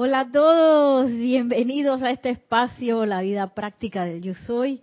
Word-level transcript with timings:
Hola 0.00 0.20
a 0.20 0.30
todos, 0.30 1.10
bienvenidos 1.10 2.04
a 2.04 2.12
este 2.12 2.30
espacio, 2.30 3.04
la 3.04 3.20
vida 3.20 3.52
práctica 3.52 4.04
del 4.04 4.22
yo 4.22 4.32
soy. 4.32 4.80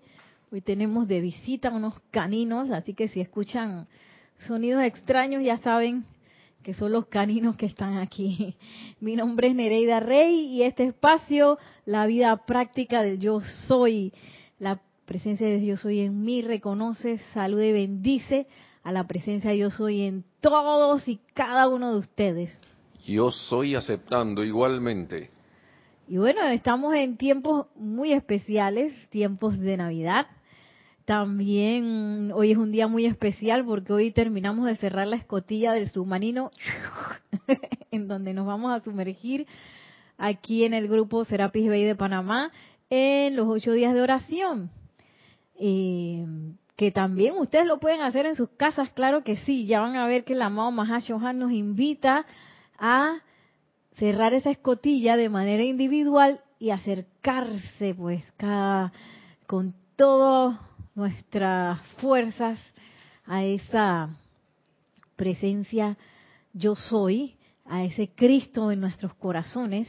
Hoy 0.52 0.59
tenemos 0.59 1.07
de 1.07 1.21
visita 1.21 1.71
unos 1.71 1.93
caninos, 2.11 2.70
así 2.70 2.93
que 2.93 3.07
si 3.07 3.21
escuchan 3.21 3.88
sonidos 4.39 4.83
extraños 4.83 5.41
ya 5.41 5.57
saben 5.59 6.04
que 6.64 6.73
son 6.73 6.91
los 6.91 7.05
caninos 7.05 7.55
que 7.55 7.65
están 7.65 7.97
aquí. 7.97 8.57
Mi 9.00 9.15
nombre 9.15 9.47
es 9.47 9.55
Nereida 9.55 10.01
Rey 10.01 10.47
y 10.47 10.64
este 10.64 10.83
espacio, 10.83 11.60
la 11.86 12.07
vida 12.07 12.36
práctica 12.46 13.02
del 13.02 13.18
yo 13.18 13.39
soy, 13.69 14.11
la 14.60 14.82
presencia 15.05 15.47
de 15.47 15.66
yo 15.66 15.77
soy 15.77 16.02
en 16.02 16.24
mí, 16.25 16.41
reconoce, 16.41 17.19
salude 17.33 17.69
y 17.69 17.71
bendice 17.71 18.47
a 18.83 18.91
la 18.91 19.07
presencia 19.07 19.52
de 19.52 19.60
yo 19.60 19.69
soy 19.69 20.02
en 20.02 20.25
todos 20.41 21.07
y 21.07 21.21
cada 21.33 21.69
uno 21.69 21.93
de 21.93 22.00
ustedes. 22.00 22.75
Yo 23.05 23.29
soy 23.29 23.75
aceptando 23.75 24.43
igualmente. 24.43 25.29
Y 26.07 26.18
bueno, 26.18 26.43
estamos 26.46 26.96
en 26.96 27.18
tiempos 27.18 27.68
muy 27.75 28.13
especiales, 28.13 28.93
tiempos 29.09 29.59
de 29.59 29.77
Navidad. 29.77 30.25
También 31.05 32.31
hoy 32.33 32.52
es 32.52 32.58
un 32.58 32.72
día 32.72 32.88
muy 32.88 33.05
especial 33.05 33.63
porque 33.63 33.94
hoy 33.94 34.11
terminamos 34.11 34.66
de 34.66 34.75
cerrar 34.75 35.05
la 35.05 35.17
escotilla 35.17 35.73
del 35.73 35.89
submarino 35.89 36.49
en 37.91 38.08
donde 38.08 38.33
nos 38.33 38.47
vamos 38.47 38.73
a 38.73 38.83
sumergir 38.83 39.45
aquí 40.17 40.63
en 40.63 40.73
el 40.73 40.87
grupo 40.87 41.25
Serapis 41.25 41.67
Bay 41.67 41.83
de 41.83 41.95
Panamá 41.95 42.52
en 42.89 43.35
los 43.35 43.47
ocho 43.47 43.73
días 43.73 43.93
de 43.93 44.02
oración. 44.02 44.71
Eh, 45.59 46.25
que 46.75 46.91
también 46.91 47.35
ustedes 47.37 47.67
lo 47.67 47.80
pueden 47.80 48.02
hacer 48.02 48.25
en 48.25 48.33
sus 48.33 48.49
casas, 48.49 48.89
claro 48.91 49.23
que 49.23 49.37
sí. 49.37 49.67
Ya 49.67 49.80
van 49.80 49.95
a 49.95 50.08
ver 50.08 50.23
que 50.23 50.33
el 50.33 50.41
amado 50.41 50.71
Mahashohan 50.71 51.37
nos 51.37 51.52
invita 51.52 52.25
a 52.77 53.21
cerrar 53.97 54.33
esa 54.33 54.51
escotilla 54.51 55.17
de 55.17 55.29
manera 55.29 55.63
individual 55.63 56.41
y 56.59 56.71
acercarse 56.71 57.93
pues 57.95 58.23
cada, 58.37 58.91
con 59.47 59.73
todas 59.95 60.59
nuestras 60.95 61.81
fuerzas 61.97 62.59
a 63.25 63.43
esa 63.43 64.09
presencia 65.15 65.97
yo 66.53 66.75
soy, 66.75 67.35
a 67.65 67.83
ese 67.83 68.09
Cristo 68.09 68.71
en 68.71 68.81
nuestros 68.81 69.13
corazones, 69.15 69.87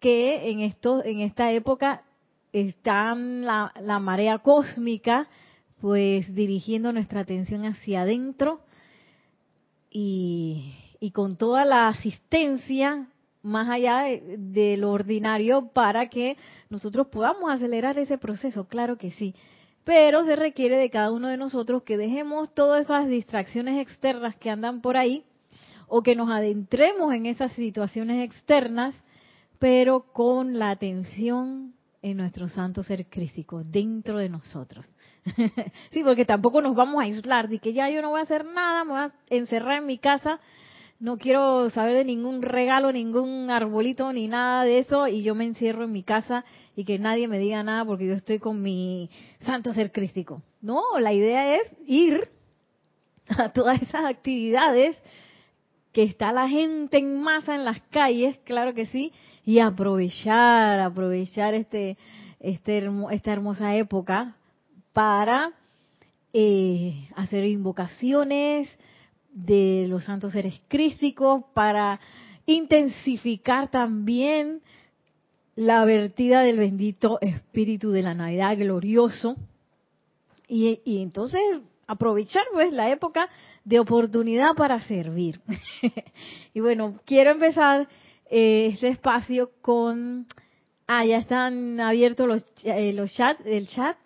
que 0.00 0.50
en 0.50 0.60
esto, 0.60 1.04
en 1.04 1.20
esta 1.20 1.50
época 1.52 2.02
está 2.52 3.14
la, 3.14 3.72
la 3.80 3.98
marea 3.98 4.38
cósmica, 4.38 5.28
pues 5.80 6.32
dirigiendo 6.34 6.92
nuestra 6.92 7.20
atención 7.20 7.64
hacia 7.64 8.02
adentro 8.02 8.60
y 9.90 10.74
y 11.00 11.10
con 11.12 11.36
toda 11.36 11.64
la 11.64 11.88
asistencia 11.88 13.08
más 13.42 13.68
allá 13.68 14.04
de, 14.36 14.76
lo 14.76 14.92
ordinario 14.92 15.68
para 15.72 16.08
que 16.08 16.36
nosotros 16.70 17.06
podamos 17.08 17.50
acelerar 17.50 17.98
ese 17.98 18.18
proceso, 18.18 18.66
claro 18.66 18.98
que 18.98 19.12
sí. 19.12 19.34
Pero 19.84 20.24
se 20.24 20.36
requiere 20.36 20.76
de 20.76 20.90
cada 20.90 21.10
uno 21.12 21.28
de 21.28 21.36
nosotros 21.36 21.82
que 21.82 21.96
dejemos 21.96 22.52
todas 22.54 22.84
esas 22.84 23.08
distracciones 23.08 23.78
externas 23.80 24.36
que 24.36 24.50
andan 24.50 24.80
por 24.80 24.96
ahí 24.96 25.24
o 25.86 26.02
que 26.02 26.14
nos 26.14 26.30
adentremos 26.30 27.14
en 27.14 27.26
esas 27.26 27.52
situaciones 27.52 28.22
externas, 28.28 28.94
pero 29.58 30.12
con 30.12 30.58
la 30.58 30.70
atención 30.70 31.74
en 32.02 32.16
nuestro 32.18 32.48
santo 32.48 32.82
ser 32.82 33.06
crístico, 33.06 33.62
dentro 33.64 34.18
de 34.18 34.28
nosotros. 34.28 34.88
sí, 35.92 36.02
porque 36.04 36.24
tampoco 36.24 36.60
nos 36.60 36.74
vamos 36.74 37.00
a 37.00 37.04
aislar, 37.04 37.48
de 37.48 37.58
que 37.58 37.72
ya 37.72 37.88
yo 37.88 38.02
no 38.02 38.10
voy 38.10 38.20
a 38.20 38.24
hacer 38.24 38.44
nada, 38.44 38.84
me 38.84 38.90
voy 38.90 39.00
a 39.00 39.12
encerrar 39.30 39.78
en 39.78 39.86
mi 39.86 39.98
casa 39.98 40.38
no 41.00 41.16
quiero 41.16 41.70
saber 41.70 41.94
de 41.94 42.04
ningún 42.04 42.42
regalo, 42.42 42.92
ningún 42.92 43.50
arbolito, 43.50 44.12
ni 44.12 44.26
nada 44.26 44.64
de 44.64 44.80
eso, 44.80 45.06
y 45.06 45.22
yo 45.22 45.34
me 45.34 45.44
encierro 45.44 45.84
en 45.84 45.92
mi 45.92 46.02
casa 46.02 46.44
y 46.74 46.84
que 46.84 46.98
nadie 46.98 47.28
me 47.28 47.38
diga 47.38 47.62
nada 47.62 47.84
porque 47.84 48.06
yo 48.06 48.14
estoy 48.14 48.38
con 48.40 48.62
mi 48.62 49.08
santo 49.40 49.72
ser 49.72 49.92
crístico. 49.92 50.42
No, 50.60 50.82
la 50.98 51.12
idea 51.12 51.56
es 51.56 51.76
ir 51.86 52.28
a 53.28 53.50
todas 53.50 53.80
esas 53.80 54.04
actividades 54.04 54.96
que 55.92 56.02
está 56.02 56.32
la 56.32 56.48
gente 56.48 56.98
en 56.98 57.20
masa 57.20 57.54
en 57.54 57.64
las 57.64 57.80
calles, 57.90 58.36
claro 58.44 58.74
que 58.74 58.86
sí, 58.86 59.12
y 59.44 59.60
aprovechar, 59.60 60.80
aprovechar 60.80 61.54
este, 61.54 61.96
este 62.40 62.88
esta 63.10 63.32
hermosa 63.32 63.76
época 63.76 64.36
para 64.92 65.52
eh, 66.32 67.08
hacer 67.16 67.44
invocaciones, 67.44 68.68
de 69.44 69.86
los 69.88 70.04
santos 70.04 70.32
seres 70.32 70.60
crísticos 70.68 71.44
para 71.54 72.00
intensificar 72.46 73.70
también 73.70 74.62
la 75.54 75.84
vertida 75.84 76.42
del 76.42 76.58
bendito 76.58 77.18
espíritu 77.20 77.90
de 77.90 78.02
la 78.02 78.14
Navidad 78.14 78.56
glorioso. 78.56 79.36
Y, 80.48 80.80
entonces 81.02 81.40
aprovechar 81.86 82.44
pues 82.52 82.72
la 82.72 82.90
época 82.90 83.28
de 83.64 83.78
oportunidad 83.80 84.54
para 84.56 84.80
servir. 84.86 85.40
y 86.54 86.60
bueno, 86.60 86.98
quiero 87.04 87.30
empezar 87.30 87.88
eh, 88.30 88.70
este 88.72 88.88
espacio 88.88 89.50
con 89.60 90.26
ah 90.86 91.04
ya 91.04 91.18
están 91.18 91.80
abiertos 91.80 92.26
los 92.26 92.44
eh, 92.64 92.92
los 92.92 93.12
chats 93.14 93.40
el 93.44 93.68
chat 93.68 93.96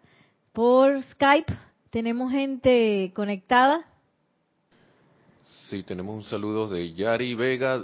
por 0.52 1.02
Skype. 1.02 1.52
Tenemos 1.90 2.32
gente 2.32 3.12
conectada 3.14 3.91
Sí, 5.72 5.84
tenemos 5.84 6.14
un 6.14 6.24
saludo 6.24 6.68
de 6.68 6.92
Yari 6.92 7.34
Vega 7.34 7.82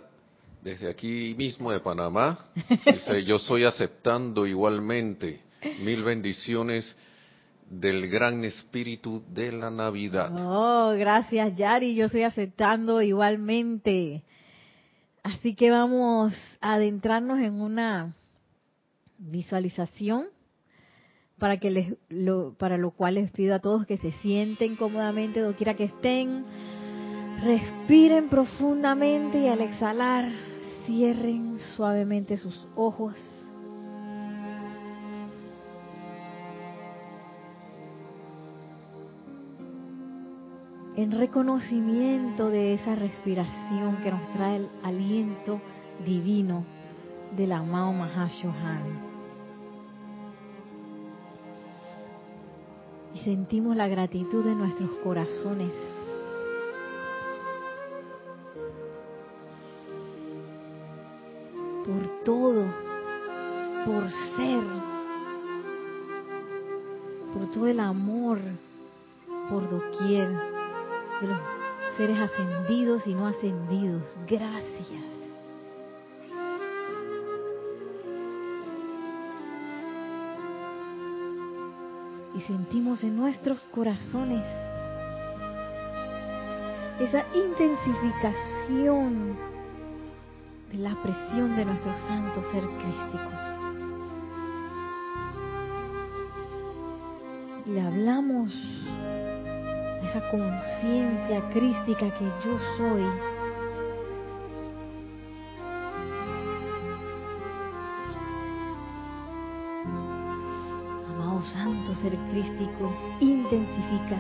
desde 0.62 0.90
aquí 0.90 1.34
mismo 1.38 1.72
de 1.72 1.80
Panamá. 1.80 2.38
Dice, 2.84 3.24
yo 3.24 3.38
soy 3.38 3.64
aceptando 3.64 4.46
igualmente. 4.46 5.40
Mil 5.80 6.04
bendiciones 6.04 6.94
del 7.70 8.10
gran 8.10 8.44
espíritu 8.44 9.24
de 9.32 9.52
la 9.52 9.70
Navidad. 9.70 10.30
Oh, 10.36 10.92
gracias 10.98 11.56
Yari, 11.56 11.94
yo 11.94 12.04
estoy 12.04 12.24
aceptando 12.24 13.00
igualmente. 13.00 14.22
Así 15.22 15.54
que 15.54 15.70
vamos 15.70 16.34
a 16.60 16.74
adentrarnos 16.74 17.38
en 17.38 17.58
una 17.58 18.14
visualización 19.16 20.26
para 21.38 21.56
que 21.56 21.70
les, 21.70 21.94
lo, 22.10 22.52
para 22.58 22.76
lo 22.76 22.90
cual 22.90 23.14
les 23.14 23.30
pido 23.30 23.54
a 23.54 23.60
todos 23.60 23.86
que 23.86 23.96
se 23.96 24.12
sienten 24.20 24.76
cómodamente, 24.76 25.42
quiera 25.56 25.72
que 25.72 25.84
estén 25.84 26.44
Respiren 27.42 28.28
profundamente 28.28 29.38
y 29.38 29.48
al 29.48 29.60
exhalar 29.60 30.28
cierren 30.86 31.56
suavemente 31.76 32.36
sus 32.36 32.66
ojos. 32.74 33.14
En 40.96 41.12
reconocimiento 41.12 42.50
de 42.50 42.74
esa 42.74 42.96
respiración 42.96 43.98
que 44.02 44.10
nos 44.10 44.32
trae 44.32 44.56
el 44.56 44.68
aliento 44.82 45.60
divino 46.04 46.64
del 47.36 47.52
amado 47.52 47.92
Mahashohan. 47.92 48.82
Y 53.14 53.18
sentimos 53.20 53.76
la 53.76 53.86
gratitud 53.86 54.44
de 54.44 54.56
nuestros 54.56 54.90
corazones 55.04 55.72
por 61.88 62.22
todo, 62.22 62.64
por 63.86 64.10
ser, 64.36 64.62
por 67.32 67.50
todo 67.50 67.66
el 67.66 67.80
amor, 67.80 68.38
por 69.48 69.70
doquier 69.70 70.28
de 70.28 71.28
los 71.28 71.38
seres 71.96 72.18
ascendidos 72.18 73.06
y 73.06 73.14
no 73.14 73.26
ascendidos. 73.26 74.02
Gracias. 74.28 75.02
Y 82.36 82.42
sentimos 82.42 83.02
en 83.02 83.16
nuestros 83.16 83.62
corazones 83.72 84.44
esa 87.00 87.24
intensificación 87.34 89.47
de 90.70 90.78
la 90.78 90.94
presión 91.02 91.56
de 91.56 91.64
nuestro 91.64 91.96
santo 92.06 92.42
ser 92.50 92.62
crístico. 92.62 93.30
Y 97.66 97.78
hablamos 97.78 98.52
de 98.52 100.08
esa 100.08 100.30
conciencia 100.30 101.48
crística 101.50 102.10
que 102.18 102.24
yo 102.44 102.58
soy. 102.76 103.04
Amado 111.08 111.42
santo 111.52 111.94
ser 111.94 112.16
crístico, 112.30 112.92
intensifica, 113.20 114.18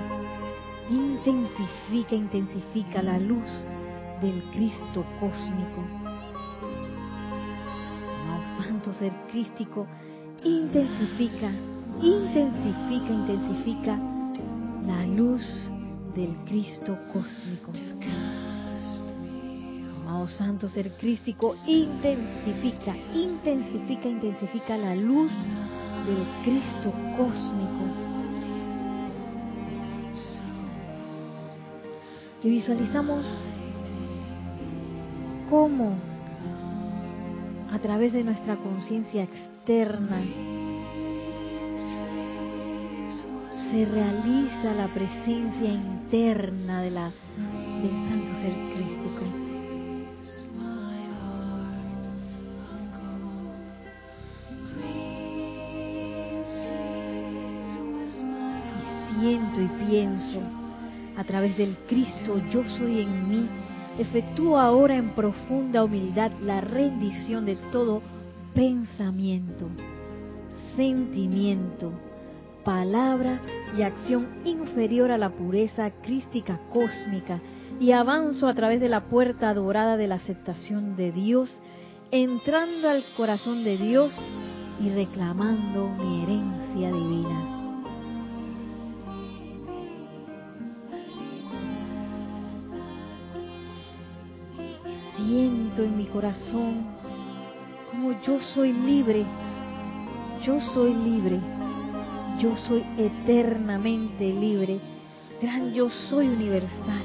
intensifica, 0.90 2.14
intensifica 2.14 3.02
la 3.02 3.18
luz 3.18 3.48
del 4.20 4.42
Cristo 4.50 5.04
cósmico 5.20 6.07
ser 8.98 9.12
crístico, 9.30 9.86
intensifica, 10.44 11.50
intensifica, 12.02 13.12
intensifica 13.12 13.98
la 14.86 15.06
luz 15.06 15.42
del 16.14 16.36
Cristo 16.46 16.98
cósmico. 17.12 17.72
Amado 20.00 20.28
Santo 20.28 20.68
Ser 20.68 20.96
Crístico, 20.96 21.54
intensifica, 21.66 22.96
intensifica, 23.14 24.08
intensifica 24.08 24.76
la 24.76 24.94
luz 24.96 25.30
del 26.06 26.24
Cristo 26.44 26.92
cósmico. 27.16 27.84
Y 32.42 32.48
visualizamos 32.48 33.24
cómo 35.50 36.07
a 37.70 37.78
través 37.78 38.12
de 38.12 38.24
nuestra 38.24 38.56
conciencia 38.56 39.24
externa 39.24 40.22
se 43.70 43.84
realiza 43.84 44.72
la 44.74 44.88
presencia 44.88 45.70
interna 45.70 46.82
del 46.82 46.94
Santo 46.94 48.32
Ser 48.40 48.54
Crístico. 48.74 49.24
Y 59.10 59.20
siento 59.20 59.60
y 59.60 59.68
pienso 59.86 60.40
a 61.16 61.24
través 61.24 61.56
del 61.58 61.76
Cristo 61.88 62.40
yo 62.50 62.64
soy 62.78 63.02
en 63.02 63.28
mí, 63.28 63.48
efectúo 63.98 64.58
ahora 64.58 64.96
en 64.96 65.10
profunda 65.10 65.84
humildad 65.84 66.30
la 66.40 66.60
rendición 66.60 67.44
de 67.44 67.56
todo 67.72 68.00
pensamiento, 68.54 69.68
sentimiento, 70.76 71.92
palabra 72.64 73.40
y 73.76 73.82
acción 73.82 74.28
inferior 74.44 75.10
a 75.10 75.18
la 75.18 75.30
pureza 75.30 75.90
crística 76.02 76.60
cósmica 76.70 77.40
y 77.80 77.92
avanzo 77.92 78.46
a 78.46 78.54
través 78.54 78.80
de 78.80 78.88
la 78.88 79.04
puerta 79.04 79.52
dorada 79.54 79.96
de 79.96 80.08
la 80.08 80.16
aceptación 80.16 80.96
de 80.96 81.12
Dios, 81.12 81.60
entrando 82.10 82.88
al 82.88 83.04
corazón 83.16 83.64
de 83.64 83.76
Dios 83.76 84.12
y 84.80 84.90
reclamando 84.90 85.88
mi 85.88 86.22
herencia 86.22 86.92
divina. 86.92 87.57
En 95.78 95.96
mi 95.96 96.06
corazón 96.06 96.84
como 97.90 98.12
yo 98.20 98.40
soy 98.54 98.72
libre, 98.72 99.24
yo 100.44 100.60
soy 100.74 100.94
libre 100.94 101.40
yo 102.38 102.54
soy 102.68 102.84
eternamente 102.96 104.32
libre, 104.32 104.78
gran 105.42 105.72
yo 105.72 105.90
soy 105.90 106.28
universal. 106.28 107.02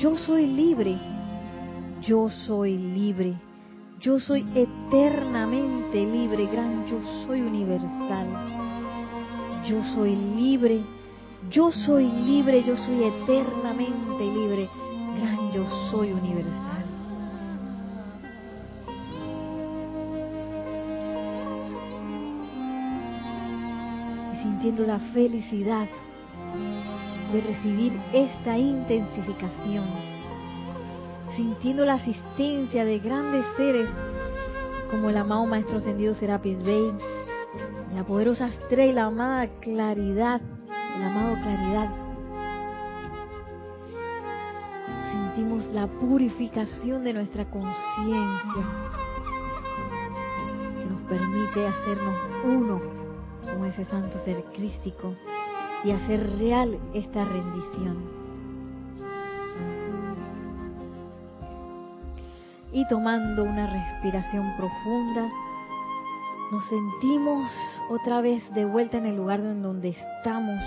Yo 0.00 0.16
soy 0.18 0.46
libre, 0.48 0.98
yo 2.02 2.28
soy 2.28 2.76
libre, 2.76 3.34
yo 4.00 4.18
soy 4.18 4.44
eternamente 4.54 6.04
libre, 6.04 6.46
gran 6.46 6.86
yo 6.86 7.00
soy 7.24 7.40
universal. 7.40 8.26
Yo 9.68 9.80
soy 9.94 10.16
libre, 10.16 10.80
yo 11.50 11.70
soy 11.70 12.06
libre, 12.06 12.64
yo 12.64 12.76
soy 12.76 13.04
eternamente 13.04 14.24
libre, 14.24 14.68
gran 15.18 15.52
yo 15.52 15.64
soy 15.90 16.12
universal. 16.12 16.84
sintiendo 24.42 24.86
la 24.86 24.98
felicidad 25.14 25.86
de 27.32 27.40
recibir 27.40 27.98
esta 28.12 28.58
intensificación, 28.58 29.86
sintiendo 31.34 31.84
la 31.86 31.94
asistencia 31.94 32.84
de 32.84 32.98
grandes 32.98 33.44
seres 33.56 33.88
como 34.90 35.08
el 35.08 35.16
amado 35.16 35.46
Maestro 35.46 35.78
Ascendido 35.78 36.12
Serapis 36.14 36.62
Bey, 36.62 36.92
la 37.94 38.04
poderosa 38.04 38.48
estrella, 38.48 38.92
la 38.92 39.06
amada 39.06 39.46
Claridad, 39.60 40.40
el 40.96 41.04
amado 41.04 41.36
Claridad. 41.42 42.09
La 45.72 45.86
purificación 45.86 47.04
de 47.04 47.12
nuestra 47.12 47.44
conciencia 47.44 48.64
que 50.78 50.84
nos 50.84 51.02
permite 51.08 51.66
hacernos 51.66 52.14
uno 52.44 52.80
como 53.44 53.66
ese 53.66 53.84
santo 53.84 54.18
ser 54.24 54.42
crístico 54.52 55.14
y 55.84 55.92
hacer 55.92 56.38
real 56.38 56.78
esta 56.92 57.24
rendición. 57.24 58.20
Y 62.72 62.86
tomando 62.88 63.44
una 63.44 63.66
respiración 63.66 64.52
profunda, 64.56 65.28
nos 66.52 66.68
sentimos 66.68 67.50
otra 67.90 68.20
vez 68.20 68.42
de 68.54 68.64
vuelta 68.64 68.98
en 68.98 69.06
el 69.06 69.16
lugar 69.16 69.42
donde 69.42 69.90
estamos, 69.90 70.60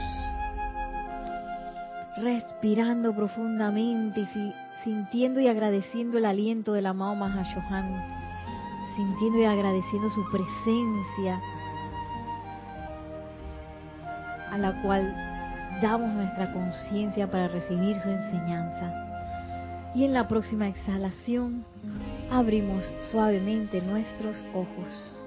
respirando 2.18 3.14
profundamente 3.14 4.22
y 4.22 4.54
sintiendo 4.84 5.40
y 5.40 5.48
agradeciendo 5.48 6.18
el 6.18 6.26
aliento 6.26 6.74
del 6.74 6.86
amado 6.86 7.16
Mahashohan, 7.16 8.04
sintiendo 8.96 9.40
y 9.40 9.46
agradeciendo 9.46 10.10
su 10.10 10.30
presencia 10.30 11.42
a 14.52 14.58
la 14.58 14.82
cual 14.82 15.16
damos 15.82 16.14
nuestra 16.14 16.52
conciencia 16.54 17.30
para 17.30 17.48
recibir 17.48 18.00
su 18.02 18.10
enseñanza. 18.10 19.00
Y 19.96 20.06
en 20.06 20.14
la 20.14 20.28
próxima 20.28 20.68
exhalación 20.68 21.66
abrimos 22.30 22.84
suavemente 23.12 23.82
nuestros 23.82 24.44
ojos. 24.54 25.20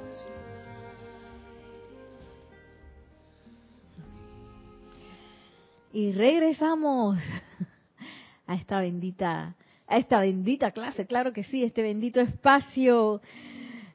Y 5.93 6.13
regresamos 6.13 7.19
a 8.47 8.55
esta 8.55 8.81
bendita 8.81 9.57
a 9.89 9.99
esta 9.99 10.19
bendita 10.21 10.73
clase, 10.73 11.07
claro 11.07 11.33
que 11.33 11.45
sí, 11.45 11.63
este 11.63 11.83
bendito 11.83 12.21
espacio 12.21 13.21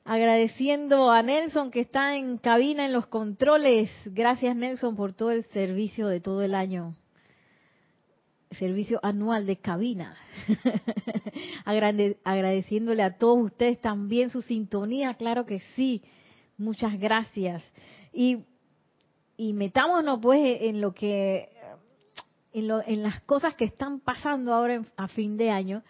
Agradeciendo 0.03 1.11
a 1.11 1.21
Nelson 1.21 1.69
que 1.69 1.81
está 1.81 2.15
en 2.17 2.37
cabina 2.37 2.85
en 2.85 2.93
los 2.93 3.05
controles. 3.05 3.91
Gracias 4.05 4.55
Nelson 4.55 4.95
por 4.95 5.13
todo 5.13 5.31
el 5.31 5.45
servicio 5.45 6.07
de 6.07 6.19
todo 6.19 6.41
el 6.41 6.55
año. 6.55 6.95
Servicio 8.57 8.99
anual 9.03 9.45
de 9.45 9.57
cabina. 9.57 10.15
Agradeciéndole 12.23 13.03
a 13.03 13.17
todos 13.17 13.45
ustedes 13.45 13.79
también 13.79 14.31
su 14.31 14.41
sintonía, 14.41 15.13
claro 15.13 15.45
que 15.45 15.59
sí. 15.75 16.01
Muchas 16.57 16.99
gracias. 16.99 17.63
Y, 18.11 18.39
y 19.37 19.53
metámonos 19.53 20.19
pues 20.19 20.61
en 20.61 20.81
lo 20.81 20.93
que, 20.93 21.49
en, 22.53 22.67
lo, 22.67 22.81
en 22.85 23.03
las 23.03 23.21
cosas 23.21 23.53
que 23.55 23.65
están 23.65 23.99
pasando 23.99 24.53
ahora 24.53 24.83
a 24.97 25.07
fin 25.07 25.37
de 25.37 25.51
año, 25.51 25.83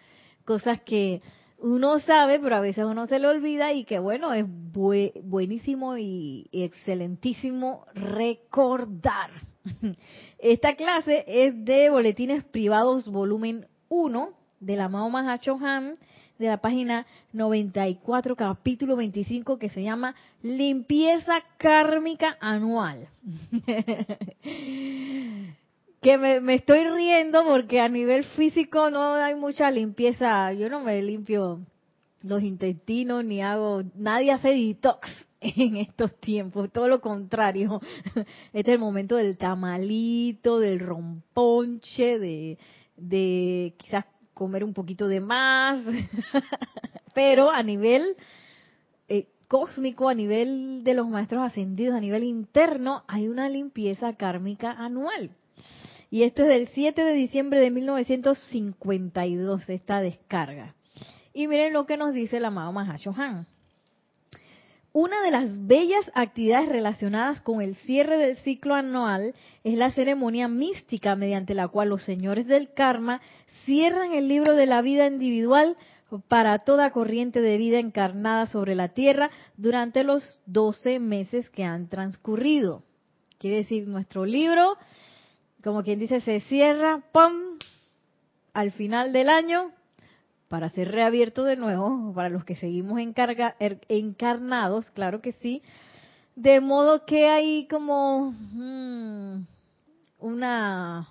cosas 0.44 0.80
que 0.82 1.22
uno 1.62 2.00
sabe, 2.00 2.40
pero 2.40 2.56
a 2.56 2.60
veces 2.60 2.84
uno 2.84 3.06
se 3.06 3.18
le 3.18 3.28
olvida 3.28 3.72
y 3.72 3.84
que 3.84 4.00
bueno, 4.00 4.32
es 4.32 4.44
buenísimo 4.48 5.96
y, 5.96 6.48
excelentísimo 6.52 7.86
recordar. 7.94 9.30
Esta 10.38 10.74
clase 10.74 11.24
es 11.26 11.64
de 11.64 11.88
Boletines 11.88 12.44
Privados 12.44 13.08
Volumen 13.08 13.66
1 13.88 14.30
de 14.58 14.76
la 14.76 14.88
Mao 14.88 15.16
Han 15.16 15.94
de 16.38 16.46
la 16.48 16.56
página 16.56 17.06
94, 17.32 18.34
capítulo 18.34 18.96
25, 18.96 19.58
que 19.58 19.68
se 19.68 19.84
llama 19.84 20.16
Limpieza 20.42 21.34
Kármica 21.58 22.36
Anual. 22.40 23.06
que 26.02 26.18
me, 26.18 26.54
estoy 26.54 26.88
riendo 26.88 27.44
porque 27.44 27.80
a 27.80 27.88
nivel 27.88 28.24
físico 28.24 28.90
no 28.90 29.14
hay 29.14 29.36
mucha 29.36 29.70
limpieza. 29.70 30.52
Yo 30.52 30.68
no 30.68 30.80
me 30.80 31.00
limpio 31.00 31.60
los 32.22 32.42
intestinos 32.42 33.24
ni 33.24 33.40
hago, 33.40 33.82
nadie 33.94 34.32
hace 34.32 34.48
detox 34.48 35.08
en 35.40 35.76
estos 35.76 36.18
tiempos, 36.18 36.72
todo 36.72 36.88
lo 36.88 37.00
contrario. 37.00 37.80
Este 38.52 38.72
es 38.72 38.74
el 38.74 38.78
momento 38.80 39.16
del 39.16 39.38
tamalito, 39.38 40.58
del 40.58 40.80
romponche, 40.80 42.18
de, 42.18 42.58
de 42.96 43.74
quizás 43.78 44.04
comer 44.34 44.64
un 44.64 44.74
poquito 44.74 45.06
de 45.06 45.20
más, 45.20 45.84
pero 47.14 47.48
a 47.50 47.62
nivel 47.62 48.16
eh, 49.08 49.28
cósmico, 49.46 50.08
a 50.08 50.14
nivel 50.14 50.82
de 50.82 50.94
los 50.94 51.08
maestros 51.08 51.42
ascendidos, 51.42 51.94
a 51.94 52.00
nivel 52.00 52.24
interno, 52.24 53.04
hay 53.06 53.28
una 53.28 53.48
limpieza 53.48 54.14
kármica 54.14 54.72
anual. 54.72 55.30
Y 56.12 56.22
esto 56.24 56.42
es 56.42 56.48
del 56.48 56.68
7 56.68 57.04
de 57.04 57.14
diciembre 57.14 57.58
de 57.58 57.70
1952, 57.70 59.66
esta 59.70 60.02
descarga. 60.02 60.74
Y 61.32 61.46
miren 61.46 61.72
lo 61.72 61.86
que 61.86 61.96
nos 61.96 62.12
dice 62.12 62.36
el 62.36 62.44
amado 62.44 62.70
Mahashohan. 62.70 63.46
Una 64.92 65.22
de 65.22 65.30
las 65.30 65.66
bellas 65.66 66.04
actividades 66.14 66.68
relacionadas 66.68 67.40
con 67.40 67.62
el 67.62 67.76
cierre 67.76 68.18
del 68.18 68.36
ciclo 68.36 68.74
anual 68.74 69.34
es 69.64 69.78
la 69.78 69.90
ceremonia 69.90 70.48
mística 70.48 71.16
mediante 71.16 71.54
la 71.54 71.68
cual 71.68 71.88
los 71.88 72.02
señores 72.02 72.46
del 72.46 72.74
karma 72.74 73.22
cierran 73.64 74.12
el 74.12 74.28
libro 74.28 74.54
de 74.54 74.66
la 74.66 74.82
vida 74.82 75.06
individual 75.06 75.78
para 76.28 76.58
toda 76.58 76.90
corriente 76.90 77.40
de 77.40 77.56
vida 77.56 77.78
encarnada 77.78 78.44
sobre 78.48 78.74
la 78.74 78.88
tierra 78.88 79.30
durante 79.56 80.04
los 80.04 80.38
12 80.44 80.98
meses 80.98 81.48
que 81.48 81.64
han 81.64 81.88
transcurrido. 81.88 82.82
Quiere 83.38 83.56
decir, 83.56 83.88
nuestro 83.88 84.26
libro, 84.26 84.76
como 85.62 85.82
quien 85.82 85.98
dice, 85.98 86.20
se 86.20 86.40
cierra, 86.40 87.02
¡pum!, 87.12 87.58
al 88.52 88.72
final 88.72 89.12
del 89.12 89.28
año 89.28 89.72
para 90.52 90.68
ser 90.68 90.90
reabierto 90.90 91.44
de 91.44 91.56
nuevo, 91.56 92.12
para 92.14 92.28
los 92.28 92.44
que 92.44 92.56
seguimos 92.56 93.00
er, 93.00 93.80
encarnados, 93.88 94.90
claro 94.90 95.22
que 95.22 95.32
sí, 95.32 95.62
de 96.36 96.60
modo 96.60 97.06
que 97.06 97.30
hay 97.30 97.66
como 97.68 98.34
hmm, 98.52 99.46
una, 100.18 101.08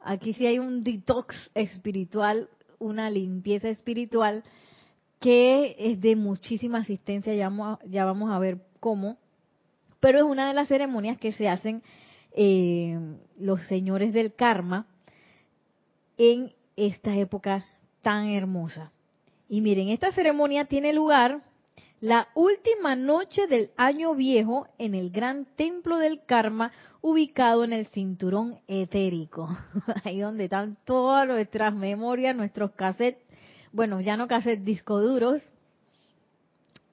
aquí 0.00 0.32
sí 0.32 0.46
hay 0.46 0.58
un 0.58 0.82
detox 0.82 1.52
espiritual, 1.54 2.48
una 2.80 3.10
limpieza 3.10 3.68
espiritual 3.68 4.42
que 5.20 5.76
es 5.78 6.00
de 6.00 6.16
muchísima 6.16 6.78
asistencia, 6.78 7.32
ya 7.32 7.44
vamos, 7.50 7.78
ya 7.86 8.04
vamos 8.04 8.32
a 8.32 8.40
ver 8.40 8.58
cómo, 8.80 9.18
pero 10.00 10.18
es 10.18 10.24
una 10.24 10.48
de 10.48 10.54
las 10.54 10.66
ceremonias 10.66 11.16
que 11.16 11.30
se 11.30 11.48
hacen 11.48 11.80
eh, 12.34 12.98
los 13.38 13.66
señores 13.68 14.12
del 14.12 14.34
karma 14.34 14.86
en 16.18 16.52
esta 16.76 17.16
época 17.16 17.64
tan 18.02 18.28
hermosa. 18.28 18.92
Y 19.48 19.60
miren, 19.60 19.88
esta 19.88 20.10
ceremonia 20.12 20.64
tiene 20.64 20.92
lugar 20.92 21.42
la 22.00 22.28
última 22.34 22.96
noche 22.96 23.46
del 23.46 23.70
año 23.76 24.14
viejo 24.14 24.66
en 24.78 24.94
el 24.94 25.10
gran 25.10 25.46
templo 25.56 25.98
del 25.98 26.24
karma 26.24 26.72
ubicado 27.00 27.64
en 27.64 27.72
el 27.72 27.86
cinturón 27.86 28.58
etérico, 28.66 29.48
ahí 30.04 30.20
donde 30.20 30.44
están 30.44 30.76
todas 30.84 31.26
nuestras 31.26 31.74
memorias, 31.74 32.36
nuestros 32.36 32.72
cassettes, 32.72 33.22
bueno, 33.72 34.00
ya 34.00 34.16
no 34.16 34.28
cassettes, 34.28 34.64
disco 34.64 35.00
duros. 35.00 35.40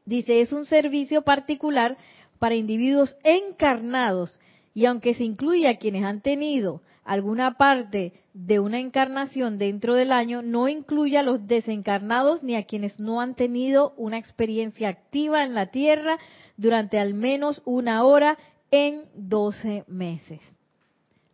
Dice, 0.05 0.41
es 0.41 0.51
un 0.51 0.65
servicio 0.65 1.23
particular 1.23 1.97
para 2.39 2.55
individuos 2.55 3.17
encarnados 3.23 4.39
y 4.73 4.85
aunque 4.85 5.13
se 5.13 5.23
incluye 5.23 5.67
a 5.67 5.77
quienes 5.77 6.03
han 6.03 6.21
tenido 6.21 6.81
alguna 7.03 7.57
parte 7.57 8.13
de 8.33 8.59
una 8.59 8.79
encarnación 8.79 9.57
dentro 9.57 9.95
del 9.95 10.11
año, 10.11 10.41
no 10.41 10.69
incluye 10.69 11.17
a 11.17 11.23
los 11.23 11.45
desencarnados 11.47 12.43
ni 12.43 12.55
a 12.55 12.65
quienes 12.65 12.99
no 12.99 13.19
han 13.19 13.35
tenido 13.35 13.93
una 13.97 14.17
experiencia 14.17 14.89
activa 14.89 15.43
en 15.43 15.53
la 15.53 15.71
Tierra 15.71 16.17
durante 16.55 16.99
al 16.99 17.13
menos 17.13 17.61
una 17.65 18.03
hora 18.03 18.37
en 18.69 19.03
12 19.15 19.83
meses. 19.87 20.39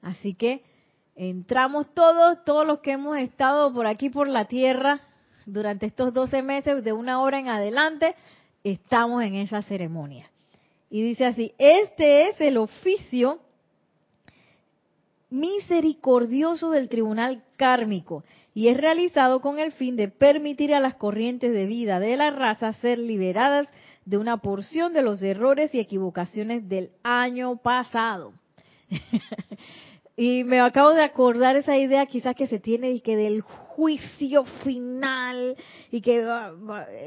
Así 0.02 0.34
que 0.34 0.64
entramos 1.16 1.94
todos, 1.94 2.44
todos 2.44 2.66
los 2.66 2.80
que 2.80 2.94
hemos 2.94 3.18
estado 3.18 3.72
por 3.74 3.86
aquí 3.86 4.10
por 4.10 4.28
la 4.28 4.46
Tierra 4.46 5.02
durante 5.46 5.86
estos 5.86 6.14
12 6.14 6.42
meses, 6.42 6.84
de 6.84 6.94
una 6.94 7.22
hora 7.22 7.40
en 7.40 7.48
adelante, 7.48 8.16
estamos 8.64 9.24
en 9.24 9.36
esa 9.36 9.62
ceremonia. 9.62 10.30
Y 10.90 11.02
dice 11.02 11.26
así, 11.26 11.54
este 11.58 12.30
es 12.30 12.40
el 12.40 12.58
oficio 12.58 13.40
misericordioso 15.30 16.72
del 16.72 16.88
tribunal 16.88 17.44
kármico 17.58 18.24
y 18.54 18.70
es 18.70 18.78
realizado 18.78 19.42
con 19.42 19.60
el 19.60 19.72
fin 19.74 19.96
de 19.96 20.08
permitir 20.08 20.74
a 20.74 20.80
las 20.80 20.96
corrientes 20.96 21.54
de 21.54 21.66
vida 21.66 22.00
de 22.00 22.16
la 22.16 22.32
raza 22.32 22.74
ser 22.74 22.98
liberadas 22.98 23.68
de 24.06 24.18
una 24.18 24.38
porción 24.38 24.94
de 24.94 25.02
los 25.02 25.22
errores 25.22 25.76
y 25.76 25.80
equivocaciones 25.80 26.68
del 26.70 26.92
año 27.04 27.58
pasado. 27.58 28.34
y 30.20 30.44
me 30.44 30.60
acabo 30.60 30.94
de 30.96 31.04
acordar 31.04 31.56
esa 31.58 31.78
idea 31.78 32.08
quizás 32.08 32.36
que 32.36 32.48
se 32.48 32.60
tiene 32.60 32.90
y 32.90 33.02
que 33.02 33.16
del 33.16 33.42
juicio 33.42 34.46
final 34.64 35.56
y 35.92 36.02
que 36.02 36.28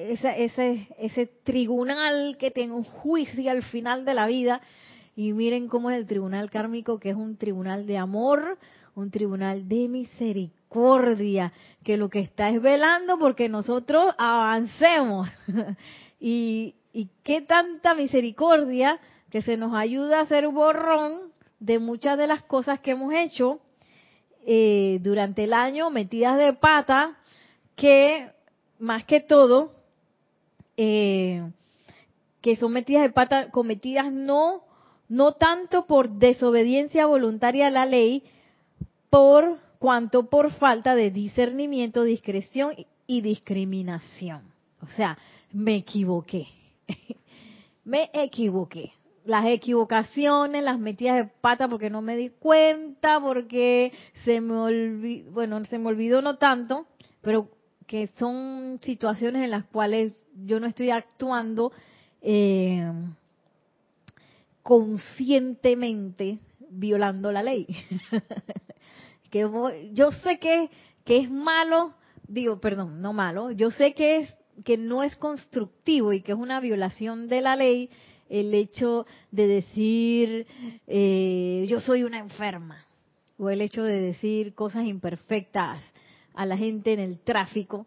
ese, 0.09 0.45
ese, 0.45 0.89
ese 0.97 1.27
tribunal 1.27 2.37
que 2.39 2.53
tiene 2.53 2.73
un 2.73 2.85
juicio 2.85 3.51
al 3.51 3.65
final 3.65 4.05
de 4.05 4.15
la 4.15 4.29
vida 4.29 4.61
y 5.17 5.33
miren 5.33 5.67
cómo 5.67 5.91
es 5.91 5.99
el 5.99 6.07
tribunal 6.07 6.51
kármico, 6.51 7.01
que 7.01 7.11
es 7.11 7.17
un 7.17 7.37
tribunal 7.37 7.85
de 7.85 7.99
amor, 7.99 8.59
un 8.95 9.11
tribunal 9.11 9.69
de 9.69 9.89
misericordia, 9.89 11.53
que 11.83 11.97
lo 11.97 12.11
que 12.11 12.21
está 12.21 12.49
es 12.49 12.63
velando 12.63 13.19
porque 13.19 13.49
nosotros 13.49 14.15
avancemos. 14.19 15.29
y, 16.21 16.77
y 16.93 17.09
qué 17.25 17.43
tanta 17.43 17.95
misericordia 17.95 19.01
que 19.31 19.43
se 19.43 19.57
nos 19.57 19.75
ayuda 19.75 20.21
a 20.21 20.23
hacer 20.23 20.47
borrón 20.47 21.30
de 21.61 21.79
muchas 21.79 22.19
de 22.19 22.27
las 22.27 22.43
cosas 22.43 22.81
que 22.81 22.93
hemos 22.93 23.15
hecho 23.15 23.61
eh, 24.45 24.99
durante 25.03 25.45
el 25.45 25.53
año, 25.53 25.91
metidas 25.91 26.37
de 26.39 26.53
pata, 26.55 27.19
que 27.77 28.31
más 28.79 29.05
que 29.05 29.21
todo, 29.21 29.73
eh, 30.77 31.49
que 32.41 32.57
son 32.57 32.73
metidas 32.73 33.03
de 33.03 33.11
pata 33.11 33.51
cometidas 33.51 34.11
no 34.13 34.65
no 35.11 35.33
tanto 35.33 35.87
por 35.87 36.09
desobediencia 36.09 37.05
voluntaria 37.05 37.67
a 37.67 37.71
la 37.71 37.85
ley, 37.85 38.23
por 39.11 39.59
cuanto 39.81 40.31
por 40.31 40.53
falta 40.53 40.95
de 40.95 41.11
discernimiento, 41.11 42.05
discreción 42.05 42.75
y 43.09 43.21
discriminación. 43.21 44.43
O 44.81 44.87
sea, 44.87 45.19
me 45.53 45.75
equivoqué. 45.75 46.47
me 47.85 48.09
equivoqué. 48.13 48.93
Las 49.31 49.47
equivocaciones, 49.47 50.65
las 50.65 50.81
metidas 50.81 51.15
de 51.15 51.33
pata 51.41 51.69
porque 51.69 51.89
no 51.89 52.03
me 52.03 52.17
di 52.17 52.31
cuenta, 52.31 53.21
porque 53.21 53.93
se 54.25 54.41
me 54.41 54.55
olvidó, 54.55 55.31
bueno, 55.31 55.65
se 55.67 55.79
me 55.79 55.87
olvidó 55.87 56.21
no 56.21 56.37
tanto, 56.37 56.89
pero 57.21 57.49
que 57.87 58.09
son 58.19 58.81
situaciones 58.83 59.45
en 59.45 59.53
las 59.53 59.67
cuales 59.67 60.25
yo 60.35 60.59
no 60.59 60.67
estoy 60.67 60.91
actuando 60.91 61.71
eh, 62.23 62.91
conscientemente 64.65 66.41
violando 66.69 67.31
la 67.31 67.45
ley. 67.45 67.69
que 69.31 69.49
yo 69.93 70.11
sé 70.11 70.41
que, 70.41 70.71
que 71.05 71.19
es 71.19 71.31
malo, 71.31 71.95
digo, 72.27 72.61
perdón, 72.61 73.01
no 73.01 73.13
malo, 73.13 73.53
yo 73.53 73.71
sé 73.71 73.95
que 73.95 74.17
es 74.17 74.37
que 74.65 74.77
no 74.77 75.05
es 75.05 75.15
constructivo 75.15 76.13
y 76.13 76.21
que 76.21 76.33
es 76.33 76.39
una 76.39 76.59
violación 76.59 77.29
de 77.29 77.41
la 77.43 77.55
ley 77.55 77.91
el 78.31 78.55
hecho 78.55 79.07
de 79.31 79.47
decir 79.47 80.47
eh, 80.87 81.67
yo 81.69 81.81
soy 81.81 82.05
una 82.05 82.19
enferma 82.19 82.87
o 83.37 83.51
el 83.51 83.61
hecho 83.61 83.83
de 83.83 84.01
decir 84.01 84.55
cosas 84.55 84.87
imperfectas 84.87 85.83
a 86.35 86.47
la 86.47 86.57
gente 86.57 86.95
en 86.95 87.01
el 87.01 87.19
tráfico 87.19 87.87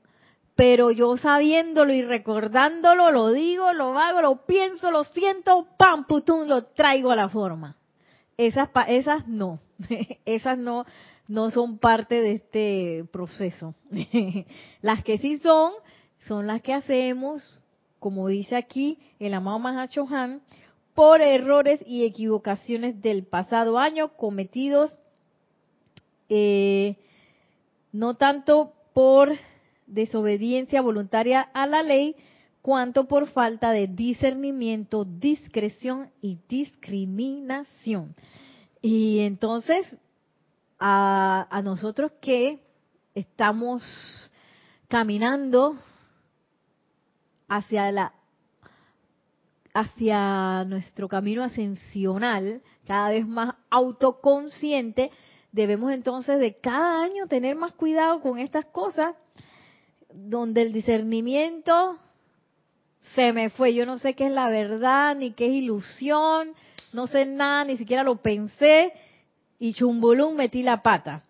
pero 0.55 0.91
yo 0.91 1.17
sabiéndolo 1.17 1.93
y 1.93 2.03
recordándolo, 2.03 3.12
lo 3.12 3.31
digo, 3.31 3.73
lo 3.73 3.97
hago, 3.97 4.21
lo 4.21 4.45
pienso, 4.45 4.91
lo 4.91 5.03
siento, 5.03 5.67
pam, 5.77 6.05
putum, 6.05 6.47
lo 6.47 6.65
traigo 6.65 7.12
a 7.12 7.15
la 7.15 7.29
forma. 7.29 7.75
Esas, 8.38 8.69
esas 8.88 9.27
no, 9.27 9.59
esas 10.25 10.57
no, 10.57 10.85
no 11.27 11.50
son 11.50 11.79
parte 11.79 12.21
de 12.21 12.33
este 12.33 13.05
proceso. 13.12 13.73
las 14.81 15.03
que 15.03 15.17
sí 15.17 15.38
son, 15.38 15.71
son 16.19 16.45
las 16.45 16.62
que 16.62 16.73
hacemos, 16.73 17.59
como 18.03 18.27
dice 18.27 18.57
aquí 18.57 19.00
el 19.17 19.33
amado 19.33 19.60
Mahacho 19.60 20.05
Han, 20.10 20.41
por 20.93 21.22
errores 21.22 21.79
y 21.88 22.03
equivocaciones 22.03 23.01
del 23.01 23.24
pasado 23.24 23.79
año 23.79 24.10
cometidos, 24.17 24.98
eh, 26.27 26.98
no 27.93 28.15
tanto 28.15 28.74
por 28.93 29.31
desobediencia 29.88 30.81
voluntaria 30.81 31.39
a 31.53 31.65
la 31.65 31.81
ley, 31.81 32.17
cuanto 32.62 33.07
por 33.07 33.27
falta 33.27 33.72
de 33.72 33.88
discernimiento, 33.88 35.05
discreción 35.05 36.10
y 36.22 36.39
discriminación. 36.50 38.15
Y 38.81 39.19
entonces, 39.19 39.98
a, 40.77 41.62
nosotros 41.63 42.12
que 42.19 42.60
estamos 43.15 43.81
caminando 44.89 45.77
hacia 47.55 47.91
la 47.91 48.13
hacia 49.75 50.63
nuestro 50.65 51.07
camino 51.07 51.43
ascensional, 51.43 52.62
cada 52.86 53.10
vez 53.10 53.27
más 53.27 53.55
autoconsciente, 53.72 55.10
debemos 55.51 55.91
entonces 55.91 56.39
de 56.39 56.55
cada 56.60 57.03
año 57.03 57.25
tener 57.27 57.55
más 57.55 57.74
cuidado 57.74 58.22
con 58.22 58.38
estas 58.38 58.65
cosas 58.65 59.15
donde 60.13 60.62
el 60.62 60.74
discernimiento 60.74 61.98
se 63.15 63.33
me 63.33 63.50
fue. 63.50 63.74
Yo 63.74 63.88
no 63.88 63.98
sé 63.98 64.13
qué 64.13 64.27
es 64.27 64.31
la 64.31 64.50
verdad, 64.50 65.15
ni 65.15 65.31
qué 65.31 65.48
es 65.48 65.53
ilusión, 65.53 66.53
no 66.91 67.07
sé 67.07 67.25
nada, 67.25 67.65
ni 67.65 67.77
siquiera 67.77 68.03
lo 68.03 68.17
pensé 68.17 68.93
y 69.57 69.74
chumbulum 69.74 70.36
metí 70.36 70.62
la 70.62 70.83
pata. 70.83 71.24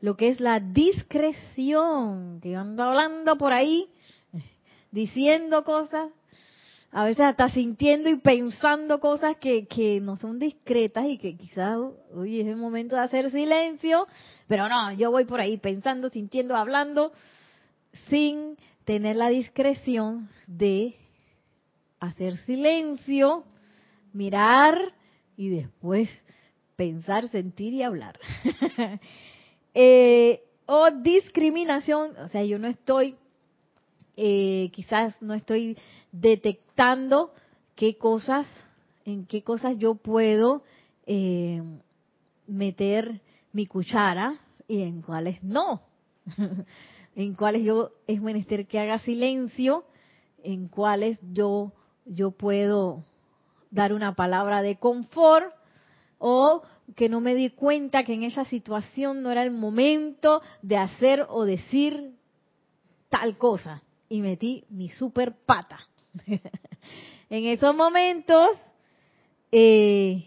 Lo 0.00 0.16
que 0.16 0.28
es 0.28 0.40
la 0.40 0.58
discreción, 0.58 2.40
que 2.42 2.56
ando 2.56 2.82
hablando 2.82 3.36
por 3.36 3.52
ahí, 3.52 3.88
diciendo 4.94 5.64
cosas. 5.64 6.10
a 6.92 7.04
veces 7.04 7.26
hasta 7.26 7.48
sintiendo 7.48 8.08
y 8.08 8.18
pensando 8.18 9.00
cosas 9.00 9.36
que, 9.38 9.98
no 10.00 10.14
son 10.14 10.38
discretas 10.38 11.06
y 11.08 11.18
que 11.18 11.36
quizás, 11.36 11.76
hoy 12.14 12.40
es 12.40 12.46
el 12.46 12.56
momento 12.56 12.94
de 12.94 13.02
hacer 13.02 13.32
silencio, 13.32 14.06
pero 14.46 14.68
no, 14.68 14.92
yo 14.92 15.10
voy 15.10 15.24
por 15.24 15.40
ahí 15.40 15.56
pensando, 15.56 16.08
sintiendo, 16.08 16.54
hablando, 16.54 17.12
sin 18.08 18.56
tener 18.84 19.16
la 19.16 19.28
discreción 19.28 20.28
de 20.46 20.94
hacer 21.98 22.36
silencio, 22.46 23.42
mirar 24.12 24.78
y 25.36 25.48
después 25.48 26.08
pensar, 26.76 27.28
sentir 27.28 27.74
y 27.74 27.82
hablar. 27.82 28.20
eh, 29.74 30.44
o 30.66 30.92
discriminación, 30.92 32.16
o 32.18 32.28
sea, 32.28 32.44
yo 32.44 32.60
no 32.60 32.68
estoy, 32.68 33.16
eh, 34.16 34.70
quizás 34.72 35.20
no 35.22 35.34
estoy 35.34 35.76
detectando 36.12 37.32
qué 37.74 37.96
cosas, 37.96 38.46
en 39.04 39.26
qué 39.26 39.42
cosas 39.42 39.76
yo 39.78 39.96
puedo 39.96 40.62
eh, 41.06 41.62
meter 42.46 43.20
mi 43.52 43.66
cuchara 43.66 44.38
y 44.68 44.82
en 44.82 45.02
cuáles 45.02 45.42
no. 45.42 45.82
en 47.16 47.34
cuáles 47.34 47.64
yo 47.64 47.90
es 48.06 48.20
menester 48.20 48.66
que 48.66 48.78
haga 48.78 48.98
silencio, 48.98 49.84
en 50.42 50.68
cuáles 50.68 51.18
yo 51.32 51.72
yo 52.06 52.32
puedo 52.32 53.04
dar 53.70 53.92
una 53.92 54.14
palabra 54.14 54.62
de 54.62 54.76
confort 54.76 55.54
o 56.18 56.62
que 56.96 57.08
no 57.08 57.20
me 57.20 57.34
di 57.34 57.50
cuenta 57.50 58.04
que 58.04 58.12
en 58.12 58.22
esa 58.22 58.44
situación 58.44 59.22
no 59.22 59.30
era 59.30 59.42
el 59.42 59.50
momento 59.50 60.42
de 60.62 60.76
hacer 60.76 61.26
o 61.28 61.44
decir 61.44 62.14
tal 63.08 63.38
cosa 63.38 63.82
y 64.08 64.20
metí 64.20 64.64
mi 64.70 64.88
super 64.88 65.34
pata. 65.46 65.80
en 67.30 67.46
esos 67.46 67.74
momentos, 67.74 68.50
eh, 69.50 70.26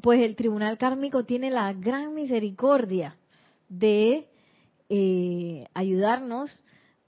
pues 0.00 0.20
el 0.20 0.36
tribunal 0.36 0.78
kármico 0.78 1.24
tiene 1.24 1.50
la 1.50 1.72
gran 1.72 2.14
misericordia 2.14 3.16
de 3.68 4.28
eh, 4.88 5.66
ayudarnos 5.74 6.62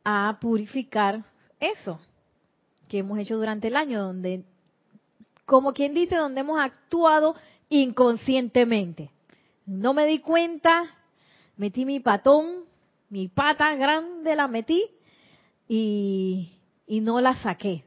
a 0.05 0.39
purificar 0.41 1.25
eso 1.61 1.99
que 2.89 2.99
hemos 2.99 3.19
hecho 3.19 3.37
durante 3.37 3.69
el 3.69 3.77
año, 3.77 4.03
donde, 4.03 4.45
como 5.45 5.73
quien 5.73 5.95
dice, 5.95 6.17
donde 6.17 6.41
hemos 6.41 6.59
actuado 6.61 7.35
inconscientemente. 7.69 9.11
No 9.67 9.93
me 9.93 10.07
di 10.07 10.21
cuenta, 10.21 10.85
metí 11.57 11.85
mi 11.85 11.99
patón, 11.99 12.65
mi 13.09 13.29
pata 13.29 13.75
grande 13.75 14.37
la 14.37 14.47
metí 14.47 14.85
y, 15.69 16.53
no 16.89 17.21
la 17.21 17.37
saqué. 17.37 17.85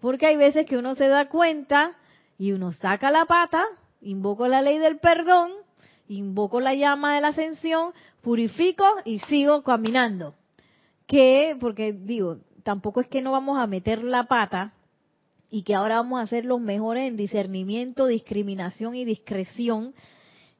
Porque 0.00 0.26
hay 0.26 0.36
veces 0.36 0.66
que 0.66 0.76
uno 0.76 0.94
se 0.94 1.08
da 1.08 1.28
cuenta 1.28 1.92
y 2.38 2.52
uno 2.52 2.72
saca 2.72 3.10
la 3.10 3.24
pata, 3.24 3.64
invoco 4.00 4.48
la 4.48 4.62
ley 4.62 4.78
del 4.78 4.98
perdón, 4.98 5.52
invoco 6.08 6.60
la 6.60 6.74
llama 6.74 7.14
de 7.14 7.20
la 7.20 7.28
ascensión, 7.28 7.92
purifico 8.20 8.84
y 9.04 9.20
sigo 9.20 9.62
caminando. 9.62 10.34
Que, 11.06 11.56
porque 11.60 11.92
digo, 11.92 12.38
tampoco 12.64 13.00
es 13.00 13.08
que 13.08 13.22
no 13.22 13.32
vamos 13.32 13.58
a 13.58 13.66
meter 13.66 14.02
la 14.02 14.24
pata 14.24 14.72
y 15.50 15.62
que 15.62 15.74
ahora 15.74 15.96
vamos 15.96 16.20
a 16.20 16.26
ser 16.26 16.44
los 16.44 16.60
mejores 16.60 17.06
en 17.06 17.16
discernimiento, 17.16 18.06
discriminación 18.06 18.94
y 18.94 19.04
discreción, 19.04 19.94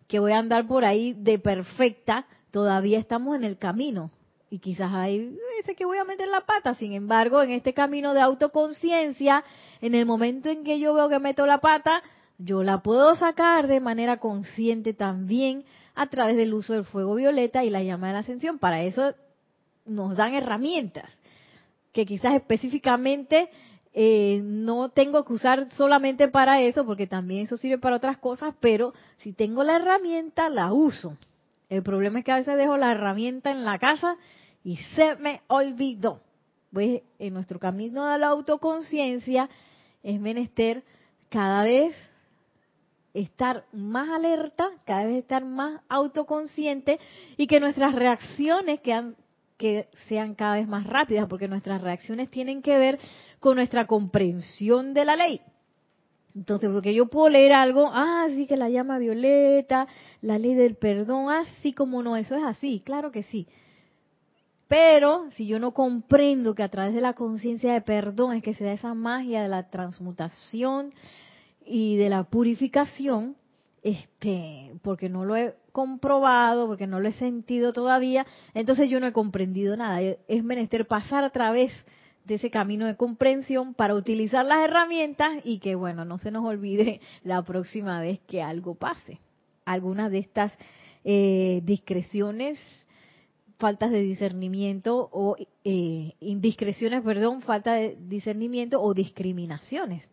que 0.06 0.18
voy 0.18 0.32
a 0.32 0.38
andar 0.38 0.66
por 0.66 0.84
ahí 0.84 1.14
de 1.14 1.38
perfecta, 1.38 2.26
todavía 2.50 2.98
estamos 2.98 3.34
en 3.34 3.44
el 3.44 3.56
camino. 3.56 4.10
Y 4.52 4.58
quizás 4.58 4.92
hay 4.92 5.34
ese 5.62 5.74
que 5.74 5.86
voy 5.86 5.96
a 5.96 6.04
meter 6.04 6.28
la 6.28 6.42
pata. 6.42 6.74
Sin 6.74 6.92
embargo, 6.92 7.42
en 7.42 7.52
este 7.52 7.72
camino 7.72 8.12
de 8.12 8.20
autoconciencia, 8.20 9.42
en 9.80 9.94
el 9.94 10.04
momento 10.04 10.50
en 10.50 10.62
que 10.62 10.78
yo 10.78 10.92
veo 10.92 11.08
que 11.08 11.18
meto 11.18 11.46
la 11.46 11.56
pata, 11.56 12.02
yo 12.36 12.62
la 12.62 12.82
puedo 12.82 13.14
sacar 13.14 13.66
de 13.66 13.80
manera 13.80 14.18
consciente 14.18 14.92
también 14.92 15.64
a 15.94 16.06
través 16.08 16.36
del 16.36 16.52
uso 16.52 16.74
del 16.74 16.84
fuego 16.84 17.14
violeta 17.14 17.64
y 17.64 17.70
la 17.70 17.82
llama 17.82 18.08
de 18.08 18.12
la 18.12 18.18
ascensión. 18.18 18.58
Para 18.58 18.82
eso 18.82 19.14
nos 19.86 20.16
dan 20.16 20.34
herramientas 20.34 21.08
que 21.94 22.04
quizás 22.04 22.34
específicamente 22.34 23.48
eh, 23.94 24.38
no 24.42 24.90
tengo 24.90 25.24
que 25.24 25.32
usar 25.32 25.70
solamente 25.78 26.28
para 26.28 26.60
eso, 26.60 26.84
porque 26.84 27.06
también 27.06 27.46
eso 27.46 27.56
sirve 27.56 27.78
para 27.78 27.96
otras 27.96 28.18
cosas, 28.18 28.54
pero 28.60 28.92
si 29.20 29.32
tengo 29.32 29.64
la 29.64 29.76
herramienta, 29.76 30.50
la 30.50 30.74
uso. 30.74 31.16
El 31.70 31.82
problema 31.82 32.18
es 32.18 32.26
que 32.26 32.32
a 32.32 32.36
veces 32.36 32.58
dejo 32.58 32.76
la 32.76 32.92
herramienta 32.92 33.50
en 33.50 33.64
la 33.64 33.78
casa 33.78 34.18
y 34.64 34.76
se 34.94 35.16
me 35.16 35.42
olvidó. 35.48 36.20
Pues 36.72 37.02
en 37.18 37.34
nuestro 37.34 37.58
camino 37.58 38.06
de 38.06 38.18
la 38.18 38.28
autoconciencia 38.28 39.48
es 40.02 40.20
menester 40.20 40.82
cada 41.28 41.64
vez 41.64 41.94
estar 43.14 43.64
más 43.72 44.08
alerta, 44.08 44.70
cada 44.86 45.04
vez 45.04 45.18
estar 45.18 45.44
más 45.44 45.82
autoconsciente 45.88 46.98
y 47.36 47.46
que 47.46 47.60
nuestras 47.60 47.94
reacciones 47.94 48.80
que 48.80 49.14
que 49.62 49.86
sean 50.08 50.34
cada 50.34 50.56
vez 50.56 50.66
más 50.66 50.84
rápidas, 50.88 51.28
porque 51.28 51.46
nuestras 51.46 51.80
reacciones 51.80 52.28
tienen 52.30 52.62
que 52.62 52.76
ver 52.78 52.98
con 53.38 53.54
nuestra 53.54 53.86
comprensión 53.86 54.92
de 54.92 55.04
la 55.04 55.14
ley. 55.14 55.40
Entonces, 56.34 56.68
porque 56.72 56.92
yo 56.92 57.06
puedo 57.06 57.28
leer 57.28 57.52
algo, 57.52 57.88
ah, 57.92 58.26
sí 58.28 58.48
que 58.48 58.56
la 58.56 58.70
llama 58.70 58.98
violeta, 58.98 59.86
la 60.20 60.36
ley 60.36 60.54
del 60.54 60.74
perdón, 60.74 61.30
así 61.30 61.68
ah, 61.68 61.74
como 61.76 62.02
no, 62.02 62.16
eso 62.16 62.34
es 62.34 62.42
así, 62.42 62.82
claro 62.84 63.12
que 63.12 63.22
sí. 63.22 63.46
Pero 64.72 65.30
si 65.32 65.46
yo 65.46 65.58
no 65.58 65.72
comprendo 65.72 66.54
que 66.54 66.62
a 66.62 66.70
través 66.70 66.94
de 66.94 67.02
la 67.02 67.12
conciencia 67.12 67.74
de 67.74 67.82
perdón 67.82 68.34
es 68.34 68.42
que 68.42 68.54
se 68.54 68.64
da 68.64 68.72
esa 68.72 68.94
magia 68.94 69.42
de 69.42 69.50
la 69.50 69.68
transmutación 69.68 70.94
y 71.62 71.98
de 71.98 72.08
la 72.08 72.24
purificación, 72.24 73.36
este, 73.82 74.72
porque 74.80 75.10
no 75.10 75.26
lo 75.26 75.36
he 75.36 75.56
comprobado, 75.72 76.68
porque 76.68 76.86
no 76.86 77.00
lo 77.00 77.08
he 77.08 77.12
sentido 77.12 77.74
todavía, 77.74 78.24
entonces 78.54 78.88
yo 78.88 78.98
no 78.98 79.06
he 79.06 79.12
comprendido 79.12 79.76
nada. 79.76 80.00
Es 80.00 80.42
menester 80.42 80.86
pasar 80.86 81.22
a 81.22 81.28
través 81.28 81.70
de 82.24 82.36
ese 82.36 82.50
camino 82.50 82.86
de 82.86 82.96
comprensión 82.96 83.74
para 83.74 83.94
utilizar 83.94 84.46
las 84.46 84.64
herramientas 84.64 85.32
y 85.44 85.58
que, 85.58 85.74
bueno, 85.74 86.06
no 86.06 86.16
se 86.16 86.30
nos 86.30 86.46
olvide 86.46 87.02
la 87.24 87.42
próxima 87.42 88.00
vez 88.00 88.20
que 88.20 88.40
algo 88.40 88.74
pase. 88.74 89.18
Algunas 89.66 90.10
de 90.10 90.20
estas 90.20 90.50
eh, 91.04 91.60
discreciones, 91.62 92.58
faltas 93.62 93.92
de 93.92 94.02
discernimiento 94.02 95.08
o 95.12 95.36
eh, 95.62 96.14
indiscreciones, 96.18 97.02
perdón, 97.02 97.42
falta 97.42 97.74
de 97.74 97.96
discernimiento 97.96 98.82
o 98.82 98.92
discriminaciones. 98.92 100.10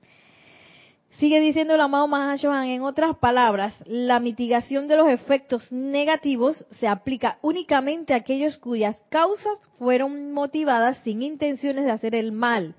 Sigue 1.18 1.40
diciendo 1.40 1.74
el 1.74 1.82
amado 1.82 2.08
Mahashohan, 2.08 2.68
en 2.68 2.84
otras 2.84 3.18
palabras, 3.18 3.74
la 3.88 4.20
mitigación 4.20 4.88
de 4.88 4.98
los 4.98 5.10
efectos 5.10 5.72
negativos 5.72 6.64
se 6.80 6.88
aplica 6.88 7.40
únicamente 7.42 8.14
a 8.14 8.18
aquellos 8.18 8.56
cuyas 8.58 8.96
causas 9.10 9.58
fueron 9.80 10.32
motivadas 10.32 11.00
sin 11.00 11.24
intenciones 11.24 11.86
de 11.86 11.92
hacer 11.92 12.14
el 12.14 12.32
mal, 12.32 12.76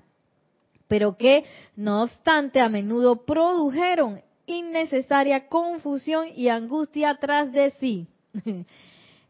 pero 0.87 1.17
que, 1.17 1.43
no 1.75 2.03
obstante, 2.03 2.61
a 2.61 2.69
menudo 2.69 3.25
produjeron 3.25 4.21
innecesaria 4.45 5.49
confusión 5.49 6.29
y 6.33 6.47
angustia 6.47 7.17
tras 7.19 7.51
de 7.51 7.71
sí. 7.81 8.07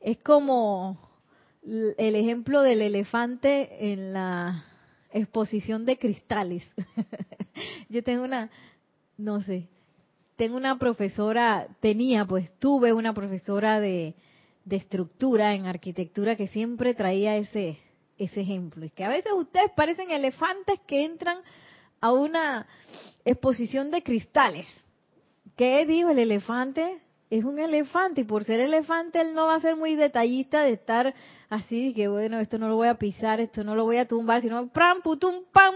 Es 0.01 0.17
como 0.17 1.11
el 1.63 2.15
ejemplo 2.15 2.62
del 2.62 2.82
elefante 2.82 3.91
en 3.91 4.13
la 4.13 4.65
exposición 5.12 5.86
de 5.86 5.97
cristales. 5.97 6.63
Yo 7.89 8.04
tengo 8.04 8.24
una, 8.24 8.50
no 9.17 9.41
sé, 9.41 9.67
tengo 10.36 10.58
una 10.58 10.80
profesora, 10.80 11.67
tenía, 11.80 12.26
pues 12.26 12.52
tuve 12.60 12.93
una 12.93 13.13
profesora 13.13 13.80
de, 13.80 14.15
de 14.65 14.76
estructura 14.76 15.54
en 15.54 15.65
arquitectura 15.65 16.36
que 16.36 16.47
siempre 16.47 16.93
traía 16.93 17.38
ese, 17.38 17.78
ese 18.17 18.41
ejemplo. 18.41 18.86
Es 18.86 18.91
que 18.93 19.04
a 19.04 19.10
veces 19.10 19.32
ustedes 19.34 19.71
parecen 19.76 20.12
elefantes 20.12 20.80
que 20.88 21.06
entran 21.06 21.38
a 22.00 22.12
una 22.12 22.67
exposición 23.26 23.91
de 23.91 24.02
cristales. 24.02 24.65
¿Qué 25.56 25.86
dijo 25.86 26.10
el 26.10 26.19
elefante? 26.19 27.02
Es 27.32 27.46
un 27.46 27.60
elefante 27.60 28.22
y 28.22 28.24
por 28.26 28.44
ser 28.44 28.60
elefante 28.60 29.22
él 29.22 29.34
no 29.34 29.46
va 29.48 29.56
a 29.56 29.62
ser 29.62 29.78
muy 29.78 29.96
detallista 29.96 30.63
de 30.63 30.74
estar 30.74 31.15
así, 31.50 31.94
que 31.94 32.10
bueno, 32.10 32.39
esto 32.39 32.60
no 32.60 32.67
lo 32.67 32.76
voy 32.76 32.89
a 32.89 32.96
pisar, 32.96 33.39
esto 33.39 33.63
no 33.63 33.74
lo 33.74 33.86
voy 33.86 33.98
a 33.98 34.08
tumbar, 34.08 34.41
sino 34.41 34.67
pram, 34.67 35.02
putum, 35.02 35.46
pam, 35.54 35.74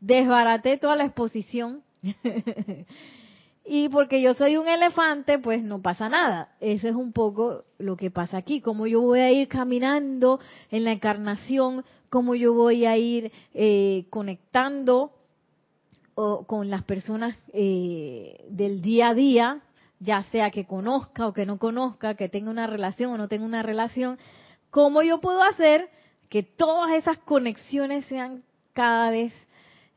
desbaraté 0.00 0.78
toda 0.78 0.96
la 0.96 1.04
exposición 1.04 1.84
y 3.64 3.88
porque 3.90 4.20
yo 4.20 4.34
soy 4.34 4.56
un 4.56 4.66
elefante, 4.66 5.38
pues 5.38 5.62
no 5.62 5.80
pasa 5.80 6.08
nada. 6.08 6.48
Eso 6.58 6.88
es 6.88 6.94
un 6.96 7.12
poco 7.12 7.62
lo 7.78 7.96
que 7.96 8.10
pasa 8.10 8.36
aquí. 8.36 8.60
Como 8.60 8.88
yo 8.88 9.00
voy 9.00 9.20
a 9.20 9.30
ir 9.30 9.46
caminando 9.46 10.40
en 10.72 10.82
la 10.82 10.90
encarnación, 10.90 11.84
como 12.10 12.34
yo 12.34 12.52
voy 12.52 12.84
a 12.84 12.96
ir 12.96 13.30
eh, 13.54 14.06
conectando 14.10 15.12
con 16.14 16.68
las 16.68 16.82
personas 16.82 17.36
eh, 17.52 18.44
del 18.50 18.82
día 18.82 19.10
a 19.10 19.14
día, 19.14 19.62
ya 20.02 20.22
sea 20.24 20.50
que 20.50 20.66
conozca 20.66 21.26
o 21.26 21.32
que 21.32 21.46
no 21.46 21.58
conozca, 21.58 22.14
que 22.14 22.28
tenga 22.28 22.50
una 22.50 22.66
relación 22.66 23.12
o 23.12 23.18
no 23.18 23.28
tenga 23.28 23.44
una 23.44 23.62
relación, 23.62 24.18
¿cómo 24.70 25.02
yo 25.02 25.20
puedo 25.20 25.42
hacer 25.42 25.88
que 26.28 26.42
todas 26.42 26.92
esas 26.94 27.18
conexiones 27.18 28.06
sean 28.06 28.42
cada 28.72 29.10
vez 29.10 29.32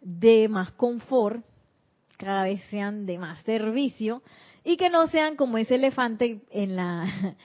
de 0.01 0.47
más 0.47 0.71
confort, 0.73 1.43
cada 2.17 2.43
vez 2.43 2.61
sean 2.69 3.05
de 3.05 3.17
más 3.17 3.41
servicio 3.43 4.21
y 4.63 4.77
que 4.77 4.89
no 4.89 5.07
sean 5.07 5.35
como 5.35 5.57
ese 5.57 5.75
elefante 5.75 6.41
en 6.51 6.75
la 6.75 7.05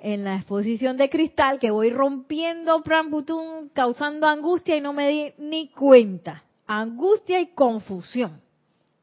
en 0.00 0.24
la 0.24 0.36
exposición 0.36 0.96
de 0.96 1.10
cristal 1.10 1.58
que 1.58 1.70
voy 1.70 1.90
rompiendo 1.90 2.82
Prambutum 2.82 3.68
causando 3.72 4.26
angustia 4.26 4.76
y 4.76 4.80
no 4.80 4.92
me 4.92 5.08
di 5.08 5.32
ni 5.38 5.68
cuenta. 5.68 6.44
Angustia 6.66 7.40
y 7.40 7.48
confusión. 7.48 8.40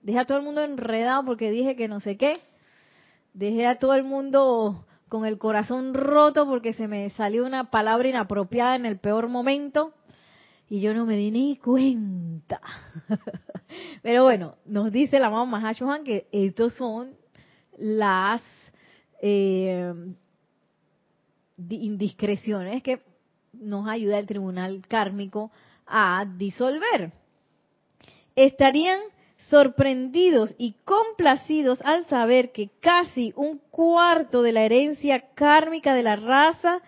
Dejé 0.02 0.20
a 0.20 0.26
todo 0.26 0.38
el 0.38 0.44
mundo 0.44 0.64
enredado 0.64 1.26
porque 1.26 1.52
dije 1.52 1.76
que 1.76 1.88
no 1.88 2.00
sé 2.00 2.16
qué. 2.16 2.34
Dejé 3.36 3.68
a 3.68 3.80
todo 3.80 3.96
el 3.96 4.06
mundo 4.06 4.86
con 5.10 5.26
el 5.26 5.38
corazón 5.38 5.94
roto 5.94 6.48
porque 6.48 6.72
se 6.72 6.88
me 6.88 7.10
salió 7.10 7.46
una 7.46 7.70
palabra 7.70 8.08
inapropiada 8.08 8.78
en 8.78 8.86
el 8.86 8.98
peor 8.98 9.28
momento 9.28 9.92
y 10.70 10.80
yo 10.80 10.94
no 10.94 11.06
me 11.06 11.18
di 11.18 11.32
ni 11.32 11.58
cuenta. 11.58 12.62
Pero 14.02 14.24
bueno, 14.24 14.56
nos 14.64 14.90
dice 14.90 15.20
la 15.20 15.30
mamá 15.30 15.60
Mahashohan 15.60 16.06
que 16.06 16.30
estos 16.32 16.76
son 16.76 17.14
las 17.78 18.42
eh, 19.22 19.94
indiscreciones 21.58 22.82
que 22.84 23.02
nos 23.52 23.90
ayuda 23.90 24.18
el 24.18 24.28
tribunal 24.28 24.82
kármico 24.88 25.52
a 25.86 26.26
disolver. 26.38 27.12
Estarían 28.34 29.02
sorprendidos 29.50 30.56
y 30.58 30.76
complacidos 30.86 31.82
al 31.84 32.06
saber 32.08 32.52
que 32.52 32.70
casi 32.80 33.34
un 33.36 33.60
cuarto 33.70 34.42
de 34.42 34.52
la 34.52 34.64
herencia 34.64 35.24
kármica 35.36 35.94
de 35.94 36.04
la 36.04 36.16
raza 36.16 36.82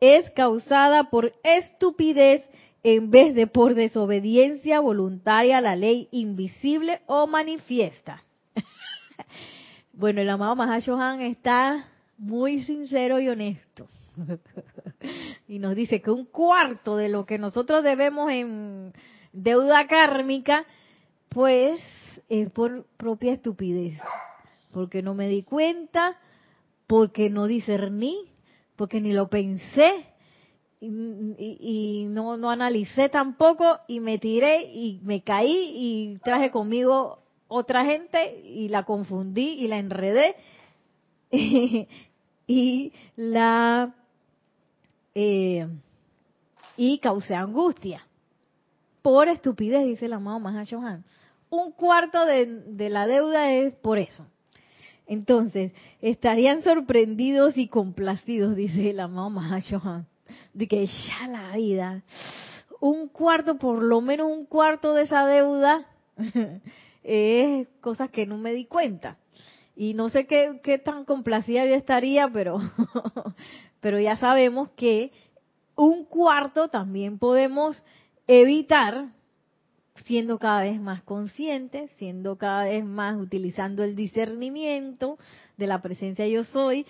es 0.00 0.30
causada 0.30 1.10
por 1.10 1.32
estupidez 1.42 2.42
en 2.82 3.10
vez 3.10 3.34
de 3.34 3.46
por 3.46 3.74
desobediencia 3.74 4.80
voluntaria 4.80 5.58
a 5.58 5.60
la 5.60 5.76
ley 5.76 6.08
invisible 6.10 7.00
o 7.06 7.26
manifiesta. 7.26 8.22
bueno, 9.92 10.20
el 10.20 10.28
amado 10.28 10.56
Mahashohan 10.56 11.20
está 11.20 11.88
muy 12.18 12.64
sincero 12.64 13.20
y 13.20 13.28
honesto. 13.28 13.86
y 15.48 15.58
nos 15.58 15.74
dice 15.76 16.02
que 16.02 16.10
un 16.10 16.24
cuarto 16.24 16.96
de 16.96 17.08
lo 17.08 17.24
que 17.24 17.38
nosotros 17.38 17.84
debemos 17.84 18.30
en 18.30 18.92
deuda 19.32 19.86
kármica, 19.86 20.66
pues 21.28 21.80
es 22.32 22.50
por 22.50 22.86
propia 22.96 23.34
estupidez. 23.34 23.98
Porque 24.72 25.02
no 25.02 25.12
me 25.12 25.28
di 25.28 25.42
cuenta, 25.42 26.16
porque 26.86 27.28
no 27.28 27.46
discerní, 27.46 28.16
porque 28.74 29.02
ni 29.02 29.12
lo 29.12 29.28
pensé 29.28 30.06
y, 30.80 32.06
no, 32.08 32.38
no 32.38 32.50
analicé 32.50 33.10
tampoco 33.10 33.80
y 33.86 34.00
me 34.00 34.18
tiré 34.18 34.62
y 34.72 34.98
me 35.04 35.22
caí 35.22 35.72
y 35.76 36.18
traje 36.24 36.50
conmigo 36.50 37.22
otra 37.48 37.84
gente 37.84 38.40
y 38.44 38.68
la 38.68 38.84
confundí 38.84 39.50
y 39.60 39.68
la 39.68 39.78
enredé 39.78 40.34
y 42.46 42.92
la 43.14 43.94
eh, 45.14 45.68
y 46.78 46.98
causé 46.98 47.34
angustia. 47.34 48.06
Por 49.02 49.28
estupidez, 49.28 49.84
dice 49.84 50.06
el 50.06 50.14
amado 50.14 50.40
Mahashohan. 50.40 51.04
Un 51.52 51.72
cuarto 51.72 52.24
de, 52.24 52.88
la 52.88 53.06
deuda 53.06 53.52
es 53.52 53.74
por 53.74 53.98
eso. 53.98 54.26
Entonces, 55.06 55.72
estarían 56.00 56.62
sorprendidos 56.62 57.58
y 57.58 57.68
complacidos, 57.68 58.56
dice 58.56 58.88
el 58.88 59.00
amado 59.00 59.28
Mahashohan, 59.28 60.06
de 60.54 60.66
que 60.66 60.86
ya 60.86 61.28
la 61.28 61.54
vida, 61.54 62.04
un 62.80 63.06
cuarto, 63.08 63.58
por 63.58 63.82
lo 63.82 64.00
menos 64.00 64.28
un 64.30 64.46
cuarto 64.46 64.94
de 64.94 65.02
esa 65.02 65.26
deuda, 65.26 65.86
es 67.02 67.68
cosas 67.82 68.08
que 68.08 68.24
no 68.24 68.38
me 68.38 68.54
di 68.54 68.64
cuenta. 68.64 69.18
Y 69.76 69.92
no 69.92 70.08
sé 70.08 70.26
qué, 70.26 70.58
qué 70.62 70.78
tan 70.78 71.04
complacida 71.04 71.66
yo 71.66 71.74
estaría, 71.74 72.30
pero, 72.32 72.60
pero 73.82 74.00
ya 74.00 74.16
sabemos 74.16 74.70
que 74.70 75.12
un 75.76 76.06
cuarto 76.06 76.68
también 76.68 77.18
podemos 77.18 77.84
evitar 78.26 79.08
siendo 79.94 80.38
cada 80.38 80.62
vez 80.62 80.80
más 80.80 81.02
conscientes, 81.02 81.90
siendo 81.92 82.36
cada 82.36 82.64
vez 82.64 82.84
más 82.84 83.16
utilizando 83.20 83.84
el 83.84 83.94
discernimiento 83.94 85.18
de 85.56 85.66
la 85.66 85.82
presencia 85.82 86.26
yo 86.26 86.44
soy, 86.44 86.86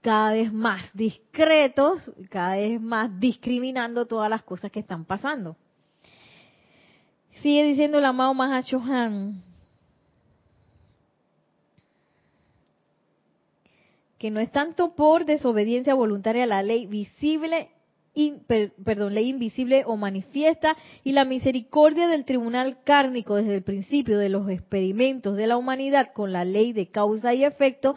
cada 0.00 0.32
vez 0.32 0.52
más 0.52 0.94
discretos, 0.94 2.12
cada 2.30 2.56
vez 2.56 2.80
más 2.80 3.18
discriminando 3.18 4.06
todas 4.06 4.30
las 4.30 4.42
cosas 4.42 4.70
que 4.70 4.80
están 4.80 5.04
pasando. 5.04 5.56
Sigue 7.42 7.64
diciendo 7.64 7.98
el 7.98 8.04
amado 8.04 8.34
Mahachohan, 8.34 9.42
que 14.18 14.30
no 14.30 14.40
es 14.40 14.50
tanto 14.50 14.94
por 14.94 15.24
desobediencia 15.24 15.94
voluntaria 15.94 16.44
a 16.44 16.46
la 16.46 16.62
ley 16.62 16.86
visible, 16.86 17.70
perdón, 18.82 19.14
ley 19.14 19.28
invisible 19.28 19.84
o 19.86 19.96
manifiesta 19.96 20.76
y 21.04 21.12
la 21.12 21.24
misericordia 21.24 22.08
del 22.08 22.24
tribunal 22.24 22.78
kármico 22.84 23.36
desde 23.36 23.56
el 23.56 23.62
principio 23.62 24.18
de 24.18 24.28
los 24.28 24.48
experimentos 24.50 25.36
de 25.36 25.46
la 25.46 25.56
humanidad 25.56 26.12
con 26.12 26.32
la 26.32 26.44
ley 26.44 26.72
de 26.72 26.88
causa 26.88 27.34
y 27.34 27.44
efecto 27.44 27.94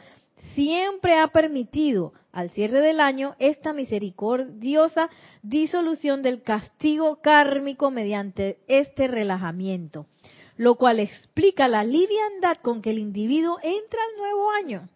siempre 0.53 1.15
ha 1.15 1.27
permitido 1.27 2.13
al 2.31 2.49
cierre 2.51 2.81
del 2.81 2.99
año 2.99 3.35
esta 3.39 3.73
misericordiosa 3.73 5.09
disolución 5.41 6.21
del 6.21 6.43
castigo 6.43 7.19
kármico 7.21 7.91
mediante 7.91 8.59
este 8.67 9.07
relajamiento, 9.07 10.05
lo 10.55 10.75
cual 10.75 10.99
explica 10.99 11.67
la 11.67 11.83
liviandad 11.83 12.57
con 12.61 12.81
que 12.81 12.91
el 12.91 12.99
individuo 12.99 13.57
entra 13.63 13.99
al 14.11 14.17
nuevo 14.17 14.51
año 14.51 14.89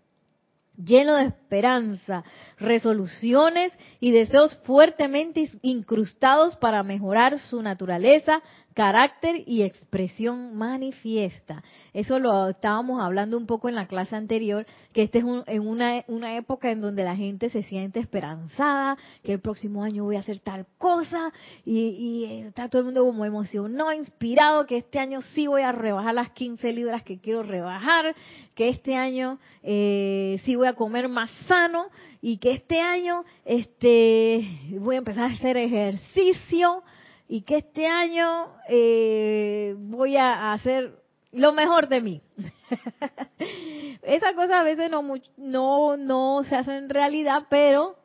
lleno 0.78 1.16
de 1.16 1.26
esperanza, 1.26 2.24
resoluciones 2.58 3.78
y 4.00 4.12
deseos 4.12 4.56
fuertemente 4.64 5.50
incrustados 5.62 6.56
para 6.58 6.84
mejorar 6.84 7.40
su 7.40 7.62
naturaleza, 7.62 8.42
carácter 8.76 9.42
y 9.48 9.64
expresión 9.64 10.54
manifiesta. 10.56 11.64
Eso 11.94 12.20
lo 12.20 12.50
estábamos 12.50 13.02
hablando 13.02 13.38
un 13.38 13.48
poco 13.48 13.70
en 13.70 13.76
la 13.76 13.88
clase 13.88 14.18
anterior, 14.18 14.66
que 14.92 15.04
este 15.04 15.20
es 15.20 15.26
en 15.48 15.66
una, 15.66 16.04
una 16.10 16.36
época 16.36 16.70
en 16.70 16.82
donde 16.82 17.06
la 17.06 17.16
gente 17.16 17.50
se 17.50 17.64
siente 17.64 18.02
esperanzada, 18.02 18.98
que 19.24 19.32
el 19.32 19.40
próximo 19.40 19.82
año 19.82 20.04
voy 20.04 20.18
a 20.18 20.20
hacer 20.20 20.40
tal 20.40 20.68
cosa, 20.78 21.32
y, 21.64 21.88
y 21.88 22.26
está 22.42 22.68
todo 22.68 22.82
el 22.82 22.86
mundo 22.88 23.06
como 23.06 23.24
emocionado, 23.24 23.94
inspirado, 23.94 24.66
que 24.66 24.78
este 24.78 25.00
año 25.00 25.22
sí 25.22 25.48
voy 25.48 25.62
a 25.62 25.72
rebajar 25.72 26.14
las 26.14 26.32
15 26.32 26.74
libras 26.74 27.02
que 27.04 27.18
quiero 27.20 27.44
rebajar, 27.44 28.14
que 28.56 28.68
este 28.68 28.96
año 28.96 29.40
eh, 29.64 30.42
sí 30.44 30.58
voy 30.58 30.68
a 30.68 30.74
comer 30.74 31.08
más 31.08 31.32
sano, 31.48 31.86
y 32.22 32.40
que 32.40 32.52
este 32.52 32.82
año 32.82 33.24
este 33.46 34.46
voy 34.80 34.96
a 34.96 34.98
empezar 34.98 35.24
a 35.26 35.34
hacer 35.34 35.56
ejercicio, 35.56 36.84
y 37.28 37.42
que 37.42 37.58
este 37.58 37.88
año 37.88 38.48
eh, 38.70 39.76
voy 39.78 40.18
a 40.18 40.54
hacer 40.54 41.00
lo 41.32 41.52
mejor 41.54 41.90
de 41.90 42.02
mí. 42.02 42.22
Esa 44.04 44.34
cosa 44.34 44.60
a 44.60 44.64
veces 44.64 44.90
no, 44.90 45.02
no, 45.38 45.98
no 45.98 46.44
se 46.44 46.56
hace 46.56 46.78
en 46.78 46.90
realidad, 46.90 47.48
pero 47.50 47.98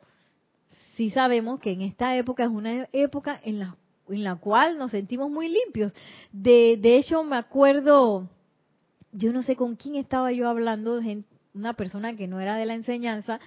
sí 0.95 1.09
sabemos 1.11 1.59
que 1.59 1.71
en 1.71 1.81
esta 1.81 2.15
época 2.17 2.43
es 2.43 2.49
una 2.49 2.87
época 2.91 3.39
en 3.43 3.59
la, 3.59 3.75
en 4.09 4.23
la 4.23 4.35
cual 4.35 4.77
nos 4.77 4.91
sentimos 4.91 5.29
muy 5.29 5.49
limpios. 5.49 5.93
De, 6.31 6.77
de 6.81 6.97
hecho, 6.97 7.23
me 7.23 7.37
acuerdo, 7.37 8.27
yo 9.11 9.31
no 9.31 9.43
sé 9.43 9.55
con 9.55 9.75
quién 9.75 9.95
estaba 9.95 10.31
yo 10.31 10.49
hablando, 10.49 10.99
una 11.53 11.73
persona 11.73 12.15
que 12.15 12.27
no 12.27 12.39
era 12.39 12.57
de 12.57 12.65
la 12.65 12.73
enseñanza, 12.73 13.39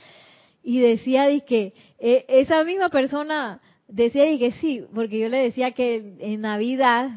y 0.63 0.81
decía 0.81 1.27
que 1.45 1.75
eh, 1.99 2.25
esa 2.29 2.65
misma 2.65 2.89
persona 2.89 3.61
Decía 3.89 4.31
y 4.31 4.39
que 4.39 4.53
sí, 4.53 4.85
porque 4.95 5.19
yo 5.19 5.29
le 5.29 5.39
decía 5.39 5.73
que 5.73 6.17
en 6.19 6.41
Navidad, 6.41 7.11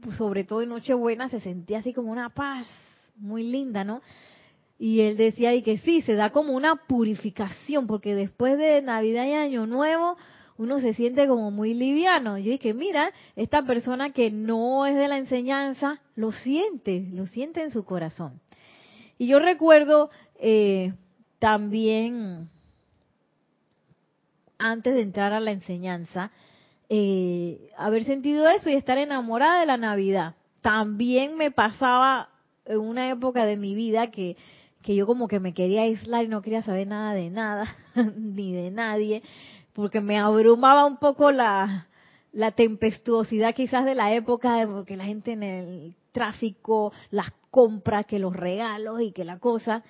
pues 0.00 0.16
sobre 0.16 0.44
todo 0.44 0.62
en 0.62 0.68
Nochebuena, 0.68 1.28
se 1.28 1.40
sentía 1.40 1.78
así 1.78 1.92
como 1.92 2.12
una 2.12 2.30
paz 2.30 2.68
muy 3.16 3.42
linda, 3.42 3.84
¿no? 3.84 4.00
Y 4.78 5.00
él 5.00 5.16
decía 5.16 5.54
y 5.54 5.62
que 5.62 5.78
sí, 5.78 6.00
se 6.02 6.14
da 6.14 6.30
como 6.30 6.54
una 6.54 6.76
purificación, 6.86 7.86
porque 7.86 8.14
después 8.14 8.56
de 8.56 8.80
Navidad 8.80 9.26
y 9.26 9.32
Año 9.32 9.66
Nuevo, 9.66 10.16
uno 10.56 10.80
se 10.80 10.94
siente 10.94 11.26
como 11.26 11.50
muy 11.50 11.74
liviano. 11.74 12.38
Yo 12.38 12.50
dije, 12.50 12.72
mira, 12.72 13.12
esta 13.34 13.62
persona 13.64 14.12
que 14.12 14.30
no 14.30 14.86
es 14.86 14.94
de 14.94 15.08
la 15.08 15.18
enseñanza, 15.18 16.00
lo 16.16 16.32
siente, 16.32 17.08
lo 17.12 17.26
siente 17.26 17.62
en 17.62 17.70
su 17.70 17.84
corazón. 17.84 18.40
Y 19.18 19.26
yo 19.26 19.38
recuerdo 19.38 20.10
eh, 20.38 20.94
también 21.38 22.48
antes 24.60 24.94
de 24.94 25.02
entrar 25.02 25.32
a 25.32 25.40
la 25.40 25.50
enseñanza, 25.50 26.30
eh, 26.88 27.70
haber 27.76 28.04
sentido 28.04 28.48
eso 28.48 28.68
y 28.70 28.74
estar 28.74 28.98
enamorada 28.98 29.60
de 29.60 29.66
la 29.66 29.76
Navidad. 29.76 30.34
También 30.60 31.36
me 31.36 31.50
pasaba 31.50 32.28
en 32.64 32.78
una 32.78 33.10
época 33.10 33.46
de 33.46 33.56
mi 33.56 33.74
vida 33.74 34.10
que, 34.10 34.36
que 34.82 34.94
yo 34.94 35.06
como 35.06 35.28
que 35.28 35.40
me 35.40 35.54
quería 35.54 35.82
aislar 35.82 36.24
y 36.24 36.28
no 36.28 36.42
quería 36.42 36.62
saber 36.62 36.86
nada 36.86 37.14
de 37.14 37.30
nada, 37.30 37.76
ni 38.16 38.52
de 38.52 38.70
nadie, 38.70 39.22
porque 39.72 40.00
me 40.00 40.18
abrumaba 40.18 40.86
un 40.86 40.98
poco 40.98 41.30
la, 41.32 41.88
la 42.32 42.52
tempestuosidad 42.52 43.54
quizás 43.54 43.84
de 43.84 43.94
la 43.94 44.12
época, 44.14 44.66
porque 44.70 44.96
la 44.96 45.04
gente 45.04 45.32
en 45.32 45.42
el 45.42 45.94
tráfico, 46.12 46.92
las 47.10 47.30
compras, 47.50 48.06
que 48.06 48.18
los 48.18 48.34
regalos 48.34 49.00
y 49.00 49.12
que 49.12 49.24
la 49.24 49.38
cosa. 49.38 49.82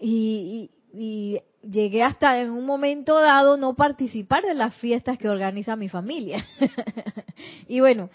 Y, 0.00 0.70
y, 0.92 1.40
llegué 1.70 2.02
hasta 2.02 2.40
en 2.40 2.50
un 2.50 2.66
momento 2.66 3.20
dado 3.20 3.56
no 3.56 3.74
participar 3.74 4.44
de 4.44 4.54
las 4.54 4.74
fiestas 4.76 5.18
que 5.18 5.28
organiza 5.28 5.76
mi 5.76 5.88
familia. 5.88 6.46
y 7.68 7.80
bueno, 7.80 8.10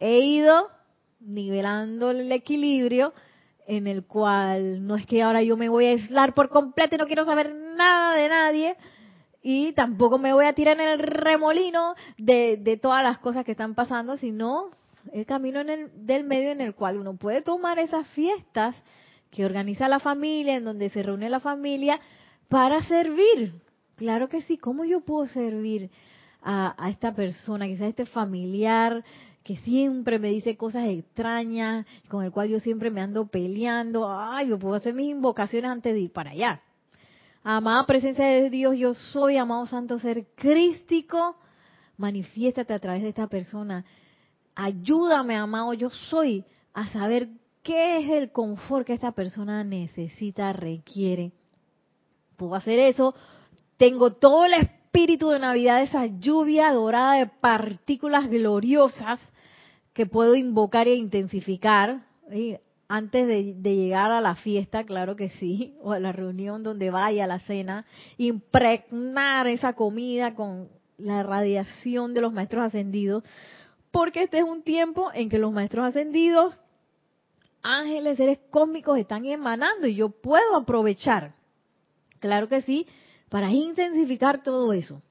he 0.00 0.18
ido 0.18 0.68
nivelando 1.20 2.10
el 2.10 2.30
equilibrio 2.32 3.12
en 3.66 3.86
el 3.86 4.04
cual 4.04 4.86
no 4.86 4.96
es 4.96 5.06
que 5.06 5.22
ahora 5.22 5.42
yo 5.42 5.56
me 5.56 5.68
voy 5.68 5.86
a 5.86 5.90
aislar 5.90 6.34
por 6.34 6.50
completo 6.50 6.94
y 6.94 6.98
no 6.98 7.06
quiero 7.06 7.24
saber 7.24 7.54
nada 7.54 8.14
de 8.14 8.28
nadie 8.28 8.76
y 9.42 9.72
tampoco 9.72 10.18
me 10.18 10.32
voy 10.32 10.46
a 10.46 10.54
tirar 10.54 10.80
en 10.80 10.88
el 10.88 10.98
remolino 10.98 11.94
de, 12.18 12.56
de 12.58 12.76
todas 12.76 13.02
las 13.02 13.18
cosas 13.18 13.44
que 13.44 13.52
están 13.52 13.74
pasando, 13.74 14.16
sino 14.16 14.70
el 15.12 15.26
camino 15.26 15.60
en 15.60 15.70
el, 15.70 16.06
del 16.06 16.24
medio 16.24 16.50
en 16.50 16.60
el 16.60 16.74
cual 16.74 16.98
uno 16.98 17.16
puede 17.16 17.42
tomar 17.42 17.78
esas 17.78 18.06
fiestas 18.08 18.74
que 19.30 19.44
organiza 19.44 19.88
la 19.88 19.98
familia, 19.98 20.56
en 20.56 20.64
donde 20.64 20.90
se 20.90 21.02
reúne 21.02 21.28
la 21.28 21.40
familia, 21.40 22.00
para 22.48 22.82
servir. 22.82 23.54
Claro 23.96 24.28
que 24.28 24.42
sí, 24.42 24.58
¿cómo 24.58 24.84
yo 24.84 25.00
puedo 25.00 25.26
servir 25.26 25.90
a, 26.42 26.74
a 26.76 26.90
esta 26.90 27.14
persona, 27.14 27.66
quizás 27.66 27.88
este 27.88 28.06
familiar 28.06 29.04
que 29.42 29.56
siempre 29.58 30.18
me 30.18 30.28
dice 30.28 30.56
cosas 30.56 30.88
extrañas, 30.88 31.86
con 32.08 32.24
el 32.24 32.32
cual 32.32 32.48
yo 32.48 32.60
siempre 32.60 32.90
me 32.90 33.00
ando 33.00 33.26
peleando? 33.26 34.10
Ay, 34.10 34.48
yo 34.48 34.58
puedo 34.58 34.74
hacer 34.74 34.94
mis 34.94 35.10
invocaciones 35.10 35.70
antes 35.70 35.92
de 35.92 36.00
ir 36.00 36.12
para 36.12 36.30
allá. 36.30 36.62
Amada 37.42 37.84
presencia 37.86 38.24
de 38.24 38.48
Dios, 38.48 38.76
yo 38.76 38.94
soy, 38.94 39.36
amado 39.36 39.66
santo 39.66 39.98
ser 39.98 40.26
crístico, 40.34 41.36
manifiéstate 41.98 42.72
a 42.72 42.78
través 42.78 43.02
de 43.02 43.10
esta 43.10 43.26
persona 43.26 43.84
ayúdame, 44.54 45.36
amado, 45.36 45.74
yo 45.74 45.90
soy, 45.90 46.44
a 46.72 46.88
saber 46.88 47.28
qué 47.62 47.98
es 47.98 48.10
el 48.10 48.30
confort 48.30 48.86
que 48.86 48.92
esta 48.92 49.12
persona 49.12 49.64
necesita, 49.64 50.52
requiere. 50.52 51.32
Puedo 52.36 52.54
hacer 52.54 52.78
eso. 52.78 53.14
Tengo 53.76 54.12
todo 54.12 54.44
el 54.44 54.54
espíritu 54.54 55.30
de 55.30 55.38
Navidad, 55.38 55.82
esa 55.82 56.06
lluvia 56.06 56.72
dorada 56.72 57.14
de 57.14 57.26
partículas 57.26 58.28
gloriosas 58.28 59.20
que 59.92 60.06
puedo 60.06 60.34
invocar 60.34 60.88
e 60.88 60.94
intensificar. 60.94 62.06
Antes 62.86 63.26
de, 63.26 63.54
de, 63.56 63.76
llegar 63.76 64.10
a 64.10 64.20
la 64.20 64.34
fiesta, 64.34 64.84
claro 64.84 65.16
que 65.16 65.30
sí, 65.30 65.74
o 65.80 65.92
a 65.92 65.98
la 65.98 66.12
reunión 66.12 66.62
donde 66.62 66.90
vaya, 66.90 67.24
a 67.24 67.26
la 67.26 67.38
cena, 67.38 67.86
impregnar 68.18 69.46
esa 69.46 69.72
comida 69.72 70.34
con 70.34 70.68
la 70.98 71.22
radiación 71.22 72.14
de 72.14 72.20
los 72.20 72.32
maestros 72.32 72.64
ascendidos, 72.64 73.24
porque 73.90 74.24
este 74.24 74.38
es 74.38 74.44
un 74.44 74.62
tiempo 74.62 75.10
en 75.12 75.28
que 75.28 75.38
los 75.38 75.52
maestros 75.52 75.86
ascendidos, 75.86 76.54
ángeles, 77.62 78.16
seres 78.16 78.38
cósmicos 78.50 78.98
están 78.98 79.24
emanando 79.24 79.86
y 79.86 79.94
yo 79.94 80.10
puedo 80.10 80.56
aprovechar, 80.56 81.34
claro 82.24 82.48
que 82.48 82.62
sí, 82.62 82.86
para 83.28 83.50
intensificar 83.50 84.42
todo 84.42 84.72
eso. 84.72 85.02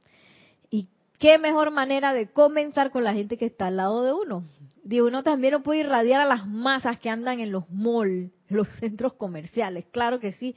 Y 0.71 0.87
qué 1.19 1.37
mejor 1.37 1.69
manera 1.69 2.11
de 2.11 2.31
comenzar 2.31 2.89
con 2.89 3.03
la 3.03 3.13
gente 3.13 3.37
que 3.37 3.45
está 3.45 3.67
al 3.67 3.77
lado 3.77 4.03
de 4.03 4.13
uno. 4.13 4.45
De 4.83 5.03
uno 5.03 5.21
también 5.21 5.53
lo 5.53 5.61
puede 5.61 5.81
irradiar 5.81 6.21
a 6.21 6.25
las 6.25 6.47
masas 6.47 6.97
que 6.97 7.11
andan 7.11 7.39
en 7.39 7.51
los 7.51 7.69
malls, 7.69 8.31
los 8.49 8.67
centros 8.79 9.13
comerciales, 9.13 9.85
claro 9.91 10.19
que 10.19 10.31
sí. 10.31 10.55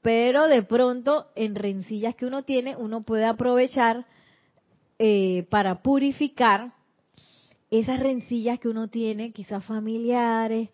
Pero 0.00 0.46
de 0.46 0.62
pronto, 0.62 1.26
en 1.34 1.56
rencillas 1.56 2.14
que 2.14 2.24
uno 2.24 2.44
tiene, 2.44 2.76
uno 2.76 3.02
puede 3.02 3.24
aprovechar 3.24 4.06
eh, 5.00 5.48
para 5.50 5.82
purificar 5.82 6.72
esas 7.68 7.98
rencillas 7.98 8.60
que 8.60 8.68
uno 8.68 8.86
tiene, 8.86 9.32
quizás 9.32 9.64
familiares, 9.64 10.68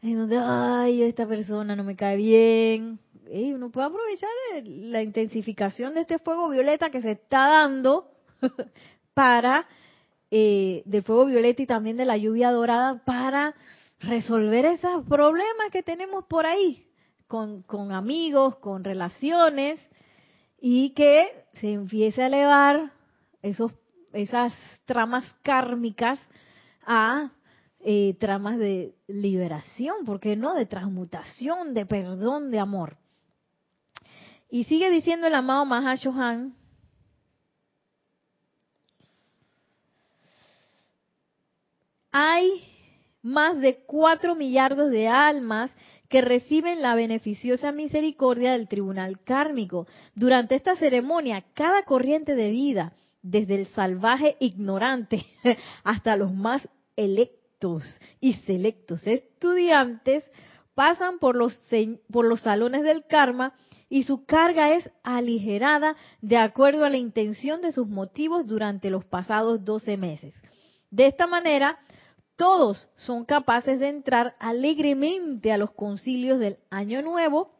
en 0.00 0.16
donde, 0.16 0.38
ay, 0.38 1.02
esta 1.02 1.26
persona 1.26 1.74
no 1.74 1.82
me 1.82 1.96
cae 1.96 2.16
bien. 2.16 3.00
Y 3.32 3.52
uno 3.52 3.70
puede 3.70 3.86
aprovechar 3.86 4.28
la 4.64 5.02
intensificación 5.02 5.94
de 5.94 6.00
este 6.00 6.18
fuego 6.18 6.48
violeta 6.48 6.90
que 6.90 7.00
se 7.00 7.12
está 7.12 7.48
dando 7.48 8.10
para, 9.14 9.68
eh, 10.30 10.82
de 10.84 11.02
fuego 11.02 11.26
violeta 11.26 11.62
y 11.62 11.66
también 11.66 11.96
de 11.96 12.06
la 12.06 12.16
lluvia 12.16 12.50
dorada, 12.50 13.04
para 13.04 13.54
resolver 14.00 14.64
esos 14.64 15.06
problemas 15.06 15.70
que 15.70 15.84
tenemos 15.84 16.24
por 16.24 16.44
ahí, 16.44 16.88
con, 17.28 17.62
con 17.62 17.92
amigos, 17.92 18.56
con 18.56 18.82
relaciones, 18.82 19.78
y 20.60 20.90
que 20.90 21.28
se 21.60 21.72
empiece 21.72 22.22
a 22.22 22.26
elevar 22.26 22.92
esos, 23.42 23.72
esas 24.12 24.52
tramas 24.86 25.24
kármicas 25.42 26.18
a 26.84 27.30
eh, 27.78 28.16
tramas 28.18 28.58
de 28.58 28.94
liberación, 29.06 30.04
¿por 30.04 30.18
qué 30.18 30.34
no? 30.34 30.54
De 30.54 30.66
transmutación, 30.66 31.74
de 31.74 31.86
perdón, 31.86 32.50
de 32.50 32.58
amor. 32.58 32.96
Y 34.50 34.64
sigue 34.64 34.90
diciendo 34.90 35.28
el 35.28 35.34
amado 35.34 35.64
Mahashohan, 35.64 36.54
hay 42.10 42.64
más 43.22 43.58
de 43.60 43.84
cuatro 43.86 44.34
millardos 44.34 44.90
de 44.90 45.08
almas 45.08 45.70
que 46.08 46.20
reciben 46.20 46.82
la 46.82 46.96
beneficiosa 46.96 47.70
misericordia 47.70 48.52
del 48.52 48.66
tribunal 48.66 49.20
kármico. 49.22 49.86
Durante 50.16 50.56
esta 50.56 50.74
ceremonia, 50.74 51.44
cada 51.54 51.84
corriente 51.84 52.34
de 52.34 52.50
vida, 52.50 52.92
desde 53.22 53.54
el 53.54 53.66
salvaje 53.68 54.36
ignorante 54.40 55.24
hasta 55.84 56.16
los 56.16 56.34
más 56.34 56.68
electos 56.96 57.84
y 58.20 58.34
selectos 58.34 59.06
estudiantes 59.06 60.28
pasan 60.74 61.18
por 61.18 61.36
los, 61.36 61.56
por 62.10 62.24
los 62.24 62.40
salones 62.40 62.82
del 62.82 63.04
karma 63.04 63.54
y 63.90 64.04
su 64.04 64.24
carga 64.24 64.72
es 64.74 64.88
aligerada 65.02 65.96
de 66.22 66.38
acuerdo 66.38 66.84
a 66.84 66.90
la 66.90 66.96
intención 66.96 67.60
de 67.60 67.72
sus 67.72 67.88
motivos 67.88 68.46
durante 68.46 68.88
los 68.88 69.04
pasados 69.04 69.64
12 69.64 69.96
meses. 69.96 70.34
De 70.90 71.06
esta 71.06 71.26
manera, 71.26 71.78
todos 72.36 72.88
son 72.94 73.24
capaces 73.26 73.80
de 73.80 73.88
entrar 73.88 74.36
alegremente 74.38 75.52
a 75.52 75.58
los 75.58 75.72
concilios 75.72 76.38
del 76.38 76.56
Año 76.70 77.02
Nuevo 77.02 77.50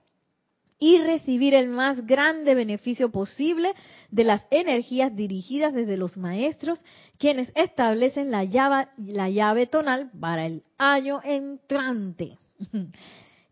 y 0.79 0.99
recibir 0.99 1.53
el 1.53 1.69
más 1.69 2.07
grande 2.07 2.55
beneficio 2.55 3.11
posible 3.11 3.75
de 4.11 4.25
las 4.25 4.47
energías 4.51 5.15
dirigidas 5.15 5.75
desde 5.75 5.99
los 5.99 6.17
maestros, 6.17 6.83
quienes 7.19 7.53
establecen 7.55 8.31
la 8.31 8.45
llave, 8.45 8.89
la 8.97 9.29
llave 9.29 9.67
tonal 9.67 10.11
para 10.19 10.47
el 10.47 10.63
año 10.79 11.21
entrante. 11.25 12.39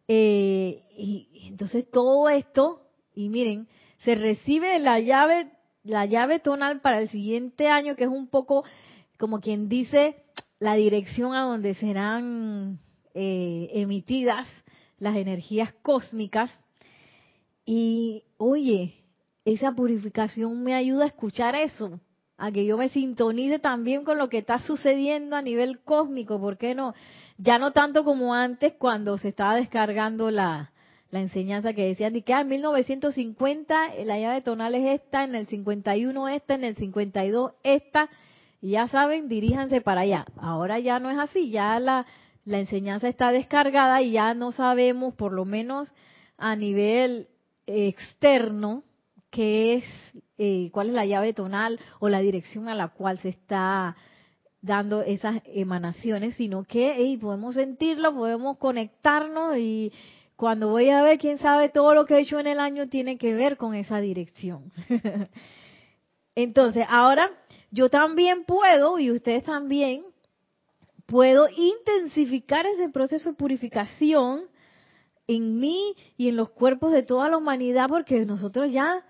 Eh, 0.09 0.83
y, 0.97 1.29
entonces 1.49 1.89
todo 1.91 2.29
esto, 2.29 2.83
y 3.15 3.29
miren, 3.29 3.69
se 4.01 4.15
recibe 4.15 4.79
la 4.79 4.99
llave, 5.01 5.51
la 5.85 6.07
llave 6.07 6.41
tonal 6.41 6.81
para 6.81 7.01
el 7.01 7.09
siguiente 7.09 7.69
año, 7.69 7.95
que 7.95 8.05
es 8.05 8.11
un 8.11 8.29
poco 8.29 8.65
como 9.19 9.41
quien 9.41 9.69
dice 9.69 10.17
la 10.59 10.75
dirección 10.75 11.35
a 11.35 11.43
donde 11.43 11.75
serán 11.75 12.81
eh, 13.15 13.71
emitidas 13.75 14.49
las 14.99 15.17
energías 15.17 15.73
cósmicas 15.83 16.51
y 17.65 18.25
oye, 18.39 18.95
esa 19.45 19.73
purificación 19.73 20.63
me 20.63 20.75
ayuda 20.75 21.05
a 21.05 21.09
escuchar 21.09 21.55
eso, 21.55 22.01
a 22.37 22.51
que 22.51 22.65
yo 22.65 22.79
me 22.79 22.89
sintonice 22.89 23.59
también 23.59 24.05
con 24.05 24.19
lo 24.19 24.29
que 24.29 24.39
está 24.39 24.59
sucediendo 24.61 25.37
a 25.37 25.43
nivel 25.43 25.81
cósmico, 25.81 26.41
¿por 26.41 26.57
qué 26.57 26.75
no? 26.75 26.95
Ya 27.39 27.59
no 27.59 27.73
tanto 27.73 28.05
como 28.05 28.35
antes 28.35 28.75
cuando 28.75 29.17
se 29.17 29.29
estaba 29.29 29.55
descargando 29.55 30.31
la, 30.31 30.73
la 31.11 31.21
enseñanza 31.21 31.73
que 31.73 31.87
decían 31.87 32.13
de 32.13 32.23
que 32.23 32.35
ah, 32.35 32.41
en 32.41 32.49
1950 32.49 33.95
la 34.05 34.19
llave 34.19 34.43
tonal 34.43 34.75
es 34.75 35.01
esta, 35.01 35.25
en 35.25 35.35
el 35.35 35.47
51 35.47 36.29
esta, 36.29 36.55
en 36.55 36.65
el 36.65 36.77
52 36.77 37.53
esta, 37.63 38.11
y 38.61 38.71
ya 38.71 38.89
saben, 38.89 39.29
diríjanse 39.29 39.81
para 39.81 40.01
allá. 40.01 40.27
Ahora 40.37 40.81
ya 40.81 40.99
no 40.99 41.11
es 41.11 41.19
así, 41.19 41.51
ya 41.51 41.79
la, 41.79 42.07
la 42.45 42.59
enseñanza 42.59 43.09
está 43.09 43.31
descargada 43.31 44.03
y 44.03 44.13
ya 44.13 44.35
no 44.35 44.51
sabemos, 44.51 45.15
por 45.15 45.33
lo 45.33 45.45
menos 45.45 45.95
a 46.37 46.57
nivel 46.57 47.29
externo, 47.67 48.83
que 49.31 49.75
es 49.75 49.85
eh, 50.39 50.71
cuál 50.73 50.89
es 50.89 50.95
la 50.95 51.07
llave 51.07 51.35
tonal 51.35 51.79
o 52.01 52.09
la 52.09 52.21
dirección 52.21 52.69
a 52.69 52.75
la 52.75 52.89
cual 52.89 53.19
se 53.19 53.29
está 53.29 53.95
dando 54.61 55.03
esas 55.03 55.41
emanaciones, 55.45 56.35
sino 56.35 56.65
que 56.65 57.17
podemos 57.21 57.55
sentirlo, 57.55 58.15
podemos 58.15 58.59
conectarnos 58.59 59.57
y 59.59 59.93
cuando 60.37 60.69
voy 60.69 60.89
a 60.91 61.03
ver, 61.03 61.19
quién 61.19 61.39
sabe, 61.39 61.69
todo 61.69 61.95
lo 61.95 62.05
que 62.05 62.15
he 62.15 62.21
hecho 62.21 62.39
en 62.39 62.47
el 62.47 62.61
año 62.61 62.89
tiene 62.89 63.19
que 63.19 63.35
ver 63.35 63.57
con 63.57 63.75
esa 63.75 63.99
dirección. 63.99 64.73
Entonces, 66.37 66.87
ahora 66.89 67.31
yo 67.73 67.89
también 67.91 68.45
puedo, 68.45 69.01
y 69.01 69.11
ustedes 69.11 69.43
también, 69.43 70.05
puedo 71.07 71.49
intensificar 71.49 72.67
ese 72.67 72.89
proceso 72.91 73.31
de 73.31 73.37
purificación 73.37 74.45
en 75.27 75.59
mí 75.59 75.95
y 76.17 76.29
en 76.29 76.37
los 76.37 76.51
cuerpos 76.51 76.93
de 76.93 77.03
toda 77.03 77.29
la 77.29 77.37
humanidad, 77.37 77.89
porque 77.89 78.25
nosotros 78.25 78.71
ya 78.71 79.05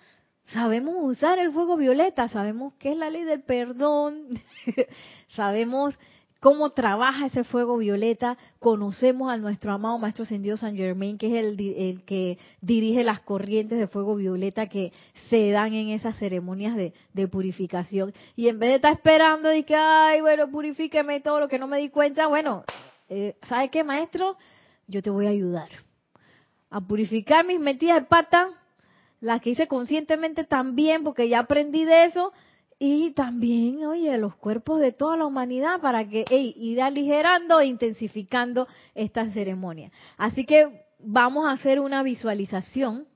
sabemos 0.46 0.94
usar 0.98 1.38
el 1.38 1.52
fuego 1.52 1.76
violeta, 1.76 2.28
sabemos 2.28 2.72
qué 2.78 2.92
es 2.92 2.96
la 2.96 3.10
ley 3.10 3.24
del 3.24 3.42
perdón, 3.42 4.40
sabemos 5.28 5.94
cómo 6.40 6.70
trabaja 6.70 7.26
ese 7.26 7.42
fuego 7.44 7.78
violeta, 7.78 8.38
conocemos 8.60 9.30
a 9.32 9.36
nuestro 9.36 9.72
amado 9.72 9.98
Maestro 9.98 10.24
Ascendido 10.24 10.56
San 10.56 10.76
Germain, 10.76 11.18
que 11.18 11.26
es 11.26 11.44
el, 11.44 11.60
el, 11.60 12.04
que 12.04 12.38
dirige 12.60 13.02
las 13.02 13.20
corrientes 13.20 13.78
de 13.78 13.88
fuego 13.88 14.14
violeta 14.16 14.68
que 14.68 14.92
se 15.28 15.50
dan 15.50 15.74
en 15.74 15.88
esas 15.88 16.16
ceremonias 16.18 16.76
de, 16.76 17.28
purificación. 17.28 18.14
Y 18.36 18.48
en 18.48 18.58
vez 18.58 18.70
de 18.70 18.76
estar 18.76 18.92
esperando 18.92 19.52
y 19.52 19.64
que, 19.64 19.74
ay, 19.74 20.20
bueno, 20.20 20.48
purifíqueme 20.48 21.20
todo 21.20 21.40
lo 21.40 21.48
que 21.48 21.58
no 21.58 21.66
me 21.66 21.78
di 21.78 21.90
cuenta, 21.90 22.28
bueno, 22.28 22.64
eh, 23.08 23.36
¿sabe 23.48 23.70
qué, 23.70 23.82
Maestro? 23.82 24.36
Yo 24.86 25.02
te 25.02 25.10
voy 25.10 25.26
a 25.26 25.30
ayudar 25.30 25.68
a 26.70 26.80
purificar 26.80 27.46
mis 27.46 27.60
metidas 27.60 28.02
de 28.02 28.06
pata, 28.06 28.48
las 29.20 29.40
que 29.40 29.50
hice 29.50 29.66
conscientemente 29.66 30.44
también, 30.44 31.02
porque 31.02 31.28
ya 31.28 31.40
aprendí 31.40 31.84
de 31.84 32.04
eso, 32.04 32.32
y 32.78 33.10
también, 33.10 33.84
oye, 33.86 34.16
los 34.18 34.36
cuerpos 34.36 34.78
de 34.78 34.92
toda 34.92 35.16
la 35.16 35.26
humanidad 35.26 35.80
para 35.80 36.08
que 36.08 36.24
hey, 36.28 36.54
ir 36.56 36.80
aligerando 36.80 37.58
e 37.58 37.66
intensificando 37.66 38.68
esta 38.94 39.28
ceremonia. 39.32 39.90
Así 40.16 40.44
que 40.44 40.86
vamos 41.00 41.46
a 41.46 41.52
hacer 41.52 41.80
una 41.80 42.04
visualización, 42.04 43.08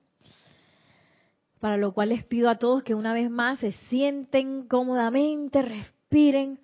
para 1.60 1.76
lo 1.76 1.92
cual 1.92 2.08
les 2.08 2.24
pido 2.24 2.50
a 2.50 2.58
todos 2.58 2.82
que 2.82 2.96
una 2.96 3.14
vez 3.14 3.30
más 3.30 3.60
se 3.60 3.70
sienten 3.88 4.66
cómodamente, 4.66 5.62
respiren, 5.62 6.58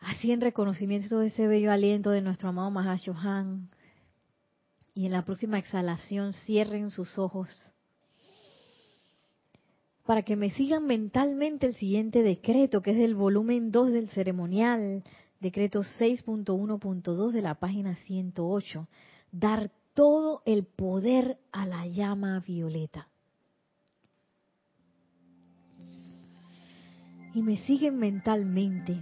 así 0.00 0.32
en 0.32 0.40
reconocimiento 0.40 1.20
de 1.20 1.28
ese 1.28 1.46
bello 1.46 1.70
aliento 1.70 2.10
de 2.10 2.20
nuestro 2.20 2.48
amado 2.48 2.70
Mahashohan. 2.72 3.70
Y 4.92 5.06
en 5.06 5.12
la 5.12 5.24
próxima 5.24 5.58
exhalación 5.58 6.32
cierren 6.32 6.90
sus 6.90 7.16
ojos 7.16 7.48
para 10.04 10.22
que 10.22 10.36
me 10.36 10.50
sigan 10.50 10.86
mentalmente 10.86 11.66
el 11.66 11.74
siguiente 11.76 12.22
decreto, 12.22 12.82
que 12.82 12.90
es 12.90 12.98
del 12.98 13.14
volumen 13.14 13.70
2 13.70 13.92
del 13.92 14.08
ceremonial, 14.08 15.04
decreto 15.40 15.82
6.1.2 15.82 17.30
de 17.30 17.42
la 17.42 17.54
página 17.54 17.94
108. 17.94 18.88
Dar 19.30 19.70
todo 19.94 20.42
el 20.44 20.64
poder 20.64 21.38
a 21.52 21.66
la 21.66 21.86
llama 21.86 22.40
violeta. 22.40 23.08
Y 27.34 27.42
me 27.42 27.58
siguen 27.58 27.98
mentalmente. 27.98 29.00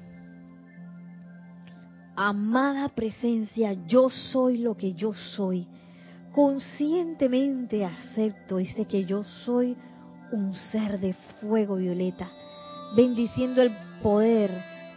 Amada 2.14 2.88
presencia, 2.90 3.72
yo 3.86 4.10
soy 4.10 4.58
lo 4.58 4.76
que 4.76 4.92
yo 4.92 5.14
soy. 5.14 5.66
Conscientemente 6.32 7.84
acepto 7.84 8.60
y 8.60 8.66
sé 8.66 8.84
que 8.84 9.04
yo 9.04 9.24
soy 9.24 9.76
un 10.32 10.54
ser 10.54 10.98
de 11.00 11.14
fuego 11.40 11.76
violeta, 11.76 12.30
bendiciendo 12.96 13.62
el 13.62 13.72
poder 14.02 14.50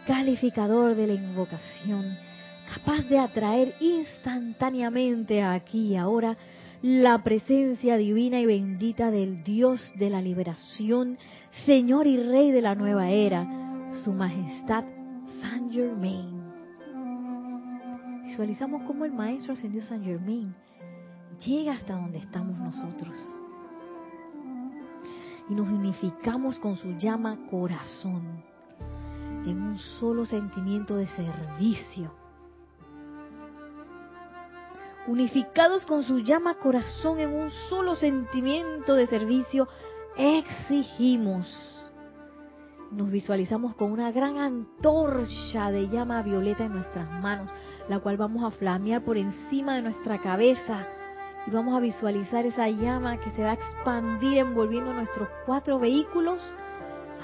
calificador 0.06 0.94
de 0.94 1.06
la 1.06 1.14
invocación, 1.14 2.16
capaz 2.72 3.02
de 3.08 3.18
atraer 3.18 3.74
instantáneamente 3.80 5.42
aquí 5.42 5.88
y 5.88 5.96
ahora 5.96 6.36
la 6.82 7.22
presencia 7.22 7.96
divina 7.96 8.40
y 8.40 8.46
bendita 8.46 9.10
del 9.10 9.42
Dios 9.42 9.80
de 9.96 10.10
la 10.10 10.20
liberación, 10.20 11.18
Señor 11.64 12.06
y 12.06 12.16
Rey 12.18 12.50
de 12.50 12.60
la 12.60 12.74
nueva 12.74 13.10
era, 13.10 13.90
Su 14.04 14.12
Majestad 14.12 14.84
Saint 15.40 15.72
Germain. 15.72 16.42
Visualizamos 18.26 18.82
cómo 18.82 19.04
el 19.04 19.12
Maestro 19.12 19.54
ascendió 19.54 19.82
Saint 19.82 20.04
Germain 20.04 20.54
llega 21.44 21.72
hasta 21.72 21.94
donde 21.94 22.18
estamos 22.18 22.58
nosotros 22.58 23.14
y 25.48 25.54
nos 25.54 25.68
unificamos 25.68 26.58
con 26.58 26.76
su 26.76 26.96
llama 26.98 27.38
corazón 27.50 28.42
en 29.46 29.60
un 29.60 29.76
solo 29.76 30.24
sentimiento 30.24 30.96
de 30.96 31.06
servicio. 31.06 32.12
Unificados 35.06 35.84
con 35.84 36.02
su 36.02 36.20
llama 36.20 36.54
corazón 36.54 37.20
en 37.20 37.30
un 37.30 37.50
solo 37.68 37.94
sentimiento 37.94 38.94
de 38.94 39.06
servicio, 39.06 39.68
exigimos. 40.16 41.46
Nos 42.90 43.10
visualizamos 43.10 43.74
con 43.74 43.92
una 43.92 44.12
gran 44.12 44.38
antorcha 44.38 45.70
de 45.70 45.88
llama 45.88 46.22
violeta 46.22 46.64
en 46.64 46.72
nuestras 46.72 47.10
manos, 47.20 47.50
la 47.88 47.98
cual 48.00 48.16
vamos 48.16 48.44
a 48.44 48.56
flamear 48.56 49.04
por 49.04 49.18
encima 49.18 49.74
de 49.74 49.82
nuestra 49.82 50.20
cabeza 50.20 50.86
y 51.46 51.50
vamos 51.50 51.76
a 51.76 51.80
visualizar 51.80 52.46
esa 52.46 52.68
llama 52.68 53.18
que 53.18 53.30
se 53.32 53.42
va 53.42 53.50
a 53.50 53.54
expandir 53.54 54.38
envolviendo 54.38 54.92
nuestros 54.94 55.28
cuatro 55.44 55.78
vehículos 55.78 56.40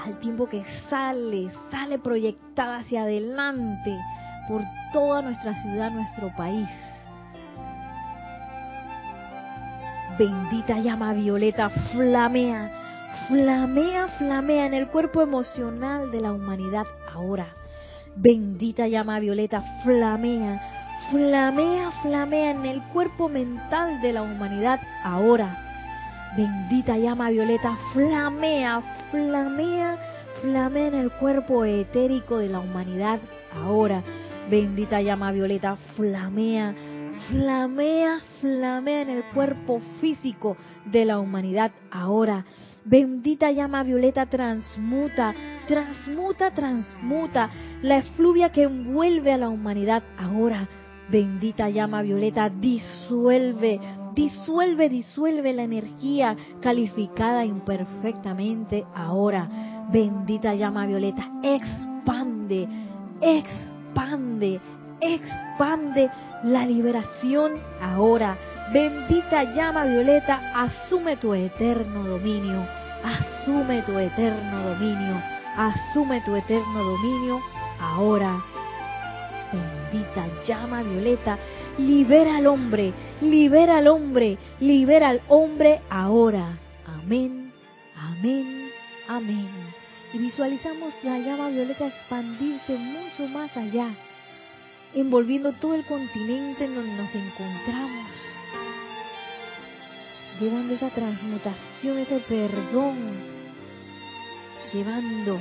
al 0.05 0.19
tiempo 0.21 0.49
que 0.49 0.65
sale, 0.89 1.51
sale 1.71 1.99
proyectada 1.99 2.79
hacia 2.79 3.03
adelante 3.03 3.97
por 4.49 4.63
toda 4.93 5.23
nuestra 5.23 5.55
ciudad, 5.63 5.91
nuestro 5.91 6.35
país. 6.37 6.69
Bendita 10.19 10.79
llama 10.79 11.15
violeta, 11.15 11.71
flamea, 11.71 12.71
flamea, 13.29 14.09
flamea 14.19 14.67
en 14.67 14.75
el 14.75 14.89
cuerpo 14.89 15.23
emocional 15.23 16.11
de 16.11 16.21
la 16.21 16.33
humanidad 16.33 16.85
ahora. 17.15 17.55
Bendita 18.17 18.89
llama 18.89 19.19
violeta, 19.21 19.63
flamea, 19.83 20.61
flamea, 21.11 21.91
flamea 22.03 22.51
en 22.53 22.65
el 22.65 22.83
cuerpo 22.89 23.29
mental 23.29 24.01
de 24.01 24.13
la 24.13 24.23
humanidad 24.23 24.81
ahora. 25.03 25.67
Bendita 26.37 26.97
llama 26.97 27.31
violeta, 27.31 27.77
flamea, 27.93 28.81
flamea, 29.11 29.99
flamea 30.41 30.87
en 30.87 30.95
el 30.95 31.11
cuerpo 31.11 31.65
etérico 31.65 32.39
de 32.39 32.49
la 32.49 32.61
humanidad 32.61 33.21
ahora. 33.53 34.03
Bendita 34.49 35.01
llama 35.01 35.33
violeta, 35.33 35.77
flamea, 35.97 36.75
flamea, 37.29 38.21
flamea 38.41 39.03
en 39.03 39.11
el 39.11 39.25
cuerpo 39.35 39.81
físico 40.01 40.57
de 40.85 41.05
la 41.05 41.19
humanidad 41.19 41.73
ahora. 41.91 42.45
Bendita 42.85 43.51
llama 43.51 43.83
violeta 43.83 44.27
transmuta, 44.27 45.35
transmuta, 45.67 46.53
transmuta 46.53 47.51
la 47.83 47.99
efluvia 47.99 48.51
que 48.51 48.63
envuelve 48.63 49.33
a 49.33 49.37
la 49.37 49.49
humanidad 49.49 50.03
ahora 50.17 50.69
Bendita 51.11 51.69
llama 51.69 52.03
violeta, 52.03 52.49
disuelve, 52.49 53.81
disuelve, 54.15 54.89
disuelve 54.89 55.53
la 55.53 55.65
energía 55.65 56.37
calificada 56.61 57.45
imperfectamente 57.45 58.85
ahora. 58.95 59.49
Bendita 59.91 60.55
llama 60.55 60.87
violeta, 60.87 61.29
expande, 61.43 62.69
expande, 63.21 64.61
expande 65.01 66.11
la 66.45 66.65
liberación 66.65 67.55
ahora. 67.83 68.39
Bendita 68.73 69.53
llama 69.53 69.85
violeta, 69.87 70.53
asume 70.55 71.17
tu 71.17 71.35
eterno 71.35 72.05
dominio, 72.05 72.65
asume 73.03 73.83
tu 73.83 73.99
eterno 73.99 74.69
dominio, 74.69 75.21
asume 75.57 76.21
tu 76.21 76.37
eterno 76.37 76.85
dominio 76.85 77.41
ahora 77.81 78.41
llama 80.47 80.83
violeta, 80.83 81.39
libera 81.79 82.37
al 82.37 82.47
hombre, 82.47 82.93
libera 83.21 83.79
al 83.79 83.89
hombre, 83.89 84.39
libera 84.61 85.09
al 85.09 85.23
hombre 85.29 85.81
ahora. 85.91 86.59
Amén, 86.87 87.53
amén, 87.97 88.71
amén. 89.09 89.49
Y 90.13 90.19
visualizamos 90.19 90.93
la 91.03 91.19
llama 91.19 91.49
violeta 91.49 91.87
expandirse 91.87 92.77
mucho 92.77 93.29
más 93.29 93.57
allá, 93.57 93.95
envolviendo 94.95 95.53
todo 95.53 95.75
el 95.75 95.85
continente 95.87 96.65
en 96.65 96.75
donde 96.75 96.93
nos 96.95 97.15
encontramos, 97.15 98.07
llevando 100.41 100.75
esa 100.75 100.91
transmutación, 100.91 101.99
ese 101.99 102.19
perdón, 102.21 102.97
llevando, 104.73 105.39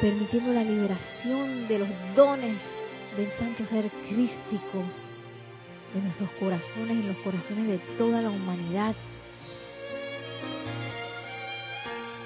permitiendo 0.00 0.52
la 0.52 0.64
liberación 0.64 1.68
de 1.68 1.78
los 1.80 1.88
dones 2.16 2.58
del 3.16 3.30
santo 3.38 3.64
ser 3.66 3.90
crístico 4.08 4.82
en 5.94 6.04
nuestros 6.04 6.30
corazones, 6.40 6.90
en 6.90 7.08
los 7.08 7.16
corazones 7.18 7.68
de 7.68 7.78
toda 7.96 8.20
la 8.20 8.30
humanidad, 8.30 8.94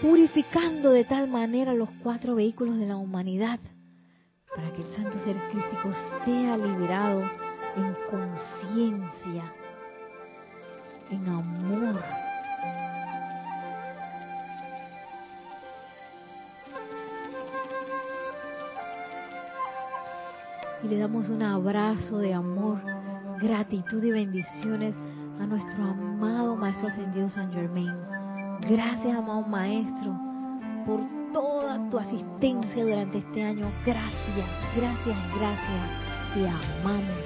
purificando 0.01 0.91
de 0.91 1.05
tal 1.05 1.29
manera 1.29 1.75
los 1.75 1.91
cuatro 2.03 2.35
vehículos 2.35 2.79
de 2.79 2.87
la 2.87 2.97
humanidad 2.97 3.61
para 4.55 4.73
que 4.73 4.83
el 4.83 4.97
santo 4.97 5.19
ser 5.25 5.37
crístico 5.51 5.93
sea 6.25 6.57
liberado 6.57 7.23
en 7.77 7.95
conciencia, 8.11 9.53
en 11.11 11.29
amor 11.29 12.28
y 20.83 20.89
le 20.89 20.99
damos 20.99 21.29
un 21.29 21.43
abrazo 21.43 22.19
de 22.19 22.35
amor, 22.35 22.81
gratitud 23.41 24.03
y 24.03 24.11
bendiciones 24.11 24.95
a 25.41 25.47
nuestro 25.47 25.83
amado 25.83 26.57
Maestro 26.57 26.89
Ascendido 26.89 27.29
San 27.29 27.53
Germain, 27.53 27.95
Gracias, 28.61 29.17
amado 29.17 29.43
Maestro, 29.43 30.13
por 30.85 31.01
toda 31.33 31.89
tu 31.91 31.99
asistencia 31.99 32.85
durante 32.85 33.19
este 33.19 33.43
año. 33.43 33.71
Gracias, 33.87 34.49
gracias, 34.77 35.17
gracias. 35.39 36.35
Te 36.35 36.49
amamos. 36.49 37.25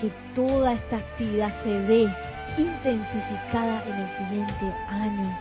Que 0.00 0.12
toda 0.34 0.74
esta 0.74 0.98
actividad 0.98 1.52
se 1.64 1.70
dé 1.70 2.14
intensificada 2.58 3.82
en 3.86 3.94
el 3.94 4.08
siguiente 4.18 4.74
año. 4.90 5.38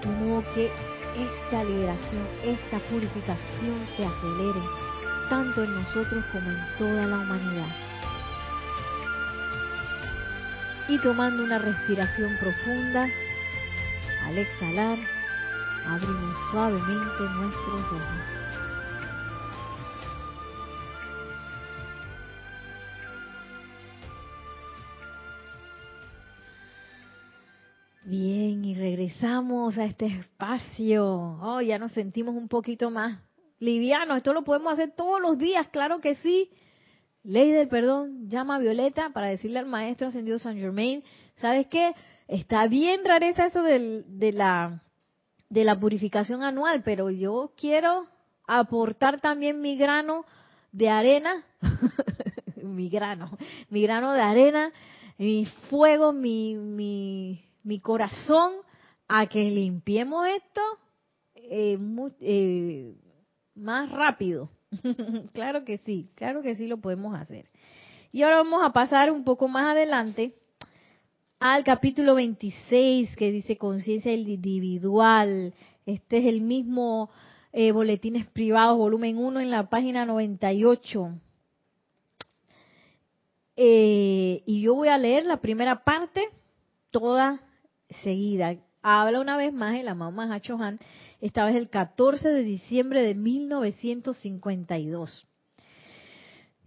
De 0.00 0.24
modo 0.24 0.44
que 0.54 0.70
esta 1.18 1.64
liberación, 1.64 2.26
esta 2.44 2.78
purificación 2.90 3.86
se 3.96 4.04
acelere, 4.04 4.62
tanto 5.28 5.64
en 5.64 5.74
nosotros 5.74 6.24
como 6.32 6.50
en 6.50 6.66
toda 6.78 7.06
la 7.06 7.18
humanidad. 7.18 7.74
Y 10.88 10.98
tomando 10.98 11.44
una 11.44 11.58
respiración 11.58 12.36
profunda, 12.38 13.08
al 14.24 14.38
exhalar, 14.38 14.98
abrimos 15.86 16.36
suavemente 16.50 17.22
nuestros 17.34 17.92
ojos. 17.92 18.47
Regresamos 29.20 29.76
a 29.76 29.84
este 29.84 30.06
espacio. 30.06 31.04
Oh, 31.42 31.60
ya 31.60 31.76
nos 31.76 31.90
sentimos 31.92 32.36
un 32.36 32.46
poquito 32.46 32.88
más 32.88 33.18
livianos. 33.58 34.18
Esto 34.18 34.32
lo 34.32 34.44
podemos 34.44 34.72
hacer 34.72 34.92
todos 34.96 35.20
los 35.20 35.36
días, 35.36 35.66
claro 35.72 35.98
que 35.98 36.14
sí. 36.16 36.50
Ley 37.24 37.50
del 37.50 37.66
perdón, 37.66 38.28
llama 38.28 38.56
a 38.56 38.58
Violeta 38.60 39.10
para 39.10 39.26
decirle 39.26 39.58
al 39.58 39.66
maestro 39.66 40.06
ascendido 40.06 40.38
San 40.38 40.56
Germain, 40.56 41.02
¿sabes 41.40 41.66
qué? 41.66 41.94
Está 42.28 42.68
bien 42.68 43.04
rareza 43.04 43.46
eso 43.46 43.60
de, 43.62 44.32
la, 44.32 44.82
de 45.48 45.64
la 45.64 45.80
purificación 45.80 46.44
anual, 46.44 46.82
pero 46.84 47.10
yo 47.10 47.52
quiero 47.56 48.04
aportar 48.46 49.20
también 49.20 49.60
mi 49.60 49.76
grano 49.76 50.26
de 50.70 50.90
arena, 50.90 51.44
mi 52.62 52.88
grano, 52.88 53.36
mi 53.68 53.82
grano 53.82 54.12
de 54.12 54.20
arena, 54.20 54.72
mi 55.18 55.44
fuego, 55.68 56.12
mi, 56.12 56.54
mi, 56.54 57.44
mi 57.64 57.80
corazón 57.80 58.52
a 59.08 59.26
que 59.26 59.50
limpiemos 59.50 60.26
esto 60.28 60.60
eh, 61.34 61.78
eh, 62.20 62.94
más 63.54 63.90
rápido. 63.90 64.50
claro 65.32 65.64
que 65.64 65.78
sí, 65.78 66.10
claro 66.14 66.42
que 66.42 66.54
sí 66.56 66.66
lo 66.66 66.78
podemos 66.78 67.18
hacer. 67.18 67.48
Y 68.12 68.22
ahora 68.22 68.38
vamos 68.38 68.60
a 68.62 68.72
pasar 68.72 69.10
un 69.10 69.24
poco 69.24 69.48
más 69.48 69.72
adelante 69.72 70.34
al 71.40 71.64
capítulo 71.64 72.14
26 72.14 73.16
que 73.16 73.32
dice 73.32 73.56
conciencia 73.56 74.12
individual. 74.12 75.54
Este 75.86 76.18
es 76.18 76.26
el 76.26 76.40
mismo 76.40 77.10
eh, 77.52 77.72
Boletines 77.72 78.26
Privados, 78.26 78.76
volumen 78.76 79.18
1 79.18 79.40
en 79.40 79.50
la 79.50 79.68
página 79.68 80.04
98. 80.04 81.18
Eh, 83.56 84.42
y 84.46 84.60
yo 84.62 84.74
voy 84.74 84.88
a 84.88 84.98
leer 84.98 85.24
la 85.24 85.40
primera 85.40 85.82
parte, 85.82 86.28
toda 86.90 87.40
seguida. 88.02 88.56
Habla 88.82 89.20
una 89.20 89.36
vez 89.36 89.52
más 89.52 89.76
el 89.76 89.88
amado 89.88 90.12
Mahacho 90.12 90.56
Han, 90.62 90.78
esta 91.20 91.44
vez 91.44 91.56
el 91.56 91.68
14 91.68 92.28
de 92.28 92.42
diciembre 92.42 93.02
de 93.02 93.14
1952. 93.14 95.26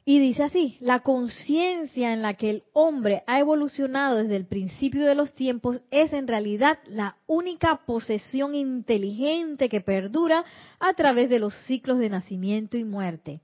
Y 0.03 0.19
dice 0.19 0.43
así, 0.43 0.77
la 0.81 1.01
conciencia 1.01 2.11
en 2.11 2.23
la 2.23 2.33
que 2.33 2.49
el 2.49 2.63
hombre 2.73 3.23
ha 3.27 3.39
evolucionado 3.39 4.17
desde 4.17 4.35
el 4.35 4.45
principio 4.45 5.05
de 5.05 5.13
los 5.13 5.35
tiempos 5.35 5.79
es 5.91 6.11
en 6.11 6.27
realidad 6.27 6.79
la 6.87 7.17
única 7.27 7.85
posesión 7.85 8.55
inteligente 8.55 9.69
que 9.69 9.79
perdura 9.79 10.43
a 10.79 10.93
través 10.95 11.29
de 11.29 11.37
los 11.37 11.53
ciclos 11.65 11.99
de 11.99 12.09
nacimiento 12.09 12.77
y 12.77 12.83
muerte. 12.83 13.41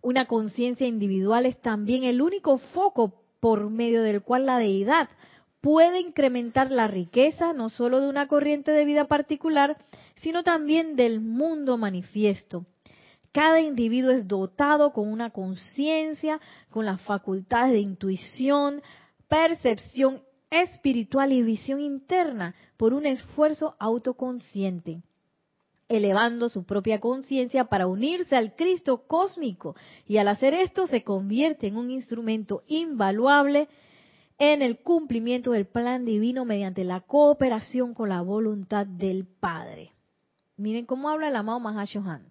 Una 0.00 0.24
conciencia 0.24 0.86
individual 0.86 1.44
es 1.44 1.60
también 1.60 2.04
el 2.04 2.22
único 2.22 2.56
foco 2.56 3.12
por 3.38 3.68
medio 3.68 4.02
del 4.02 4.22
cual 4.22 4.46
la 4.46 4.58
deidad 4.58 5.10
puede 5.68 6.00
incrementar 6.00 6.72
la 6.72 6.88
riqueza 6.88 7.52
no 7.52 7.68
solo 7.68 8.00
de 8.00 8.08
una 8.08 8.26
corriente 8.26 8.70
de 8.70 8.86
vida 8.86 9.04
particular, 9.04 9.76
sino 10.22 10.42
también 10.42 10.96
del 10.96 11.20
mundo 11.20 11.76
manifiesto. 11.76 12.64
Cada 13.32 13.60
individuo 13.60 14.12
es 14.12 14.26
dotado 14.26 14.94
con 14.94 15.12
una 15.12 15.28
conciencia, 15.28 16.40
con 16.70 16.86
las 16.86 17.02
facultades 17.02 17.72
de 17.72 17.80
intuición, 17.80 18.80
percepción 19.28 20.22
espiritual 20.48 21.34
y 21.34 21.42
visión 21.42 21.82
interna 21.82 22.54
por 22.78 22.94
un 22.94 23.04
esfuerzo 23.04 23.76
autoconsciente, 23.78 25.02
elevando 25.86 26.48
su 26.48 26.64
propia 26.64 26.98
conciencia 26.98 27.64
para 27.64 27.86
unirse 27.86 28.36
al 28.36 28.56
Cristo 28.56 29.06
cósmico 29.06 29.76
y 30.06 30.16
al 30.16 30.28
hacer 30.28 30.54
esto 30.54 30.86
se 30.86 31.02
convierte 31.02 31.66
en 31.66 31.76
un 31.76 31.90
instrumento 31.90 32.62
invaluable 32.68 33.68
en 34.38 34.62
el 34.62 34.78
cumplimiento 34.78 35.50
del 35.50 35.66
plan 35.66 36.04
divino 36.04 36.44
mediante 36.44 36.84
la 36.84 37.00
cooperación 37.00 37.92
con 37.92 38.08
la 38.08 38.22
voluntad 38.22 38.86
del 38.86 39.26
Padre. 39.26 39.92
Miren 40.56 40.86
cómo 40.86 41.08
habla 41.08 41.28
el 41.28 41.36
amado 41.36 41.60
Mahashohan. 41.60 42.30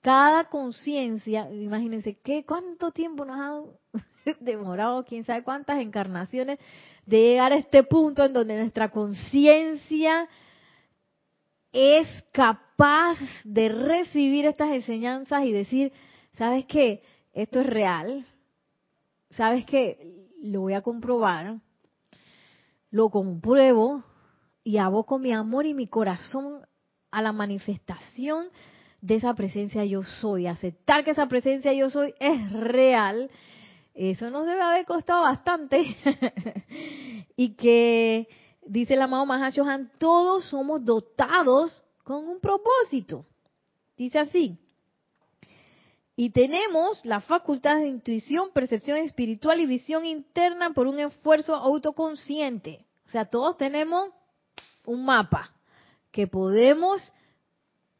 Cada 0.00 0.48
conciencia, 0.48 1.48
imagínense 1.52 2.18
qué 2.22 2.44
cuánto 2.44 2.90
tiempo 2.90 3.24
nos 3.24 3.38
ha 3.38 4.32
demorado, 4.40 5.04
quién 5.04 5.24
sabe 5.24 5.42
cuántas 5.42 5.80
encarnaciones, 5.80 6.58
de 7.06 7.20
llegar 7.20 7.52
a 7.52 7.56
este 7.56 7.82
punto 7.82 8.24
en 8.24 8.32
donde 8.32 8.56
nuestra 8.56 8.90
conciencia 8.90 10.28
es 11.72 12.06
capaz 12.32 13.18
de 13.44 13.68
recibir 13.68 14.46
estas 14.46 14.72
enseñanzas 14.72 15.44
y 15.44 15.52
decir, 15.52 15.92
¿sabes 16.36 16.64
qué? 16.66 17.02
Esto 17.32 17.60
es 17.60 17.66
real. 17.66 18.26
¿Sabes 19.30 19.64
qué? 19.64 20.21
Lo 20.42 20.62
voy 20.62 20.74
a 20.74 20.82
comprobar. 20.82 21.60
Lo 22.90 23.08
compruebo 23.08 24.02
y 24.64 24.76
aboco 24.76 25.18
mi 25.18 25.32
amor 25.32 25.66
y 25.66 25.72
mi 25.72 25.86
corazón 25.86 26.66
a 27.10 27.22
la 27.22 27.32
manifestación 27.32 28.48
de 29.00 29.16
esa 29.16 29.34
presencia 29.34 29.84
yo 29.84 30.02
soy, 30.02 30.46
aceptar 30.46 31.04
que 31.04 31.12
esa 31.12 31.26
presencia 31.26 31.72
yo 31.72 31.90
soy 31.90 32.14
es 32.20 32.52
real, 32.52 33.30
eso 33.94 34.30
nos 34.30 34.46
debe 34.46 34.60
haber 34.60 34.84
costado 34.84 35.22
bastante. 35.22 35.96
y 37.36 37.54
que, 37.54 38.28
dice 38.66 38.94
el 38.94 39.02
amado 39.02 39.26
Mahashohan, 39.26 39.90
todos 39.98 40.44
somos 40.46 40.84
dotados 40.84 41.82
con 42.04 42.28
un 42.28 42.40
propósito. 42.40 43.26
Dice 43.96 44.18
así. 44.18 44.58
Y 46.22 46.30
tenemos 46.30 47.04
la 47.04 47.20
facultad 47.20 47.78
de 47.78 47.88
intuición, 47.88 48.52
percepción 48.54 48.96
espiritual 48.98 49.58
y 49.58 49.66
visión 49.66 50.06
interna 50.06 50.70
por 50.70 50.86
un 50.86 51.00
esfuerzo 51.00 51.52
autoconsciente. 51.56 52.86
O 53.08 53.10
sea, 53.10 53.24
todos 53.24 53.56
tenemos 53.56 54.08
un 54.86 55.04
mapa 55.04 55.52
que 56.12 56.28
podemos 56.28 57.02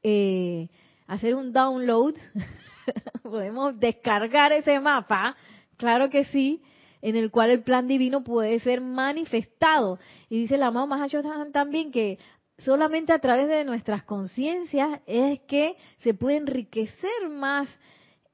eh, 0.05 0.69
hacer 1.09 1.35
un 1.35 1.53
download, 1.53 2.15
podemos 3.25 3.81
descargar 3.81 4.53
ese 4.53 4.79
mapa, 4.79 5.35
claro 5.77 6.09
que 6.09 6.23
sí, 6.27 6.63
en 7.01 7.17
el 7.17 7.33
cual 7.33 7.51
el 7.51 7.65
plan 7.65 7.89
divino 7.89 8.23
puede 8.23 8.61
ser 8.61 8.81
manifestado. 8.81 9.99
Y 10.29 10.43
dice 10.43 10.59
la 10.59 10.69
amado 10.69 10.87
Mahacho 10.87 11.23
también 11.51 11.91
que 11.91 12.21
solamente 12.57 13.13
a 13.13 13.19
través 13.19 13.49
de 13.49 13.65
nuestras 13.65 14.05
conciencias 14.05 15.01
es 15.07 15.41
que 15.41 15.75
se 15.99 16.15
puede 16.15 16.37
enriquecer 16.37 17.29
más 17.29 17.69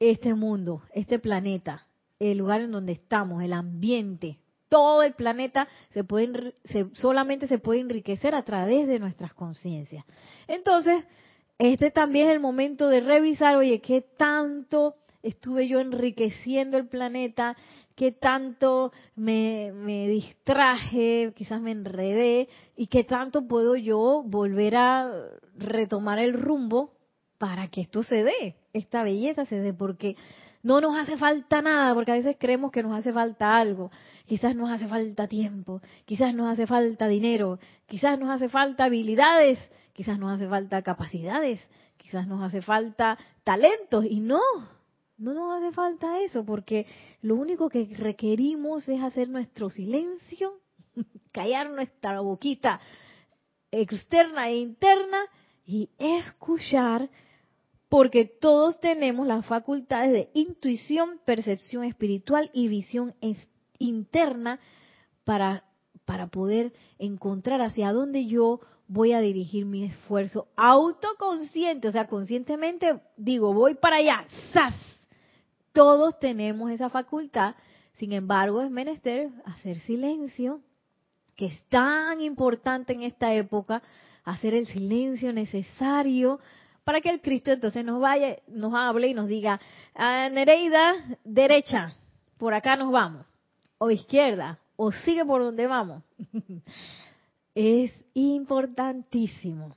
este 0.00 0.34
mundo, 0.34 0.82
este 0.92 1.18
planeta, 1.18 1.86
el 2.18 2.38
lugar 2.38 2.60
en 2.60 2.72
donde 2.72 2.92
estamos, 2.92 3.42
el 3.42 3.52
ambiente, 3.52 4.38
todo 4.68 5.02
el 5.02 5.14
planeta 5.14 5.68
se 5.92 6.04
puede, 6.04 6.54
solamente 6.92 7.46
se 7.46 7.58
puede 7.58 7.80
enriquecer 7.80 8.34
a 8.34 8.44
través 8.44 8.86
de 8.86 8.98
nuestras 8.98 9.32
conciencias. 9.34 10.04
Entonces, 10.46 11.04
este 11.58 11.90
también 11.90 12.28
es 12.28 12.34
el 12.34 12.40
momento 12.40 12.88
de 12.88 13.00
revisar, 13.00 13.56
oye, 13.56 13.80
qué 13.80 14.02
tanto 14.02 14.96
estuve 15.22 15.66
yo 15.68 15.80
enriqueciendo 15.80 16.76
el 16.76 16.86
planeta, 16.86 17.56
qué 17.96 18.12
tanto 18.12 18.92
me, 19.16 19.72
me, 19.72 20.08
distraje, 20.08 21.32
quizás 21.34 21.60
me 21.60 21.72
enredé, 21.72 22.48
y 22.76 22.86
qué 22.86 23.02
tanto 23.04 23.46
puedo 23.48 23.74
yo 23.74 24.22
volver 24.24 24.76
a 24.76 25.10
retomar 25.56 26.20
el 26.20 26.34
rumbo 26.34 26.92
para 27.38 27.68
que 27.68 27.82
esto 27.82 28.02
se 28.02 28.24
dé, 28.24 28.56
esta 28.72 29.02
belleza 29.02 29.44
se 29.46 29.60
dé, 29.60 29.72
porque 29.72 30.16
no 30.62 30.80
nos 30.80 30.96
hace 30.98 31.16
falta 31.16 31.62
nada, 31.62 31.94
porque 31.94 32.12
a 32.12 32.16
veces 32.16 32.36
creemos 32.38 32.72
que 32.72 32.82
nos 32.82 32.96
hace 32.98 33.12
falta 33.12 33.56
algo. 33.56 33.90
Quizás 34.26 34.56
nos 34.56 34.70
hace 34.70 34.88
falta 34.88 35.28
tiempo, 35.28 35.80
quizás 36.04 36.34
nos 36.34 36.48
hace 36.52 36.66
falta 36.66 37.06
dinero, 37.06 37.58
quizás 37.86 38.18
nos 38.18 38.28
hace 38.28 38.48
falta 38.48 38.84
habilidades, 38.84 39.58
quizás 39.92 40.18
nos 40.18 40.32
hace 40.32 40.48
falta 40.48 40.82
capacidades, 40.82 41.60
quizás 41.96 42.26
nos 42.26 42.42
hace 42.42 42.60
falta 42.60 43.16
talentos. 43.44 44.04
Y 44.04 44.20
no, 44.20 44.40
No 45.16 45.34
nos 45.34 45.60
hace 45.60 45.72
falta 45.74 46.20
eso, 46.20 46.44
porque 46.44 46.86
lo 47.22 47.34
único 47.34 47.68
que 47.68 47.88
requerimos 47.96 48.88
es 48.88 49.02
hacer 49.02 49.28
nuestro 49.28 49.68
silencio, 49.70 50.60
callar 51.32 51.70
nuestra 51.70 52.20
boquita 52.20 52.80
externa 53.70 54.48
e 54.48 54.56
interna 54.56 55.18
y 55.66 55.90
escuchar, 55.98 57.10
porque 57.88 58.26
todos 58.26 58.78
tenemos 58.80 59.26
las 59.26 59.46
facultades 59.46 60.12
de 60.12 60.30
intuición, 60.34 61.20
percepción 61.24 61.84
espiritual 61.84 62.50
y 62.52 62.68
visión 62.68 63.14
interna 63.78 64.60
para, 65.24 65.64
para 66.04 66.26
poder 66.26 66.72
encontrar 66.98 67.62
hacia 67.62 67.92
dónde 67.92 68.26
yo 68.26 68.60
voy 68.88 69.12
a 69.12 69.20
dirigir 69.20 69.66
mi 69.66 69.84
esfuerzo 69.84 70.48
autoconsciente, 70.56 71.88
o 71.88 71.92
sea, 71.92 72.06
conscientemente 72.06 73.00
digo, 73.16 73.52
voy 73.52 73.74
para 73.74 73.96
allá, 73.96 74.24
¡zas! 74.52 74.74
Todos 75.72 76.18
tenemos 76.18 76.70
esa 76.70 76.88
facultad, 76.88 77.54
sin 77.94 78.12
embargo, 78.12 78.62
es 78.62 78.70
menester 78.70 79.30
hacer 79.44 79.78
silencio, 79.80 80.60
que 81.36 81.46
es 81.46 81.62
tan 81.68 82.20
importante 82.20 82.92
en 82.92 83.02
esta 83.02 83.32
época, 83.34 83.82
hacer 84.24 84.54
el 84.54 84.66
silencio 84.66 85.32
necesario 85.32 86.40
para 86.88 87.02
que 87.02 87.10
el 87.10 87.20
Cristo 87.20 87.52
entonces 87.52 87.84
nos 87.84 88.00
vaya, 88.00 88.38
nos 88.46 88.72
hable 88.72 89.08
y 89.08 89.12
nos 89.12 89.28
diga, 89.28 89.60
ah, 89.94 90.30
Nereida, 90.32 90.94
derecha, 91.22 91.94
por 92.38 92.54
acá 92.54 92.76
nos 92.76 92.90
vamos, 92.90 93.26
o 93.76 93.90
izquierda, 93.90 94.58
o 94.74 94.90
sigue 94.90 95.22
por 95.26 95.42
donde 95.42 95.66
vamos. 95.66 96.02
es 97.54 97.92
importantísimo. 98.14 99.76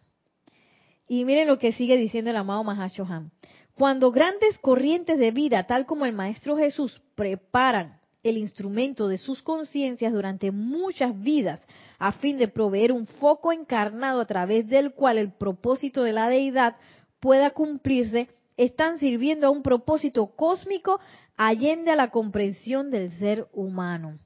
Y 1.10 1.26
miren 1.26 1.50
lo 1.50 1.60
que 1.60 1.74
sigue 1.74 1.98
diciendo 1.98 2.32
el 2.32 2.38
amado 2.38 2.64
Mahashohan. 2.64 3.30
Cuando 3.76 4.14
grandes 4.14 4.58
corrientes 4.60 5.20
de 5.20 5.32
vida, 5.32 5.68
tal 5.68 5.86
como 5.86 6.06
el 6.06 6.14
Maestro 6.14 6.56
Jesús, 6.56 7.02
preparan 7.16 8.00
el 8.24 8.38
instrumento 8.38 9.10
de 9.10 9.18
sus 9.18 9.42
conciencias 9.42 10.14
durante 10.14 10.52
muchas 10.52 11.20
vidas 11.20 11.62
a 12.00 12.14
fin 12.14 12.38
de 12.38 12.48
proveer 12.48 12.94
un 12.94 13.06
foco 13.06 13.52
encarnado 13.52 14.22
a 14.22 14.26
través 14.26 14.68
del 14.70 14.94
cual 14.94 15.18
el 15.18 15.34
propósito 15.34 16.04
de 16.04 16.14
la 16.14 16.30
deidad 16.30 16.78
pueda 17.22 17.52
cumplirse, 17.52 18.28
están 18.58 19.00
sirviendo 19.00 19.48
a 19.48 19.52
un 19.52 19.64
propósito 19.64 20.28
cósmico 20.36 21.00
allende 21.38 21.92
a 21.92 21.96
la 21.96 22.10
comprensión 22.10 22.92
del 22.92 23.18
ser 23.18 23.48
humano. 23.54 24.20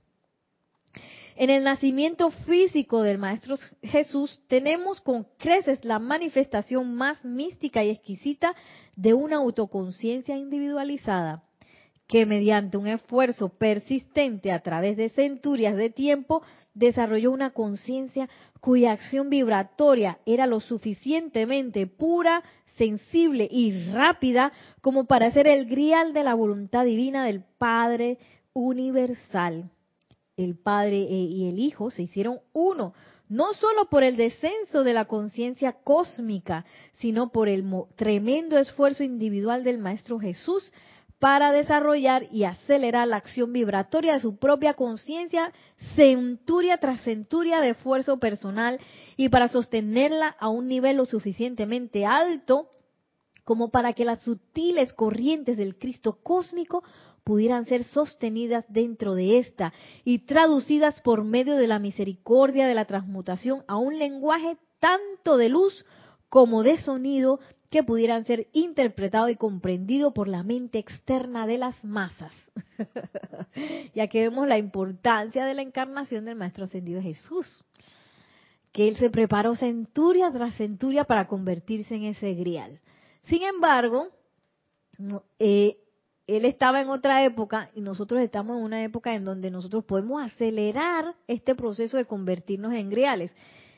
En 1.38 1.50
el 1.50 1.66
nacimiento 1.66 2.32
físico 2.32 3.02
del 3.04 3.18
Maestro 3.18 3.58
Jesús 3.84 4.40
tenemos 4.48 5.02
con 5.02 5.28
creces 5.38 5.84
la 5.84 6.00
manifestación 6.00 6.96
más 6.96 7.24
mística 7.26 7.84
y 7.84 7.90
exquisita 7.90 8.56
de 8.96 9.14
una 9.14 9.38
autoconciencia 9.38 10.38
individualizada, 10.38 11.44
que 12.08 12.26
mediante 12.26 12.78
un 12.78 12.88
esfuerzo 12.88 13.50
persistente 13.50 14.54
a 14.54 14.62
través 14.62 14.96
de 14.96 15.10
centurias 15.10 15.76
de 15.76 15.90
tiempo 15.90 16.42
desarrolló 16.76 17.32
una 17.32 17.52
conciencia 17.52 18.30
cuya 18.60 18.92
acción 18.92 19.30
vibratoria 19.30 20.20
era 20.26 20.46
lo 20.46 20.60
suficientemente 20.60 21.88
pura, 21.88 22.44
sensible 22.78 23.48
y 23.50 23.92
rápida 23.92 24.52
como 24.82 25.06
para 25.06 25.32
ser 25.32 25.48
el 25.48 25.66
grial 25.66 26.14
de 26.14 26.24
la 26.24 26.36
voluntad 26.36 26.86
divina 26.86 27.26
del 27.26 27.44
Padre 27.58 28.20
universal. 28.54 29.72
El 30.38 30.58
Padre 30.58 30.98
e, 30.98 31.14
y 31.14 31.50
el 31.50 31.60
Hijo 31.60 31.90
se 31.90 32.04
hicieron 32.04 32.40
uno, 32.54 32.94
no 33.30 33.54
solo 33.54 33.90
por 33.90 34.04
el 34.04 34.18
descenso 34.18 34.84
de 34.84 34.94
la 34.94 35.06
conciencia 35.06 35.74
cósmica, 35.84 36.66
sino 36.96 37.32
por 37.32 37.48
el 37.48 37.66
tremendo 37.96 38.60
esfuerzo 38.60 39.04
individual 39.04 39.64
del 39.64 39.78
Maestro 39.78 40.20
Jesús 40.20 40.72
para 41.26 41.52
desarrollar 41.52 42.28
y 42.32 42.44
acelerar 42.44 43.08
la 43.08 43.16
acción 43.16 43.52
vibratoria 43.52 44.14
de 44.14 44.20
su 44.20 44.38
propia 44.38 44.76
conciencia, 44.76 45.52
centuria 45.96 46.78
tras 46.78 47.02
centuria 47.02 47.62
de 47.62 47.70
esfuerzo 47.70 48.20
personal 48.20 48.80
y 49.18 49.30
para 49.30 49.48
sostenerla 49.48 50.36
a 50.40 50.50
un 50.50 50.68
nivel 50.68 50.98
lo 50.98 51.08
suficientemente 51.08 52.06
alto 52.06 52.70
como 53.44 53.72
para 53.72 53.94
que 53.94 54.06
las 54.06 54.22
sutiles 54.22 54.94
corrientes 54.94 55.58
del 55.58 55.80
Cristo 55.80 56.20
cósmico 56.22 56.84
pudieran 57.24 57.66
ser 57.66 57.86
sostenidas 57.86 58.64
dentro 58.70 59.16
de 59.16 59.40
esta 59.40 59.74
y 60.04 60.28
traducidas 60.28 61.02
por 61.02 61.24
medio 61.24 61.56
de 61.56 61.66
la 61.66 61.80
misericordia 61.80 62.68
de 62.68 62.76
la 62.76 62.86
transmutación 62.86 63.64
a 63.68 63.78
un 63.78 63.98
lenguaje 63.98 64.60
tanto 64.80 65.38
de 65.38 65.50
luz 65.50 65.88
como 66.30 66.62
de 66.62 66.78
sonido 66.78 67.40
que 67.70 67.84
pudieran 67.84 68.26
ser 68.26 68.48
interpretado 68.54 69.30
y 69.30 69.36
comprendido 69.36 70.14
por 70.14 70.28
la 70.28 70.44
mente 70.44 70.78
externa 70.78 71.48
de 71.48 71.58
las 71.58 71.84
masas. 71.84 72.34
ya 73.96 74.08
que 74.08 74.22
vemos 74.22 74.48
la 74.48 74.58
importancia 74.58 75.46
de 75.46 75.54
la 75.54 75.62
encarnación 75.62 76.26
del 76.26 76.36
Maestro 76.36 76.66
Ascendido 76.66 77.02
Jesús, 77.02 77.64
que 78.72 78.88
él 78.88 78.98
se 78.98 79.10
preparó 79.10 79.56
centuria 79.56 80.32
tras 80.32 80.56
centuria 80.56 81.06
para 81.06 81.28
convertirse 81.28 81.96
en 81.96 82.04
ese 82.04 82.34
grial. 82.34 82.80
Sin 83.24 83.44
embargo, 83.44 84.10
eh, 85.40 85.78
él 86.28 86.46
estaba 86.46 86.82
en 86.82 86.90
otra 86.90 87.24
época 87.24 87.70
y 87.76 87.82
nosotros 87.82 88.22
estamos 88.22 88.58
en 88.58 88.64
una 88.64 88.84
época 88.84 89.16
en 89.16 89.26
donde 89.26 89.52
nosotros 89.52 89.86
podemos 89.86 90.24
acelerar 90.24 91.16
este 91.28 91.56
proceso 91.56 91.98
de 91.98 92.06
convertirnos 92.06 92.74
en 92.74 92.90
griales. 92.90 93.32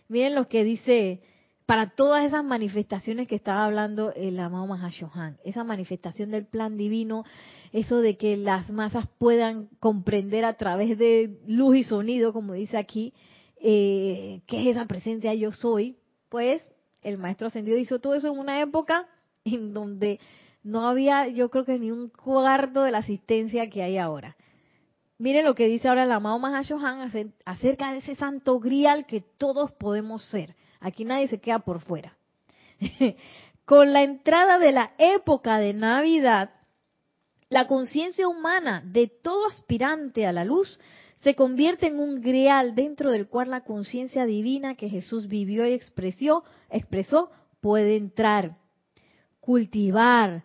Miren 0.07 0.35
lo 0.35 0.47
que 0.47 0.63
dice 0.63 1.21
para 1.67 1.89
todas 1.89 2.25
esas 2.25 2.45
manifestaciones 2.45 3.27
que 3.27 3.35
estaba 3.35 3.65
hablando 3.65 4.13
el 4.13 4.39
amado 4.39 4.65
Mahashohan, 4.67 5.37
esa 5.43 5.65
manifestación 5.65 6.31
del 6.31 6.45
plan 6.45 6.77
divino, 6.77 7.25
eso 7.73 7.99
de 7.99 8.15
que 8.15 8.37
las 8.37 8.69
masas 8.69 9.05
puedan 9.17 9.67
comprender 9.81 10.45
a 10.45 10.53
través 10.53 10.97
de 10.97 11.41
luz 11.45 11.75
y 11.75 11.83
sonido, 11.83 12.31
como 12.31 12.53
dice 12.53 12.77
aquí, 12.77 13.13
eh, 13.59 14.39
qué 14.47 14.61
es 14.61 14.67
esa 14.67 14.85
presencia 14.85 15.33
yo 15.33 15.51
soy, 15.51 15.97
pues 16.29 16.71
el 17.01 17.17
maestro 17.17 17.47
ascendido 17.47 17.77
hizo 17.77 17.99
todo 17.99 18.15
eso 18.15 18.29
en 18.29 18.39
una 18.39 18.61
época 18.61 19.05
en 19.43 19.73
donde 19.73 20.21
no 20.63 20.87
había, 20.87 21.27
yo 21.27 21.49
creo 21.49 21.65
que 21.65 21.79
ni 21.79 21.91
un 21.91 22.07
cuarto 22.07 22.83
de 22.83 22.91
la 22.91 22.99
asistencia 22.99 23.69
que 23.69 23.83
hay 23.83 23.97
ahora. 23.97 24.37
Miren 25.17 25.43
lo 25.43 25.53
que 25.53 25.67
dice 25.67 25.89
ahora 25.89 26.05
el 26.05 26.11
amado 26.13 26.39
Mahashohan 26.39 27.11
acerca 27.43 27.91
de 27.91 27.97
ese 27.97 28.15
santo 28.15 28.57
grial 28.61 29.05
que 29.05 29.19
todos 29.19 29.69
podemos 29.73 30.23
ser. 30.29 30.55
Aquí 30.79 31.05
nadie 31.05 31.27
se 31.27 31.39
queda 31.39 31.59
por 31.59 31.81
fuera. 31.81 32.15
Con 33.65 33.93
la 33.93 34.03
entrada 34.03 34.59
de 34.59 34.71
la 34.71 34.93
época 34.97 35.57
de 35.57 35.73
Navidad, 35.73 36.51
la 37.49 37.67
conciencia 37.67 38.27
humana 38.27 38.81
de 38.85 39.07
todo 39.07 39.47
aspirante 39.47 40.25
a 40.25 40.31
la 40.31 40.45
luz 40.45 40.79
se 41.19 41.35
convierte 41.35 41.87
en 41.87 41.99
un 41.99 42.21
grial 42.21 42.75
dentro 42.75 43.11
del 43.11 43.27
cual 43.27 43.49
la 43.49 43.63
conciencia 43.63 44.25
divina 44.25 44.75
que 44.75 44.89
Jesús 44.89 45.27
vivió 45.27 45.67
y 45.67 45.73
expresó, 45.73 46.43
expresó 46.69 47.31
puede 47.59 47.95
entrar, 47.95 48.57
cultivar, 49.39 50.43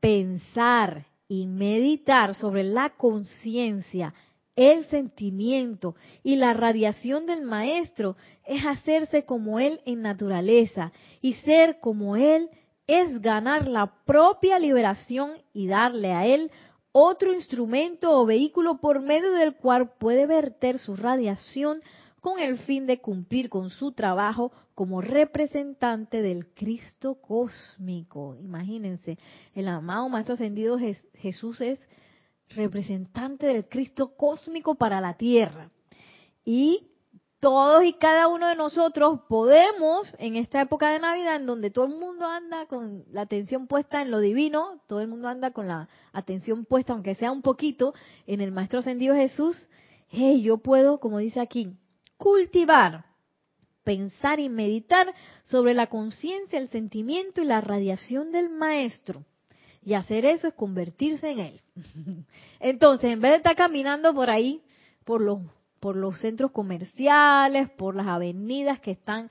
pensar 0.00 1.06
y 1.28 1.46
meditar 1.46 2.34
sobre 2.34 2.64
la 2.64 2.90
conciencia, 2.90 4.14
el 4.58 4.86
sentimiento 4.86 5.94
y 6.24 6.34
la 6.34 6.52
radiación 6.52 7.26
del 7.26 7.42
maestro 7.42 8.16
es 8.44 8.66
hacerse 8.66 9.24
como 9.24 9.60
él 9.60 9.80
en 9.86 10.02
naturaleza 10.02 10.90
y 11.22 11.34
ser 11.34 11.78
como 11.78 12.16
él 12.16 12.50
es 12.88 13.22
ganar 13.22 13.68
la 13.68 13.94
propia 14.04 14.58
liberación 14.58 15.34
y 15.52 15.68
darle 15.68 16.12
a 16.12 16.26
él 16.26 16.50
otro 16.90 17.32
instrumento 17.32 18.10
o 18.10 18.26
vehículo 18.26 18.80
por 18.80 19.00
medio 19.00 19.30
del 19.30 19.54
cual 19.54 19.92
puede 19.96 20.26
verter 20.26 20.78
su 20.78 20.96
radiación 20.96 21.78
con 22.20 22.40
el 22.40 22.58
fin 22.58 22.84
de 22.86 22.98
cumplir 22.98 23.48
con 23.48 23.70
su 23.70 23.92
trabajo 23.92 24.50
como 24.74 25.00
representante 25.00 26.20
del 26.20 26.48
Cristo 26.48 27.14
cósmico. 27.20 28.34
Imagínense, 28.34 29.18
el 29.54 29.68
amado 29.68 30.08
Maestro 30.08 30.34
Ascendido 30.34 30.78
Jesús 31.14 31.60
es 31.60 31.78
representante 32.50 33.46
del 33.46 33.68
Cristo 33.68 34.16
cósmico 34.16 34.74
para 34.74 35.00
la 35.00 35.14
tierra. 35.14 35.70
Y 36.44 36.88
todos 37.40 37.84
y 37.84 37.92
cada 37.94 38.26
uno 38.26 38.48
de 38.48 38.56
nosotros 38.56 39.20
podemos, 39.28 40.12
en 40.18 40.36
esta 40.36 40.60
época 40.60 40.90
de 40.90 40.98
Navidad, 40.98 41.36
en 41.36 41.46
donde 41.46 41.70
todo 41.70 41.84
el 41.84 41.96
mundo 41.96 42.26
anda 42.26 42.66
con 42.66 43.04
la 43.12 43.22
atención 43.22 43.66
puesta 43.66 44.02
en 44.02 44.10
lo 44.10 44.18
divino, 44.18 44.80
todo 44.88 45.00
el 45.00 45.08
mundo 45.08 45.28
anda 45.28 45.52
con 45.52 45.68
la 45.68 45.88
atención 46.12 46.64
puesta, 46.64 46.94
aunque 46.94 47.14
sea 47.14 47.30
un 47.30 47.42
poquito, 47.42 47.94
en 48.26 48.40
el 48.40 48.50
Maestro 48.50 48.80
Ascendido 48.80 49.14
Jesús, 49.14 49.68
yo 50.10 50.58
puedo, 50.58 50.98
como 50.98 51.18
dice 51.18 51.40
aquí, 51.40 51.76
cultivar, 52.16 53.04
pensar 53.84 54.40
y 54.40 54.48
meditar 54.48 55.14
sobre 55.44 55.74
la 55.74 55.86
conciencia, 55.86 56.58
el 56.58 56.68
sentimiento 56.70 57.40
y 57.40 57.44
la 57.44 57.60
radiación 57.60 58.32
del 58.32 58.50
maestro. 58.50 59.24
Y 59.82 59.94
hacer 59.94 60.24
eso 60.24 60.48
es 60.48 60.54
convertirse 60.54 61.30
en 61.30 61.38
él. 61.38 61.60
Entonces, 62.60 63.12
en 63.12 63.20
vez 63.20 63.32
de 63.32 63.36
estar 63.38 63.56
caminando 63.56 64.14
por 64.14 64.30
ahí, 64.30 64.62
por 65.04 65.20
los, 65.20 65.40
por 65.80 65.96
los 65.96 66.20
centros 66.20 66.50
comerciales, 66.50 67.70
por 67.70 67.94
las 67.94 68.06
avenidas 68.06 68.80
que 68.80 68.90
están 68.90 69.30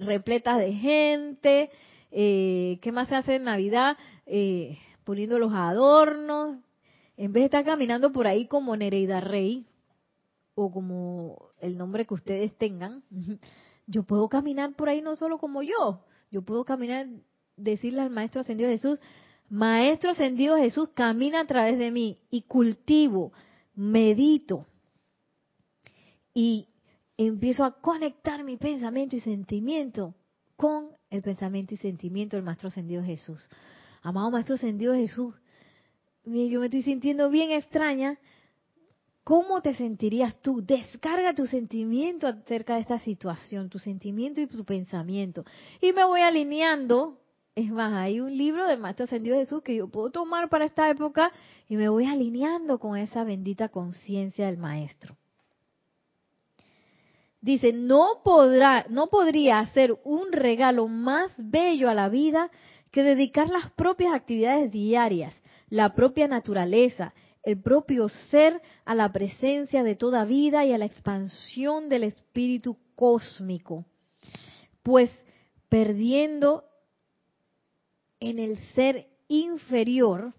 repletas 0.00 0.58
de 0.58 0.72
gente, 0.74 1.70
eh, 2.10 2.78
¿qué 2.82 2.92
más 2.92 3.08
se 3.08 3.16
hace 3.16 3.36
en 3.36 3.44
Navidad? 3.44 3.96
Eh, 4.26 4.78
poniendo 5.04 5.38
los 5.38 5.52
adornos, 5.52 6.58
en 7.16 7.32
vez 7.32 7.42
de 7.42 7.46
estar 7.46 7.64
caminando 7.64 8.12
por 8.12 8.26
ahí 8.26 8.46
como 8.46 8.76
Nereida 8.76 9.20
Rey, 9.20 9.66
o 10.54 10.70
como 10.70 11.50
el 11.60 11.78
nombre 11.78 12.06
que 12.06 12.14
ustedes 12.14 12.56
tengan, 12.56 13.02
yo 13.86 14.02
puedo 14.04 14.28
caminar 14.28 14.74
por 14.74 14.88
ahí 14.88 15.02
no 15.02 15.16
solo 15.16 15.38
como 15.38 15.62
yo, 15.62 16.04
yo 16.30 16.42
puedo 16.42 16.64
caminar, 16.64 17.06
decirle 17.56 18.02
al 18.02 18.10
Maestro 18.10 18.40
Ascendido 18.40 18.70
Jesús, 18.70 19.00
Maestro 19.52 20.12
Ascendido 20.12 20.56
Jesús, 20.56 20.88
camina 20.94 21.40
a 21.40 21.46
través 21.46 21.78
de 21.78 21.90
mí 21.90 22.18
y 22.30 22.40
cultivo, 22.40 23.34
medito 23.74 24.66
y 26.32 26.70
empiezo 27.18 27.66
a 27.66 27.78
conectar 27.78 28.44
mi 28.44 28.56
pensamiento 28.56 29.14
y 29.14 29.20
sentimiento 29.20 30.14
con 30.56 30.88
el 31.10 31.20
pensamiento 31.20 31.74
y 31.74 31.76
sentimiento 31.76 32.34
del 32.34 32.46
Maestro 32.46 32.68
Ascendido 32.68 33.04
Jesús. 33.04 33.46
Amado 34.00 34.30
Maestro 34.30 34.54
Ascendido 34.54 34.94
Jesús, 34.94 35.34
yo 36.24 36.58
me 36.58 36.64
estoy 36.64 36.82
sintiendo 36.82 37.28
bien 37.28 37.50
extraña. 37.50 38.18
¿Cómo 39.22 39.60
te 39.60 39.74
sentirías 39.74 40.40
tú? 40.40 40.64
Descarga 40.64 41.34
tu 41.34 41.44
sentimiento 41.44 42.26
acerca 42.26 42.76
de 42.76 42.80
esta 42.80 42.98
situación, 43.00 43.68
tu 43.68 43.78
sentimiento 43.78 44.40
y 44.40 44.46
tu 44.46 44.64
pensamiento. 44.64 45.44
Y 45.82 45.92
me 45.92 46.06
voy 46.06 46.22
alineando. 46.22 47.18
Es 47.54 47.70
más, 47.70 47.92
hay 47.92 48.20
un 48.20 48.36
libro 48.36 48.66
del 48.66 48.78
Maestro 48.78 49.04
Ascendido 49.04 49.36
Jesús 49.36 49.62
que 49.62 49.76
yo 49.76 49.88
puedo 49.88 50.10
tomar 50.10 50.48
para 50.48 50.64
esta 50.64 50.88
época 50.88 51.30
y 51.68 51.76
me 51.76 51.90
voy 51.90 52.06
alineando 52.06 52.78
con 52.78 52.96
esa 52.96 53.24
bendita 53.24 53.68
conciencia 53.68 54.46
del 54.46 54.56
Maestro. 54.56 55.16
Dice, 57.42 57.72
no 57.72 58.22
podrá, 58.24 58.86
no 58.88 59.08
podría 59.08 59.58
hacer 59.58 59.98
un 60.04 60.32
regalo 60.32 60.88
más 60.88 61.30
bello 61.36 61.90
a 61.90 61.94
la 61.94 62.08
vida 62.08 62.50
que 62.90 63.02
dedicar 63.02 63.50
las 63.50 63.70
propias 63.72 64.14
actividades 64.14 64.70
diarias, 64.70 65.34
la 65.68 65.94
propia 65.94 66.28
naturaleza, 66.28 67.12
el 67.42 67.60
propio 67.60 68.08
ser 68.08 68.62
a 68.84 68.94
la 68.94 69.12
presencia 69.12 69.82
de 69.82 69.96
toda 69.96 70.24
vida 70.24 70.64
y 70.64 70.72
a 70.72 70.78
la 70.78 70.84
expansión 70.86 71.88
del 71.90 72.04
espíritu 72.04 72.78
cósmico. 72.94 73.84
Pues 74.82 75.10
perdiendo 75.68 76.64
en 78.22 78.38
el 78.38 78.56
ser 78.74 79.08
inferior 79.26 80.32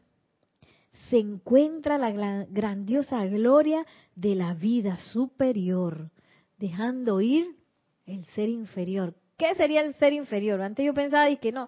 se 1.10 1.18
encuentra 1.18 1.98
la 1.98 2.46
grandiosa 2.50 3.26
gloria 3.26 3.86
de 4.16 4.36
la 4.36 4.54
vida 4.54 4.98
superior 5.12 6.10
dejando 6.58 7.20
ir 7.20 7.58
el 8.06 8.24
ser 8.28 8.48
inferior. 8.48 9.14
¿Qué 9.38 9.54
sería 9.56 9.82
el 9.82 9.96
ser 9.96 10.14
inferior? 10.14 10.62
Antes 10.62 10.86
yo 10.86 10.94
pensaba 10.94 11.30
y 11.30 11.38
que 11.38 11.52
no, 11.52 11.68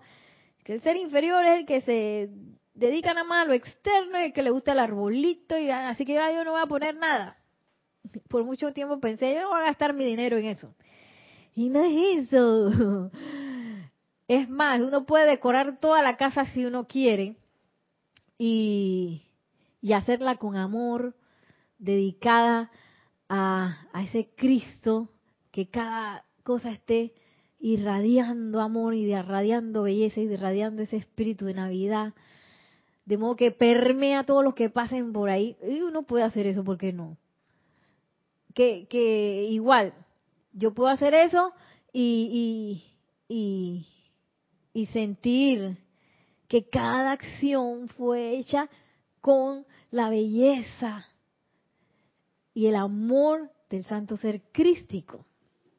que 0.64 0.76
el 0.76 0.82
ser 0.82 0.96
inferior 0.96 1.44
es 1.44 1.60
el 1.60 1.66
que 1.66 1.82
se 1.82 2.30
dedica 2.74 3.14
nada 3.14 3.28
más 3.28 3.44
a 3.44 3.48
lo 3.48 3.54
externo, 3.54 4.18
el 4.18 4.32
que 4.32 4.42
le 4.42 4.52
gusta 4.52 4.72
el 4.72 4.80
arbolito, 4.80 5.58
y 5.58 5.70
así 5.70 6.06
que 6.06 6.14
yo 6.14 6.44
no 6.46 6.52
voy 6.52 6.62
a 6.62 6.68
poner 6.68 6.96
nada. 6.96 7.38
Por 8.30 8.46
mucho 8.46 8.72
tiempo 8.72 9.00
pensé, 9.02 9.34
yo 9.34 9.42
no 9.42 9.50
voy 9.50 9.60
a 9.60 9.66
gastar 9.66 9.94
mi 9.94 10.06
dinero 10.06 10.38
en 10.38 10.46
eso. 10.46 10.74
Y 11.56 11.70
no 11.70 11.84
es 11.84 12.32
eso. 12.32 13.12
Es 14.28 14.50
más, 14.50 14.82
uno 14.82 15.06
puede 15.06 15.28
decorar 15.28 15.80
toda 15.80 16.02
la 16.02 16.18
casa 16.18 16.46
si 16.46 16.66
uno 16.66 16.88
quiere 16.88 17.38
y, 18.38 19.24
y 19.82 19.94
hacerla 19.94 20.38
con 20.38 20.56
amor, 20.56 21.16
dedicada 21.78 22.72
a, 23.30 23.88
ese 24.04 24.30
Cristo, 24.36 25.10
que 25.52 25.68
cada 25.70 26.26
cosa 26.44 26.72
esté 26.72 27.14
irradiando 27.60 28.62
amor 28.62 28.94
y 28.94 29.12
irradiando 29.12 29.84
belleza 29.84 30.20
y 30.22 30.26
irradiando 30.26 30.84
ese 30.84 30.98
espíritu 30.98 31.46
de 31.46 31.54
Navidad, 31.54 32.14
de 33.06 33.18
modo 33.18 33.36
que 33.36 33.52
permea 33.52 34.20
a 34.20 34.26
todos 34.26 34.44
los 34.44 34.56
que 34.56 34.70
pasen 34.70 35.14
por 35.14 35.30
ahí. 35.30 35.56
Y 35.68 35.82
uno 35.82 36.04
puede 36.04 36.24
hacer 36.24 36.48
eso, 36.48 36.64
¿por 36.64 36.78
qué 36.78 36.92
no? 36.94 37.18
Que, 38.54 38.88
que 38.90 39.44
igual, 39.50 39.94
yo 40.54 40.74
puedo 40.74 40.90
hacer 40.90 41.14
eso 41.14 41.54
y, 41.92 42.82
y, 43.28 43.86
y 44.76 44.88
sentir 44.88 45.78
que 46.50 46.68
cada 46.68 47.14
acción 47.14 47.88
fue 47.88 48.36
hecha 48.36 48.70
con 49.22 49.66
la 49.90 50.10
belleza 50.10 51.08
y 52.54 52.68
el 52.68 52.76
amor 52.76 53.50
del 53.70 53.86
santo 53.86 54.18
ser 54.18 54.42
crístico. 54.52 55.26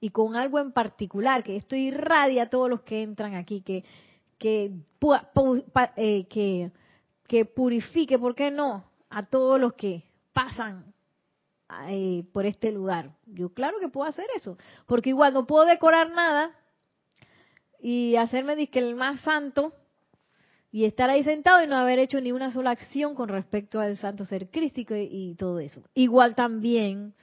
Y 0.01 0.09
con 0.09 0.35
algo 0.35 0.59
en 0.59 0.73
particular 0.73 1.45
que 1.45 1.57
esto 1.57 1.77
irradia 1.77 2.45
a 2.45 2.49
todos 2.49 2.71
los 2.71 2.81
que 2.83 3.03
entran 3.03 3.35
aquí 3.35 3.61
que 3.61 3.85
que 4.39 4.73
eh, 5.97 6.27
que, 6.29 6.71
que 7.29 7.45
purifique 7.45 8.19
por 8.19 8.35
qué 8.35 8.51
no 8.51 8.85
a 9.11 9.25
todos 9.25 9.61
los 9.61 9.75
que 9.75 10.05
pasan 10.33 10.95
eh, 11.89 12.25
por 12.33 12.47
este 12.47 12.73
lugar. 12.73 13.15
Yo 13.27 13.51
claro 13.53 13.79
que 13.79 13.89
puedo 13.89 14.09
hacer 14.09 14.27
eso 14.35 14.57
porque 14.87 15.11
igual 15.11 15.35
no 15.35 15.47
puedo 15.47 15.67
decorar 15.67 16.11
nada 16.11 16.55
y 17.81 18.17
hacerme 18.17 18.69
que 18.69 18.79
el 18.79 18.95
más 18.95 19.21
santo 19.21 19.73
y 20.77 20.85
estar 20.85 21.09
ahí 21.09 21.25
sentado 21.25 21.63
y 21.63 21.67
no 21.67 21.77
haber 21.77 21.99
hecho 21.99 22.21
ni 22.21 22.33
una 22.33 22.53
sola 22.53 22.71
acción 22.71 23.15
con 23.15 23.29
respecto 23.29 23.81
al 23.81 23.97
santo 23.97 24.25
ser 24.25 24.51
crístico 24.51 24.95
y, 24.95 25.35
todo 25.39 25.59
eso. 25.59 25.83
Igual 25.95 26.35
también 26.35 27.15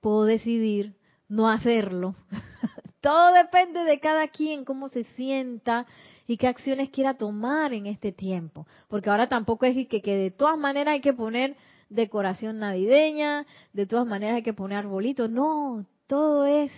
puedo 0.00 0.24
decidir 0.24 0.94
no 1.28 1.48
hacerlo. 1.48 2.16
todo 3.00 3.32
depende 3.34 3.84
de 3.84 4.00
cada 4.00 4.26
quien, 4.28 4.64
cómo 4.64 4.88
se 4.88 5.04
sienta 5.04 5.86
y 6.26 6.36
qué 6.38 6.48
acciones 6.48 6.90
quiera 6.90 7.14
tomar 7.14 7.72
en 7.72 7.86
este 7.86 8.10
tiempo. 8.10 8.66
Porque 8.88 9.10
ahora 9.10 9.28
tampoco 9.28 9.66
es 9.66 9.86
que, 9.86 10.02
que 10.02 10.16
de 10.16 10.30
todas 10.30 10.58
maneras 10.58 10.94
hay 10.94 11.00
que 11.00 11.12
poner 11.12 11.56
decoración 11.88 12.58
navideña, 12.58 13.46
de 13.72 13.86
todas 13.86 14.06
maneras 14.06 14.36
hay 14.36 14.42
que 14.42 14.54
poner 14.54 14.78
arbolitos. 14.78 15.30
No, 15.30 15.86
todo 16.06 16.46
es 16.46 16.72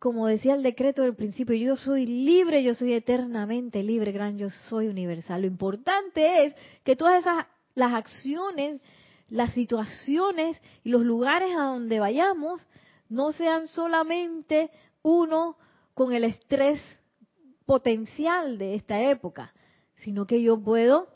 como 0.00 0.26
decía 0.26 0.54
el 0.54 0.62
decreto 0.62 1.02
del 1.02 1.14
principio, 1.14 1.54
yo 1.54 1.76
soy 1.76 2.06
libre, 2.06 2.64
yo 2.64 2.74
soy 2.74 2.94
eternamente 2.94 3.82
libre, 3.82 4.12
gran 4.12 4.38
yo 4.38 4.48
soy 4.48 4.88
universal. 4.88 5.42
Lo 5.42 5.46
importante 5.46 6.46
es 6.46 6.54
que 6.84 6.96
todas 6.96 7.20
esas, 7.20 7.46
las 7.74 7.92
acciones, 7.92 8.80
las 9.28 9.52
situaciones 9.52 10.56
y 10.84 10.88
los 10.88 11.02
lugares 11.02 11.54
a 11.54 11.64
donde 11.64 12.00
vayamos 12.00 12.66
no 13.10 13.32
sean 13.32 13.66
solamente 13.68 14.70
uno 15.02 15.58
con 15.92 16.14
el 16.14 16.24
estrés 16.24 16.80
potencial 17.66 18.56
de 18.56 18.76
esta 18.76 19.02
época, 19.02 19.52
sino 19.96 20.26
que 20.26 20.40
yo 20.40 20.58
puedo 20.58 21.08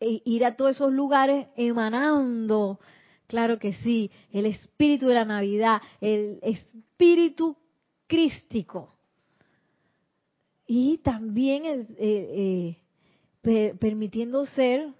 eh, 0.00 0.22
ir 0.24 0.46
a 0.46 0.56
todos 0.56 0.70
esos 0.70 0.90
lugares 0.90 1.48
emanando, 1.54 2.80
claro 3.26 3.58
que 3.58 3.74
sí, 3.74 4.10
el 4.32 4.46
espíritu 4.46 5.08
de 5.08 5.14
la 5.16 5.26
Navidad, 5.26 5.82
el 6.00 6.38
espíritu 6.40 7.58
crístico. 8.14 8.94
Y 10.66 10.98
también 10.98 11.64
eh, 11.98 12.76
eh, 13.42 13.74
permitiendo 13.80 14.46
ser 14.46 14.92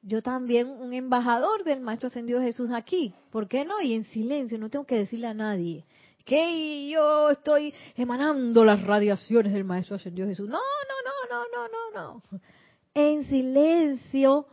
yo 0.00 0.22
también 0.22 0.68
un 0.68 0.94
embajador 0.94 1.62
del 1.64 1.80
Maestro 1.80 2.08
Ascendido 2.08 2.40
Jesús 2.40 2.70
aquí. 2.72 3.14
¿Por 3.30 3.46
qué 3.46 3.64
no? 3.64 3.80
Y 3.82 3.92
en 3.92 4.04
silencio, 4.04 4.58
no 4.58 4.70
tengo 4.70 4.86
que 4.86 4.96
decirle 4.96 5.26
a 5.26 5.34
nadie 5.34 5.84
que 6.24 6.88
yo 6.88 7.30
estoy 7.30 7.74
emanando 7.96 8.64
las 8.64 8.82
radiaciones 8.84 9.52
del 9.52 9.64
Maestro 9.64 9.96
Ascendido 9.96 10.26
Jesús. 10.28 10.48
No, 10.48 10.58
no, 10.58 11.28
no, 11.30 11.44
no, 11.44 11.68
no, 11.68 11.68
no, 11.68 12.12
no. 12.14 12.40
En 12.94 13.24
silencio, 13.24 14.46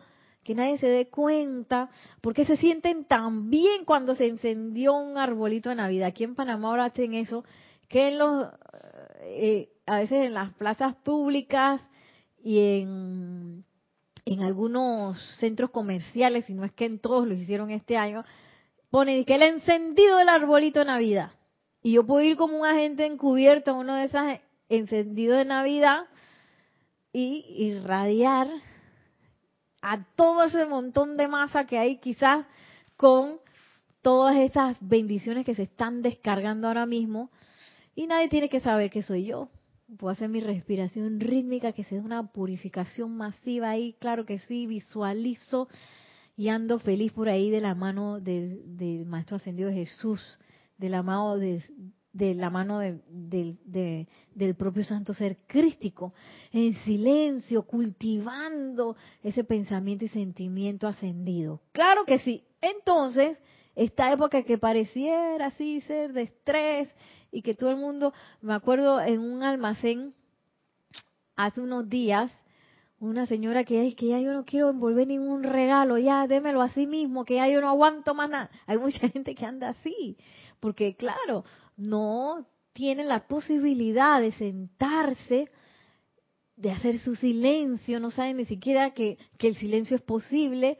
que 0.43 0.55
nadie 0.55 0.77
se 0.77 0.87
dé 0.87 1.07
cuenta, 1.07 1.89
porque 2.21 2.43
se 2.43 2.57
sienten 2.57 3.05
tan 3.05 3.49
bien 3.49 3.85
cuando 3.85 4.13
se 4.13 4.27
encendió 4.27 4.93
un 4.93 5.17
arbolito 5.17 5.69
de 5.69 5.75
Navidad. 5.75 6.09
Aquí 6.09 6.23
en 6.23 6.35
Panamá 6.35 6.69
ahora 6.69 6.85
hacen 6.85 7.13
eso 7.13 7.43
que 7.89 8.09
en 8.09 8.19
los, 8.19 8.47
eh, 9.21 9.69
a 9.85 9.97
veces 9.97 10.27
en 10.27 10.33
las 10.33 10.53
plazas 10.53 10.95
públicas 10.95 11.81
y 12.41 12.81
en, 12.81 13.65
en 14.25 14.41
algunos 14.41 15.19
centros 15.37 15.71
comerciales, 15.71 16.45
si 16.45 16.53
no 16.53 16.63
es 16.63 16.71
que 16.71 16.85
en 16.85 16.99
todos 16.99 17.27
lo 17.27 17.33
hicieron 17.33 17.71
este 17.71 17.97
año, 17.97 18.23
ponen 18.91 19.25
que 19.25 19.35
el 19.35 19.41
encendido 19.41 20.17
del 20.17 20.29
arbolito 20.29 20.79
de 20.79 20.85
Navidad. 20.85 21.31
Y 21.81 21.93
yo 21.93 22.05
puedo 22.05 22.21
ir 22.21 22.37
como 22.37 22.59
un 22.59 22.65
agente 22.65 23.05
encubierto 23.05 23.71
a 23.71 23.79
uno 23.79 23.95
de 23.95 24.05
esos 24.05 24.21
encendidos 24.69 25.37
de 25.37 25.45
Navidad 25.45 26.03
y 27.11 27.45
irradiar 27.57 28.47
a 29.81 30.03
todo 30.15 30.43
ese 30.43 30.65
montón 30.65 31.17
de 31.17 31.27
masa 31.27 31.65
que 31.65 31.79
hay 31.79 31.97
quizás 31.97 32.45
con 32.97 33.39
todas 34.01 34.35
esas 34.35 34.77
bendiciones 34.79 35.45
que 35.45 35.55
se 35.55 35.63
están 35.63 36.01
descargando 36.01 36.67
ahora 36.67 36.85
mismo 36.85 37.31
y 37.99 38.07
nadie 38.07 38.29
tiene 38.29 38.47
que 38.47 38.61
saber 38.61 38.89
que 38.89 39.01
soy 39.01 39.25
yo. 39.25 39.49
Puedo 39.97 40.13
hacer 40.13 40.29
mi 40.29 40.39
respiración 40.39 41.19
rítmica, 41.19 41.73
que 41.73 41.83
sea 41.83 41.99
una 41.99 42.31
purificación 42.31 43.17
masiva 43.17 43.71
ahí, 43.71 43.93
claro 43.99 44.25
que 44.25 44.39
sí, 44.39 44.67
visualizo 44.67 45.67
y 46.37 46.47
ando 46.47 46.79
feliz 46.79 47.11
por 47.11 47.27
ahí 47.27 47.49
de 47.49 47.59
la 47.59 47.75
mano 47.75 48.21
del, 48.21 49.03
Maestro 49.05 49.35
Ascendido 49.35 49.69
Jesús, 49.69 50.21
del 50.77 50.93
amado 50.93 51.37
de, 51.37 51.61
de 52.13 52.35
la 52.35 52.49
mano 52.49 52.79
del 52.79 54.55
propio 54.57 54.85
santo 54.85 55.13
ser 55.13 55.39
crístico, 55.45 56.13
en 56.53 56.75
silencio, 56.85 57.63
cultivando 57.63 58.95
ese 59.21 59.43
pensamiento 59.43 60.05
y 60.05 60.07
sentimiento 60.07 60.87
ascendido. 60.87 61.63
Claro 61.73 62.05
que 62.05 62.19
sí. 62.19 62.45
Entonces, 62.61 63.37
esta 63.75 64.11
época 64.11 64.43
que 64.43 64.57
pareciera 64.57 65.47
así 65.47 65.81
ser 65.81 66.13
de 66.13 66.23
estrés 66.23 66.89
y 67.31 67.41
que 67.41 67.55
todo 67.55 67.71
el 67.71 67.77
mundo, 67.77 68.13
me 68.41 68.53
acuerdo 68.53 69.01
en 69.01 69.19
un 69.19 69.43
almacén 69.43 70.13
hace 71.35 71.61
unos 71.61 71.89
días, 71.89 72.31
una 72.99 73.25
señora 73.25 73.63
que 73.63 73.87
es 73.87 73.95
que 73.95 74.07
ya 74.07 74.19
yo 74.19 74.33
no 74.33 74.43
quiero 74.43 74.69
envolver 74.69 75.07
ningún 75.07 75.43
regalo, 75.43 75.97
ya 75.97 76.27
démelo 76.27 76.61
así 76.61 76.85
mismo, 76.85 77.23
que 77.23 77.35
ya 77.35 77.47
yo 77.47 77.61
no 77.61 77.69
aguanto 77.69 78.13
más 78.13 78.29
nada. 78.29 78.49
Hay 78.67 78.77
mucha 78.77 79.07
gente 79.09 79.35
que 79.35 79.45
anda 79.45 79.69
así, 79.69 80.17
porque 80.59 80.95
claro, 80.95 81.45
no 81.77 82.45
tienen 82.73 83.07
la 83.07 83.27
posibilidad 83.27 84.19
de 84.19 84.31
sentarse, 84.33 85.49
de 86.55 86.71
hacer 86.71 86.99
su 86.99 87.15
silencio, 87.15 87.99
no 87.99 88.11
saben 88.11 88.37
ni 88.37 88.45
siquiera 88.45 88.93
que, 88.93 89.17
que 89.37 89.47
el 89.47 89.55
silencio 89.55 89.95
es 89.95 90.01
posible 90.01 90.77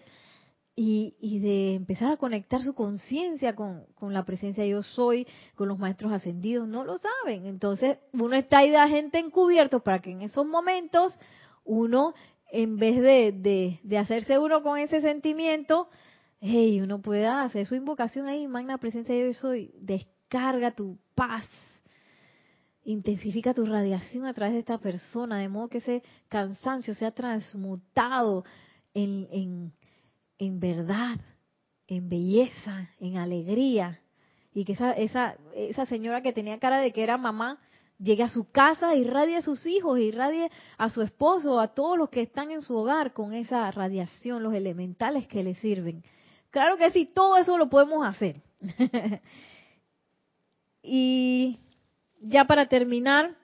y, 0.82 1.18
y 1.20 1.40
de 1.40 1.76
empezar 1.76 2.14
a 2.14 2.16
conectar 2.16 2.62
su 2.62 2.74
conciencia 2.74 3.54
con, 3.54 3.84
con, 3.96 4.14
la 4.14 4.24
presencia 4.24 4.66
yo 4.66 4.82
soy, 4.82 5.28
con 5.56 5.68
los 5.68 5.78
maestros 5.78 6.14
ascendidos, 6.14 6.70
no 6.70 6.86
lo 6.86 6.98
saben. 6.98 7.48
Entonces 7.48 7.98
uno 8.14 8.34
está 8.38 8.60
ahí 8.60 8.70
de 8.70 8.88
gente 8.88 9.20
encubierto 9.20 9.82
para 9.82 10.00
que 10.00 10.12
en 10.12 10.22
esos 10.22 10.46
momentos 10.46 11.14
uno, 11.66 12.14
en 12.50 12.78
vez 12.78 13.02
de, 13.02 13.78
de, 13.84 13.98
hacerse 13.98 14.40
uno 14.40 14.64
con 14.64 14.78
ese 14.80 15.02
sentimiento, 15.02 15.90
hey, 16.40 16.80
uno 16.80 17.02
pueda 17.02 17.44
hacer 17.44 17.66
su 17.66 17.76
invocación 17.76 18.28
ahí, 18.28 18.48
magna 18.48 18.78
presencia 18.78 19.14
de 19.14 19.34
yo 19.34 19.34
soy, 19.34 19.74
descarga 19.82 20.72
tu 20.72 20.98
paz, 21.14 21.44
intensifica 22.86 23.54
tu 23.54 23.66
radiación 23.66 24.26
a 24.26 24.34
través 24.34 24.54
de 24.54 24.60
esta 24.60 24.78
persona, 24.78 25.40
de 25.40 25.50
modo 25.50 25.68
que 25.68 25.80
ese 25.80 26.04
cansancio 26.30 26.94
sea 26.94 27.12
transmutado 27.12 28.46
en, 28.94 29.74
en 30.40 30.60
verdad, 30.60 31.20
en 31.88 32.10
belleza, 32.10 32.90
en 33.00 33.18
alegría, 33.18 34.00
y 34.54 34.66
que 34.66 34.74
esa, 34.74 34.94
esa, 34.94 35.36
esa 35.54 35.86
señora 35.86 36.22
que 36.22 36.34
tenía 36.34 36.60
cara 36.60 36.80
de 36.80 36.92
que 36.92 37.04
era 37.04 37.18
mamá, 37.18 37.60
llegue 38.00 38.24
a 38.24 38.30
su 38.30 38.50
casa, 38.50 38.96
irradie 38.96 39.38
a 39.38 39.42
sus 39.42 39.66
hijos, 39.66 40.00
irradie 40.00 40.50
a 40.78 40.90
su 40.90 41.02
esposo, 41.02 41.60
a 41.60 41.68
todos 41.68 41.98
los 41.98 42.10
que 42.10 42.22
están 42.22 42.50
en 42.52 42.62
su 42.62 42.76
hogar 42.76 43.14
con 43.14 43.34
esa 43.34 43.70
radiación, 43.72 44.42
los 44.42 44.54
elementales 44.54 45.28
que 45.28 45.44
le 45.44 45.56
sirven. 45.56 46.04
Claro 46.50 46.78
que 46.78 46.90
sí, 46.92 47.06
todo 47.06 47.38
eso 47.38 47.58
lo 47.58 47.70
podemos 47.70 48.08
hacer. 48.08 48.42
y 50.82 51.60
ya 52.22 52.46
para 52.46 52.68
terminar, 52.68 53.36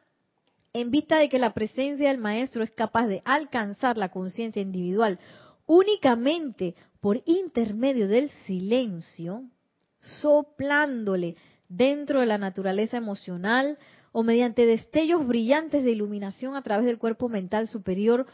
en 0.73 0.91
vista 0.91 1.17
de 1.17 1.29
que 1.29 1.39
la 1.39 1.53
presencia 1.53 2.07
del 2.07 2.17
maestro 2.17 2.63
es 2.63 2.71
capaz 2.71 3.07
de 3.07 3.21
alcanzar 3.25 3.97
la 3.97 4.09
conciencia 4.09 4.61
individual 4.61 5.19
únicamente 5.65 6.75
por 6.99 7.21
intermedio 7.25 8.07
del 8.07 8.29
silencio, 8.45 9.43
soplándole 10.21 11.35
dentro 11.67 12.19
de 12.19 12.25
la 12.25 12.37
naturaleza 12.37 12.97
emocional 12.97 13.77
o 14.11 14.23
mediante 14.23 14.65
destellos 14.65 15.27
brillantes 15.27 15.83
de 15.83 15.91
iluminación 15.91 16.55
a 16.55 16.61
través 16.61 16.85
del 16.85 16.97
cuerpo 16.97 17.27
mental 17.27 17.67
superior, 17.67 18.25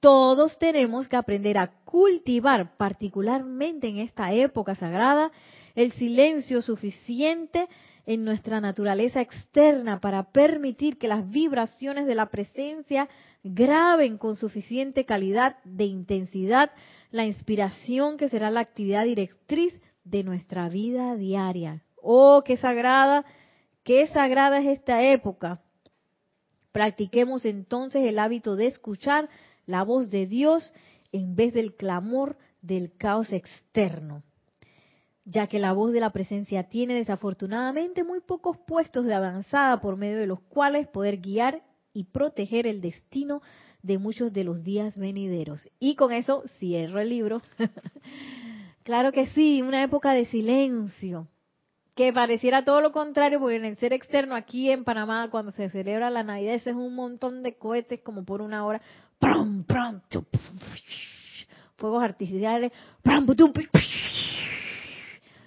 todos 0.00 0.58
tenemos 0.58 1.08
que 1.08 1.16
aprender 1.16 1.58
a 1.58 1.72
cultivar, 1.84 2.76
particularmente 2.76 3.88
en 3.88 3.98
esta 3.98 4.32
época 4.32 4.74
sagrada, 4.74 5.30
el 5.74 5.92
silencio 5.92 6.62
suficiente 6.62 7.68
en 8.06 8.24
nuestra 8.24 8.60
naturaleza 8.60 9.20
externa 9.20 10.00
para 10.00 10.30
permitir 10.30 10.96
que 10.96 11.08
las 11.08 11.28
vibraciones 11.28 12.06
de 12.06 12.14
la 12.14 12.26
presencia 12.30 13.08
graben 13.42 14.16
con 14.16 14.36
suficiente 14.36 15.04
calidad 15.04 15.56
de 15.64 15.84
intensidad 15.84 16.70
la 17.10 17.26
inspiración 17.26 18.16
que 18.16 18.28
será 18.28 18.50
la 18.50 18.60
actividad 18.60 19.04
directriz 19.04 19.74
de 20.04 20.22
nuestra 20.24 20.68
vida 20.68 21.16
diaria. 21.16 21.82
Oh, 22.00 22.42
qué 22.44 22.56
sagrada 22.56 23.24
Qué 23.86 24.08
sagrada 24.08 24.58
es 24.58 24.66
esta 24.66 25.00
época. 25.00 25.60
Practiquemos 26.72 27.44
entonces 27.44 28.02
el 28.04 28.18
hábito 28.18 28.56
de 28.56 28.66
escuchar 28.66 29.28
la 29.64 29.84
voz 29.84 30.10
de 30.10 30.26
Dios 30.26 30.74
en 31.12 31.36
vez 31.36 31.54
del 31.54 31.76
clamor 31.76 32.36
del 32.62 32.96
caos 32.96 33.32
externo, 33.32 34.24
ya 35.26 35.48
que 35.48 35.58
la 35.58 35.72
voz 35.72 35.92
de 35.92 36.00
la 36.00 36.10
presencia 36.10 36.62
tiene 36.62 36.94
desafortunadamente 36.94 38.04
muy 38.04 38.20
pocos 38.20 38.56
puestos 38.58 39.04
de 39.04 39.14
avanzada 39.14 39.80
por 39.80 39.96
medio 39.96 40.16
de 40.16 40.28
los 40.28 40.40
cuales 40.40 40.86
poder 40.86 41.18
guiar 41.18 41.62
y 41.92 42.04
proteger 42.04 42.66
el 42.66 42.80
destino 42.80 43.42
de 43.82 43.98
muchos 43.98 44.32
de 44.32 44.44
los 44.44 44.62
días 44.62 44.96
venideros. 44.96 45.68
Y 45.80 45.96
con 45.96 46.12
eso 46.12 46.44
cierro 46.58 47.00
el 47.00 47.08
libro. 47.08 47.42
claro 48.84 49.10
que 49.10 49.26
sí, 49.28 49.62
una 49.62 49.82
época 49.82 50.12
de 50.12 50.26
silencio, 50.26 51.26
que 51.96 52.12
pareciera 52.12 52.64
todo 52.64 52.80
lo 52.80 52.92
contrario, 52.92 53.40
porque 53.40 53.56
en 53.56 53.64
el 53.64 53.76
ser 53.76 53.92
externo, 53.92 54.36
aquí 54.36 54.70
en 54.70 54.84
Panamá, 54.84 55.28
cuando 55.30 55.50
se 55.50 55.70
celebra 55.70 56.08
la 56.10 56.22
Navidad, 56.22 56.54
ese 56.54 56.70
es 56.70 56.76
un 56.76 56.94
montón 56.94 57.42
de 57.42 57.56
cohetes 57.56 58.00
como 58.02 58.24
por 58.24 58.42
una 58.42 58.64
hora, 58.64 58.80
¡prum, 59.18 59.64
prum, 59.64 60.00
fuegos 61.76 62.02
artificiales, 62.02 62.70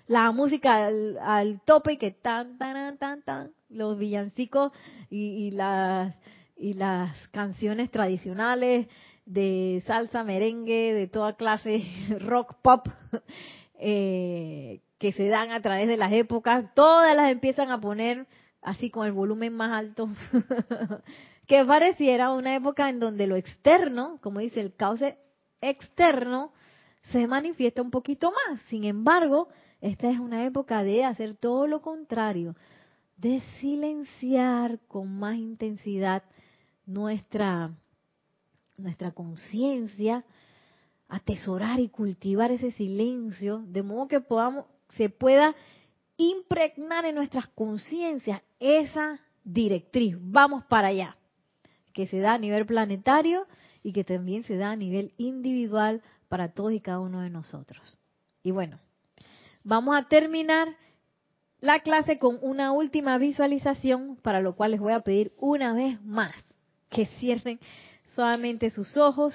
la 0.10 0.32
música 0.32 0.88
al, 0.88 1.62
tope 1.66 1.94
y 1.94 1.98
que 1.98 2.10
tan, 2.10 2.58
tan, 2.58 2.98
tan, 2.98 3.22
tan, 3.22 3.52
los 3.70 3.96
villancicos 4.00 4.72
y, 5.12 5.52
las, 5.52 6.16
y 6.58 6.74
las 6.74 7.16
canciones 7.28 7.92
tradicionales 7.92 8.88
de 9.28 9.84
salsa, 9.86 10.24
merengue, 10.24 10.96
de 10.96 11.06
toda 11.06 11.34
clase, 11.34 11.84
rock, 12.22 12.56
pop, 12.64 12.88
eh, 13.80 14.82
que 14.98 15.12
se 15.12 15.28
dan 15.28 15.52
a 15.52 15.62
través 15.62 15.88
de 15.88 15.98
las 15.98 16.12
épocas, 16.12 16.74
todas 16.74 17.16
las 17.16 17.32
empiezan 17.32 17.70
a 17.70 17.80
poner 17.80 18.26
así 18.64 18.90
con 18.90 19.06
el 19.06 19.14
volumen 19.14 19.54
más 19.54 19.78
alto, 19.78 20.10
que 21.48 21.64
pareciera 21.66 22.32
una 22.32 22.56
época 22.56 22.90
en 22.90 23.00
donde 23.00 23.28
lo 23.28 23.36
externo, 23.36 24.18
como 24.24 24.40
dice 24.40 24.60
el 24.60 24.74
cauce 24.74 25.20
externo, 25.62 26.52
se 27.12 27.28
manifiesta 27.28 27.84
un 27.84 27.92
poquito 27.92 28.32
más. 28.32 28.60
Sin 28.64 28.86
embargo, 28.86 29.50
esta 29.82 30.10
es 30.10 30.20
una 30.20 30.46
época 30.46 30.84
de 30.84 31.06
hacer 31.06 31.36
todo 31.36 31.68
lo 31.68 31.82
contrario, 31.82 32.56
de 33.18 33.42
silenciar 33.60 34.80
con 34.88 35.20
más 35.20 35.38
intensidad 35.38 36.24
nuestra, 36.86 37.72
nuestra 38.78 39.12
conciencia, 39.12 40.26
atesorar 41.08 41.80
y 41.80 41.90
cultivar 41.90 42.52
ese 42.52 42.72
silencio, 42.72 43.60
de 43.60 43.84
modo 43.84 44.08
que 44.08 44.22
podamos 44.22 44.66
se 44.96 45.10
pueda 45.10 45.56
impregnar 46.18 47.06
en 47.06 47.16
nuestras 47.16 47.48
conciencias 47.48 48.42
esa 48.60 49.20
directriz. 49.44 50.18
Vamos 50.20 50.66
para 50.66 50.90
allá, 50.90 51.18
que 51.94 52.08
se 52.08 52.20
da 52.20 52.34
a 52.34 52.38
nivel 52.38 52.66
planetario 52.66 53.48
y 53.84 53.94
que 53.94 54.04
también 54.04 54.44
se 54.44 54.58
da 54.58 54.72
a 54.72 54.76
nivel 54.76 55.14
individual 55.18 56.02
para 56.28 56.54
todos 56.54 56.74
y 56.74 56.82
cada 56.82 57.00
uno 57.00 57.22
de 57.22 57.30
nosotros. 57.30 57.98
Y 58.44 58.52
bueno, 58.52 58.80
vamos 59.64 59.98
a 59.98 60.08
terminar 60.08 60.76
la 61.62 61.80
clase 61.82 62.20
con 62.20 62.38
una 62.42 62.72
última 62.72 63.18
visualización, 63.18 64.18
para 64.22 64.42
lo 64.42 64.56
cual 64.56 64.72
les 64.72 64.80
voy 64.80 64.94
a 64.94 65.02
pedir 65.02 65.34
una 65.38 65.74
vez 65.74 66.02
más 66.04 66.32
que 66.90 67.06
cierren 67.06 67.60
suavemente 68.16 68.70
sus 68.70 68.96
ojos. 68.98 69.34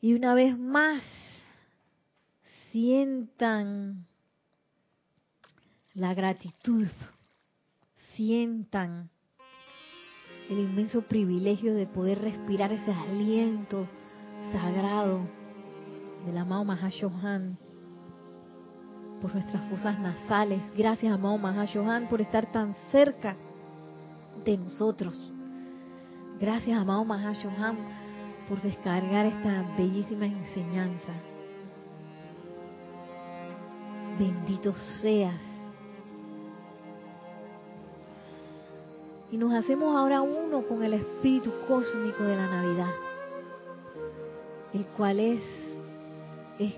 Y 0.00 0.14
una 0.14 0.34
vez 0.34 0.56
más 0.56 1.02
sientan 2.70 4.06
la 5.94 6.12
gratitud, 6.12 6.86
sientan 8.14 9.08
el 10.50 10.58
inmenso 10.58 11.02
privilegio 11.02 11.74
de 11.74 11.86
poder 11.86 12.20
respirar 12.20 12.72
ese 12.72 12.92
aliento 12.92 13.88
sagrado 14.52 15.26
del 16.26 16.36
amado 16.36 16.64
Mahashohan 16.64 17.58
por 19.20 19.34
nuestras 19.34 19.68
fosas 19.70 19.98
nasales. 19.98 20.60
Gracias, 20.76 21.12
amado 21.12 21.38
Mahashohan, 21.38 22.08
por 22.08 22.20
estar 22.20 22.46
tan 22.52 22.74
cerca 22.90 23.34
de 24.44 24.58
nosotros. 24.58 25.14
Gracias, 26.40 26.78
amado 26.78 27.04
Mahashohan, 27.04 27.76
por 28.48 28.60
descargar 28.62 29.26
esta 29.26 29.64
bellísima 29.76 30.26
enseñanza 30.26 31.12
bendito 34.18 34.74
seas. 35.00 35.40
Y 39.30 39.36
nos 39.36 39.52
hacemos 39.52 39.94
ahora 39.94 40.22
uno 40.22 40.62
con 40.66 40.82
el 40.84 40.94
espíritu 40.94 41.52
cósmico 41.66 42.22
de 42.22 42.36
la 42.36 42.46
Navidad, 42.46 42.92
el 44.72 44.86
cual 44.86 45.18
es, 45.20 45.42
es 46.58 46.74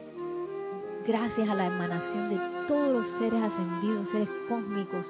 gracias 1.09 1.49
a 1.49 1.55
la 1.55 1.67
emanación 1.67 2.29
de 2.29 2.39
todos 2.69 2.93
los 2.93 3.07
seres 3.19 3.43
ascendidos, 3.43 4.11
seres 4.11 4.29
cósmicos, 4.47 5.07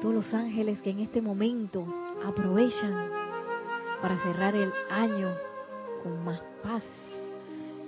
todos 0.00 0.14
los 0.14 0.32
ángeles 0.32 0.80
que 0.80 0.90
en 0.90 1.00
este 1.00 1.20
momento 1.20 1.84
aprovechan 2.24 3.10
para 4.00 4.16
cerrar 4.22 4.56
el 4.56 4.72
año 4.90 5.28
con 6.02 6.24
más 6.24 6.40
paz, 6.62 6.84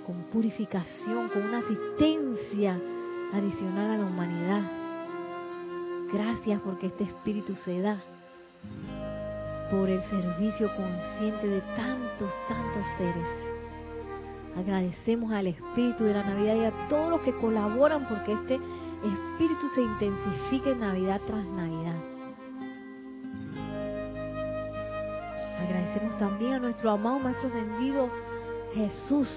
con 0.07 0.25
purificación, 0.25 1.31
con 1.31 1.43
una 1.43 1.61
asistencia 1.61 2.79
adicional 3.33 3.93
a 3.93 3.97
la 3.97 4.05
humanidad. 4.05 4.63
Gracias 6.13 6.61
porque 6.61 6.89
este 6.89 7.05
espíritu 7.05 7.55
se 7.55 7.81
da 7.81 7.99
por 9.71 9.89
el 9.89 10.03
servicio 10.03 10.69
consciente 10.77 11.47
de 11.47 11.61
tantos, 11.77 12.31
tantos 12.47 12.85
seres. 12.99 13.46
Agradecemos 14.57 15.31
al 15.33 15.49
espíritu 15.49 16.05
de 16.05 16.15
la 16.15 16.23
Navidad 16.23 16.55
y 16.55 16.65
a 16.65 16.89
todos 16.89 17.11
los 17.11 17.21
que 17.21 17.35
colaboran 17.35 18.07
porque 18.09 18.33
este 18.33 18.55
espíritu 18.55 19.69
se 19.75 19.83
intensifique 19.83 20.75
Navidad 20.75 21.21
tras 21.27 21.45
Navidad. 21.45 21.97
Agradecemos 25.61 26.19
también 26.19 26.55
a 26.55 26.59
nuestro 26.59 26.91
amado 26.91 27.19
Maestro 27.19 27.49
Ascendido 27.49 28.09
Jesús. 28.75 29.29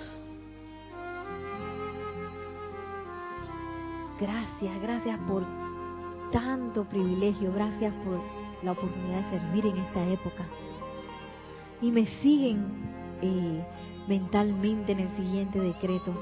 Gracias, 4.22 4.82
gracias 4.82 5.20
por 5.28 5.44
tanto 6.32 6.86
privilegio, 6.86 7.52
gracias 7.54 7.94
por 8.06 8.22
la 8.64 8.72
oportunidad 8.72 9.30
de 9.30 9.40
servir 9.40 9.66
en 9.66 9.78
esta 9.78 10.06
época. 10.08 10.46
Y 11.82 11.92
me 11.92 12.06
siguen 12.22 12.99
mentalmente 14.08 14.92
en 14.92 15.00
el 15.02 15.10
siguiente 15.16 15.60
decreto. 15.60 16.14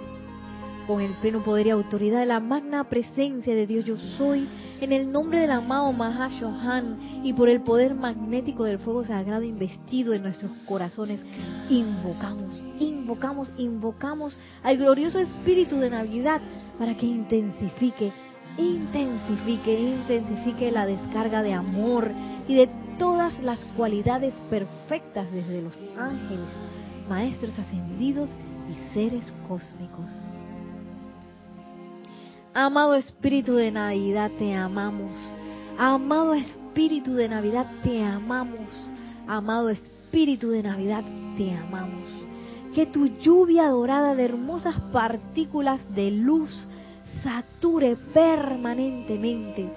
Con 0.88 1.02
el 1.02 1.12
pleno 1.16 1.44
poder 1.44 1.68
y 1.68 1.70
autoridad 1.72 2.22
de 2.22 2.26
la 2.26 2.40
magna 2.40 2.86
presencia 2.86 3.54
de 3.54 3.68
Dios 3.68 3.84
yo 3.84 3.98
soy, 3.98 4.48
en 4.80 4.94
el 4.94 5.12
nombre 5.12 5.42
del 5.42 5.52
amado 5.52 5.92
Mahashohan 5.92 7.22
y 7.24 7.34
por 7.34 7.50
el 7.50 7.62
poder 7.62 7.94
magnético 7.94 8.64
del 8.64 8.80
fuego 8.80 9.04
sagrado 9.04 9.44
investido 9.44 10.14
en 10.14 10.22
nuestros 10.22 10.52
corazones, 10.66 11.20
invocamos, 11.70 12.64
invocamos, 12.80 13.52
invocamos 13.58 14.38
al 14.64 14.78
glorioso 14.78 15.20
espíritu 15.20 15.78
de 15.78 15.90
Navidad 15.90 16.42
para 16.80 16.96
que 16.96 17.06
intensifique 17.06 18.14
intensifique, 18.58 19.80
intensifique 19.80 20.72
la 20.72 20.86
descarga 20.86 21.44
de 21.44 21.54
amor 21.54 22.12
y 22.48 22.56
de 22.56 22.70
todas 22.98 23.38
las 23.44 23.60
cualidades 23.78 24.34
perfectas 24.50 25.32
desde 25.32 25.62
los 25.62 25.74
ángeles, 25.98 26.48
maestros 27.08 27.58
ascendidos 27.58 28.30
y 28.70 28.94
seres 28.94 29.24
cósmicos. 29.48 30.10
Amado 32.54 32.96
Espíritu 32.96 33.54
de 33.56 33.72
Navidad, 33.72 34.32
te 34.40 34.56
amamos. 34.56 35.14
Amado 35.78 36.34
Espíritu 36.34 37.14
de 37.14 37.30
Navidad, 37.30 37.72
te 37.84 38.04
amamos. 38.04 38.70
Amado 39.28 39.70
Espíritu 39.70 40.50
de 40.50 40.64
Navidad, 40.64 41.04
te 41.38 41.56
amamos. 41.56 42.10
Que 42.74 42.86
tu 42.86 43.08
lluvia 43.20 43.68
dorada 43.68 44.16
de 44.16 44.26
hermosas 44.26 44.80
partículas 44.92 45.82
de 45.94 46.12
luz 46.12 46.68
sature 47.24 47.96
permanentemente, 48.14 49.70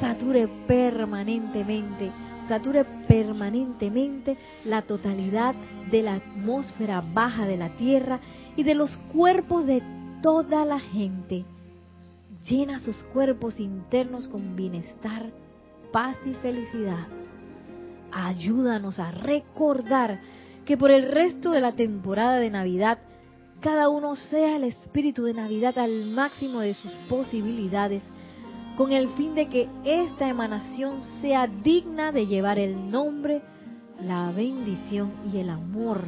sature 0.00 0.48
permanentemente, 0.66 2.10
sature 2.48 2.84
permanentemente 3.06 4.36
la 4.64 4.82
totalidad 4.82 5.54
de 5.90 6.02
la 6.02 6.14
atmósfera 6.14 7.00
baja 7.00 7.46
de 7.46 7.56
la 7.56 7.70
Tierra 7.76 8.20
y 8.56 8.62
de 8.62 8.74
los 8.74 8.90
cuerpos 9.12 9.66
de 9.66 9.82
toda 10.22 10.64
la 10.64 10.78
gente. 10.78 11.44
Llena 12.48 12.80
sus 12.80 12.96
cuerpos 13.12 13.60
internos 13.60 14.28
con 14.28 14.56
bienestar, 14.56 15.30
paz 15.92 16.16
y 16.26 16.34
felicidad. 16.34 17.06
Ayúdanos 18.10 18.98
a 18.98 19.10
recordar 19.10 20.20
que 20.64 20.76
por 20.76 20.90
el 20.90 21.10
resto 21.10 21.50
de 21.50 21.60
la 21.60 21.72
temporada 21.72 22.36
de 22.36 22.50
Navidad 22.50 22.98
cada 23.60 23.88
uno 23.88 24.16
sea 24.16 24.56
el 24.56 24.64
espíritu 24.64 25.22
de 25.22 25.34
Navidad 25.34 25.78
al 25.78 26.06
máximo 26.06 26.60
de 26.60 26.74
sus 26.74 26.92
posibilidades, 27.08 28.02
con 28.76 28.92
el 28.92 29.08
fin 29.10 29.34
de 29.34 29.48
que 29.48 29.68
esta 29.84 30.28
emanación 30.28 31.02
sea 31.20 31.46
digna 31.46 32.12
de 32.12 32.26
llevar 32.26 32.58
el 32.58 32.90
nombre, 32.90 33.42
la 34.00 34.32
bendición 34.32 35.12
y 35.32 35.38
el 35.38 35.50
amor 35.50 36.02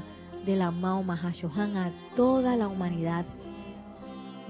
del 0.47 0.63
amado 0.63 1.03
Mahashohan 1.03 1.77
a 1.77 1.93
toda 2.17 2.57
la 2.57 2.69
humanidad 2.69 3.25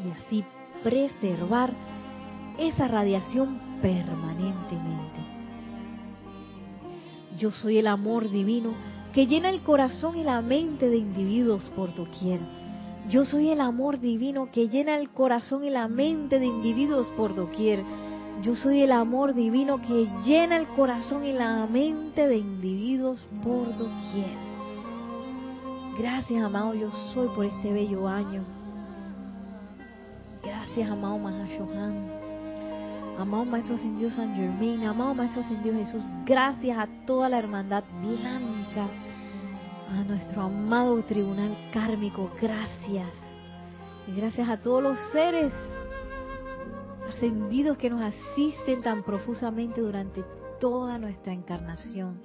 y 0.05 0.11
así 0.11 0.45
preservar 0.83 1.73
esa 2.59 2.89
radiación 2.89 3.59
permanentemente. 3.83 5.19
Yo 7.39 7.51
soy 7.51 7.79
el 7.79 7.89
amor 7.89 8.31
divino 8.31 8.71
que 9.13 9.27
llena 9.27 9.51
el 9.51 9.63
corazón 9.63 10.17
y 10.17 10.25
la 10.25 10.41
mente 10.41 10.89
de 10.89 10.99
individuos 10.99 11.65
por 11.77 11.95
doquier 11.95 12.41
yo 13.09 13.25
soy 13.25 13.51
el 13.51 13.61
amor 13.61 14.01
divino 14.01 14.49
que 14.51 14.69
llena 14.69 14.97
el 14.97 15.11
corazón 15.11 15.65
y 15.65 15.71
la 15.71 15.89
mente 15.89 16.39
de 16.39 16.47
individuos 16.47 17.09
por 17.17 17.35
doquier. 17.35 17.83
Yo 18.43 18.57
soy 18.57 18.83
el 18.83 18.93
amor 18.93 19.35
divino 19.35 19.81
que 19.81 20.09
llena 20.25 20.57
el 20.57 20.67
corazón 20.69 21.25
y 21.25 21.33
la 21.33 21.67
mente 21.67 22.27
de 22.27 22.39
individuos 22.39 23.25
por 23.43 23.69
doquier. 23.77 24.37
Gracias, 25.99 26.43
amado, 26.43 26.75
yo 26.75 26.91
soy 27.13 27.29
por 27.29 27.45
este 27.45 27.73
bello 27.73 28.09
año. 28.09 28.43
Gracias, 30.43 30.91
amado 30.91 31.19
Mahashohan. 31.19 32.25
Amado 33.19 33.45
Maestro 33.45 33.77
Ascendido 33.77 34.11
San 34.11 34.35
Germain, 34.35 34.85
amado 34.85 35.15
Maestro 35.15 35.43
Ascendido 35.43 35.77
Jesús, 35.77 36.03
gracias 36.27 36.77
a 36.77 36.89
toda 37.07 37.29
la 37.29 37.39
hermandad 37.39 37.85
blanca 38.03 38.89
a 39.91 40.03
nuestro 40.05 40.43
amado 40.43 41.03
tribunal 41.03 41.57
kármico, 41.73 42.31
gracias. 42.41 43.11
Y 44.07 44.17
gracias 44.17 44.49
a 44.49 44.59
todos 44.59 44.83
los 44.83 44.99
seres 45.13 45.53
ascendidos 47.09 47.79
que 47.79 47.91
nos 47.91 48.01
asisten 48.01 48.83
tan 48.83 49.03
profusamente 49.03 49.81
durante 49.81 50.25
toda 50.61 50.99
nuestra 50.99 51.33
encarnación. 51.33 52.21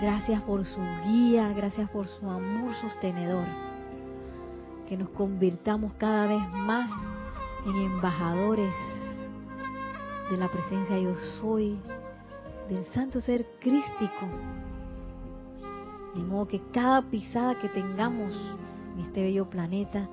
Gracias 0.00 0.42
por 0.42 0.64
su 0.64 0.80
guía, 1.04 1.52
gracias 1.52 1.88
por 1.90 2.08
su 2.08 2.28
amor 2.28 2.74
sostenedor. 2.80 3.46
Que 4.88 4.96
nos 4.96 5.10
convirtamos 5.10 5.92
cada 5.94 6.26
vez 6.26 6.48
más 6.52 6.90
en 7.66 7.76
embajadores 7.76 8.72
de 10.30 10.36
la 10.36 10.48
presencia 10.48 10.98
yo 10.98 11.14
soy, 11.40 11.78
del 12.68 12.84
santo 12.86 13.20
ser 13.20 13.46
crístico 13.60 14.26
de 16.14 16.22
modo 16.22 16.48
que 16.48 16.60
cada 16.72 17.02
pisada 17.02 17.58
que 17.58 17.68
tengamos 17.68 18.32
en 18.94 19.04
este 19.06 19.22
bello 19.22 19.48
planeta 19.48 20.08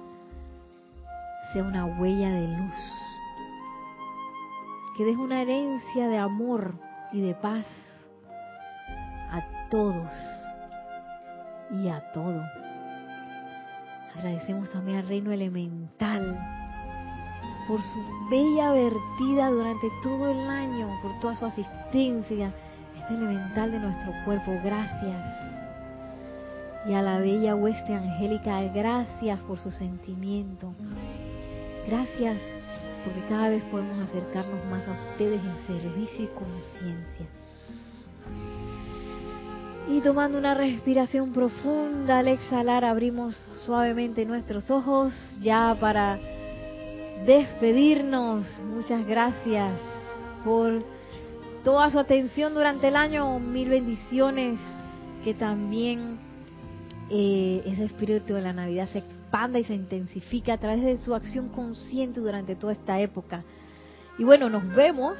sea 1.52 1.64
una 1.64 1.86
huella 1.86 2.32
de 2.32 2.48
luz. 2.48 2.74
Que 4.96 5.06
deje 5.06 5.22
una 5.22 5.42
herencia 5.42 6.08
de 6.08 6.18
amor 6.18 6.74
y 7.12 7.22
de 7.22 7.34
paz 7.36 7.66
a 9.32 9.70
todos 9.70 10.12
y 11.72 11.88
a 11.88 12.12
todo. 12.12 12.42
Agradecemos 14.16 14.72
también 14.72 15.00
al 15.00 15.08
reino 15.08 15.32
elemental 15.32 16.38
por 17.68 17.82
su 17.82 18.30
bella 18.32 18.72
vertida 18.72 19.50
durante 19.50 19.88
todo 20.02 20.30
el 20.30 20.50
año, 20.50 20.90
por 21.02 21.20
toda 21.20 21.36
su 21.36 21.46
asistencia, 21.46 22.52
este 22.98 23.14
elemental 23.14 23.72
de 23.72 23.80
nuestro 23.80 24.12
cuerpo. 24.26 24.54
Gracias 24.64 25.57
y 26.88 26.94
a 26.94 27.02
la 27.02 27.20
bella 27.20 27.56
hueste 27.56 27.94
angélica, 27.94 28.62
gracias 28.74 29.40
por 29.42 29.60
su 29.60 29.72
sentimiento. 29.72 30.74
Gracias 31.88 32.38
porque 33.04 33.22
cada 33.30 33.50
vez 33.50 33.64
podemos 33.66 33.98
acercarnos 34.00 34.66
más 34.66 34.88
a 34.88 34.92
ustedes 35.12 35.42
en 35.42 35.68
servicio 35.68 36.26
y 36.26 36.28
conciencia. 36.28 37.26
Y 39.90 40.02
tomando 40.02 40.38
una 40.38 40.54
respiración 40.54 41.32
profunda 41.32 42.20
al 42.20 42.28
exhalar 42.28 42.84
abrimos 42.84 43.36
suavemente 43.66 44.26
nuestros 44.26 44.70
ojos 44.70 45.14
ya 45.42 45.76
para 45.80 46.20
despedirnos. 47.26 48.46
Muchas 48.64 49.06
gracias 49.06 49.72
por 50.44 50.84
toda 51.64 51.90
su 51.90 52.00
atención 52.00 52.54
durante 52.54 52.90
el 52.90 52.98
año. 52.98 53.40
Mil 53.40 53.70
bendiciones 53.70 54.60
que 55.24 55.34
también 55.34 56.27
eh, 57.10 57.64
ese 57.66 57.86
espíritu 57.86 58.34
de 58.34 58.42
la 58.42 58.54
Navidad 58.54 58.90
se 58.92 59.00
expanda 59.00 59.60
y 59.60 59.64
se 59.64 59.74
intensifica 59.74 60.54
a 60.54 60.58
través 60.58 60.84
de 60.84 60.98
su 60.98 61.16
acción 61.16 61.50
consciente 61.50 62.20
durante 62.20 62.56
toda 62.56 62.74
esta 62.74 63.00
época. 63.00 63.44
Y 64.18 64.24
bueno, 64.24 64.50
nos 64.50 64.68
vemos. 64.76 65.18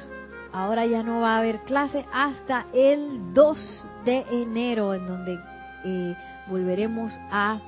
Ahora 0.50 0.86
ya 0.86 1.02
no 1.02 1.20
va 1.20 1.36
a 1.36 1.38
haber 1.40 1.60
clase 1.60 2.06
hasta 2.12 2.66
el 2.72 3.34
2 3.34 3.86
de 4.06 4.24
enero, 4.30 4.94
en 4.94 5.06
donde 5.06 5.38
eh, 5.84 6.16
volveremos 6.48 7.12
a 7.30 7.60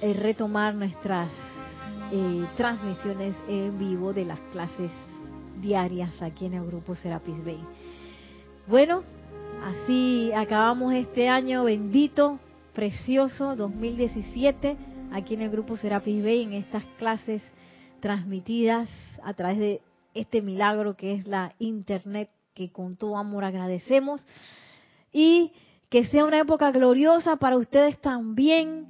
eh, 0.00 0.14
retomar 0.14 0.74
nuestras 0.74 1.28
eh, 2.10 2.46
transmisiones 2.56 3.36
en 3.48 3.78
vivo 3.78 4.12
de 4.12 4.24
las 4.24 4.38
clases 4.52 4.90
diarias 5.60 6.10
aquí 6.22 6.46
en 6.46 6.54
el 6.54 6.66
grupo 6.66 6.96
Serapis 6.96 7.44
Bay. 7.44 7.60
Bueno, 8.66 9.02
así 9.62 10.32
acabamos 10.32 10.94
este 10.94 11.28
año 11.28 11.64
bendito, 11.64 12.38
precioso 12.80 13.56
2017 13.56 14.74
aquí 15.12 15.34
en 15.34 15.42
el 15.42 15.50
grupo 15.50 15.76
Serapis 15.76 16.24
Bay 16.24 16.44
en 16.44 16.54
estas 16.54 16.82
clases 16.96 17.42
transmitidas 18.00 18.88
a 19.22 19.34
través 19.34 19.58
de 19.58 19.82
este 20.14 20.40
milagro 20.40 20.96
que 20.96 21.12
es 21.12 21.26
la 21.26 21.52
internet 21.58 22.30
que 22.54 22.72
con 22.72 22.96
todo 22.96 23.18
amor 23.18 23.44
agradecemos 23.44 24.26
y 25.12 25.52
que 25.90 26.06
sea 26.06 26.24
una 26.24 26.38
época 26.40 26.70
gloriosa 26.70 27.36
para 27.36 27.58
ustedes 27.58 28.00
también, 28.00 28.86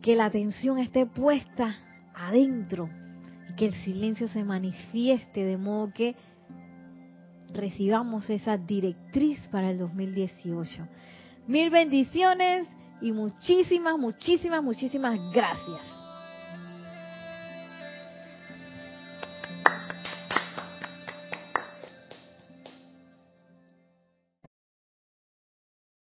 que 0.00 0.16
la 0.16 0.24
atención 0.24 0.78
esté 0.78 1.04
puesta 1.04 1.76
adentro 2.14 2.88
y 3.50 3.54
que 3.54 3.66
el 3.66 3.74
silencio 3.84 4.28
se 4.28 4.44
manifieste 4.44 5.44
de 5.44 5.58
modo 5.58 5.92
que 5.92 6.16
recibamos 7.52 8.30
esa 8.30 8.56
directriz 8.56 9.46
para 9.48 9.70
el 9.70 9.76
2018. 9.76 10.88
Mil 11.46 11.70
bendiciones 11.70 12.68
y 13.00 13.12
muchísimas, 13.12 13.98
muchísimas, 13.98 14.62
muchísimas 14.62 15.18
gracias. 15.32 15.91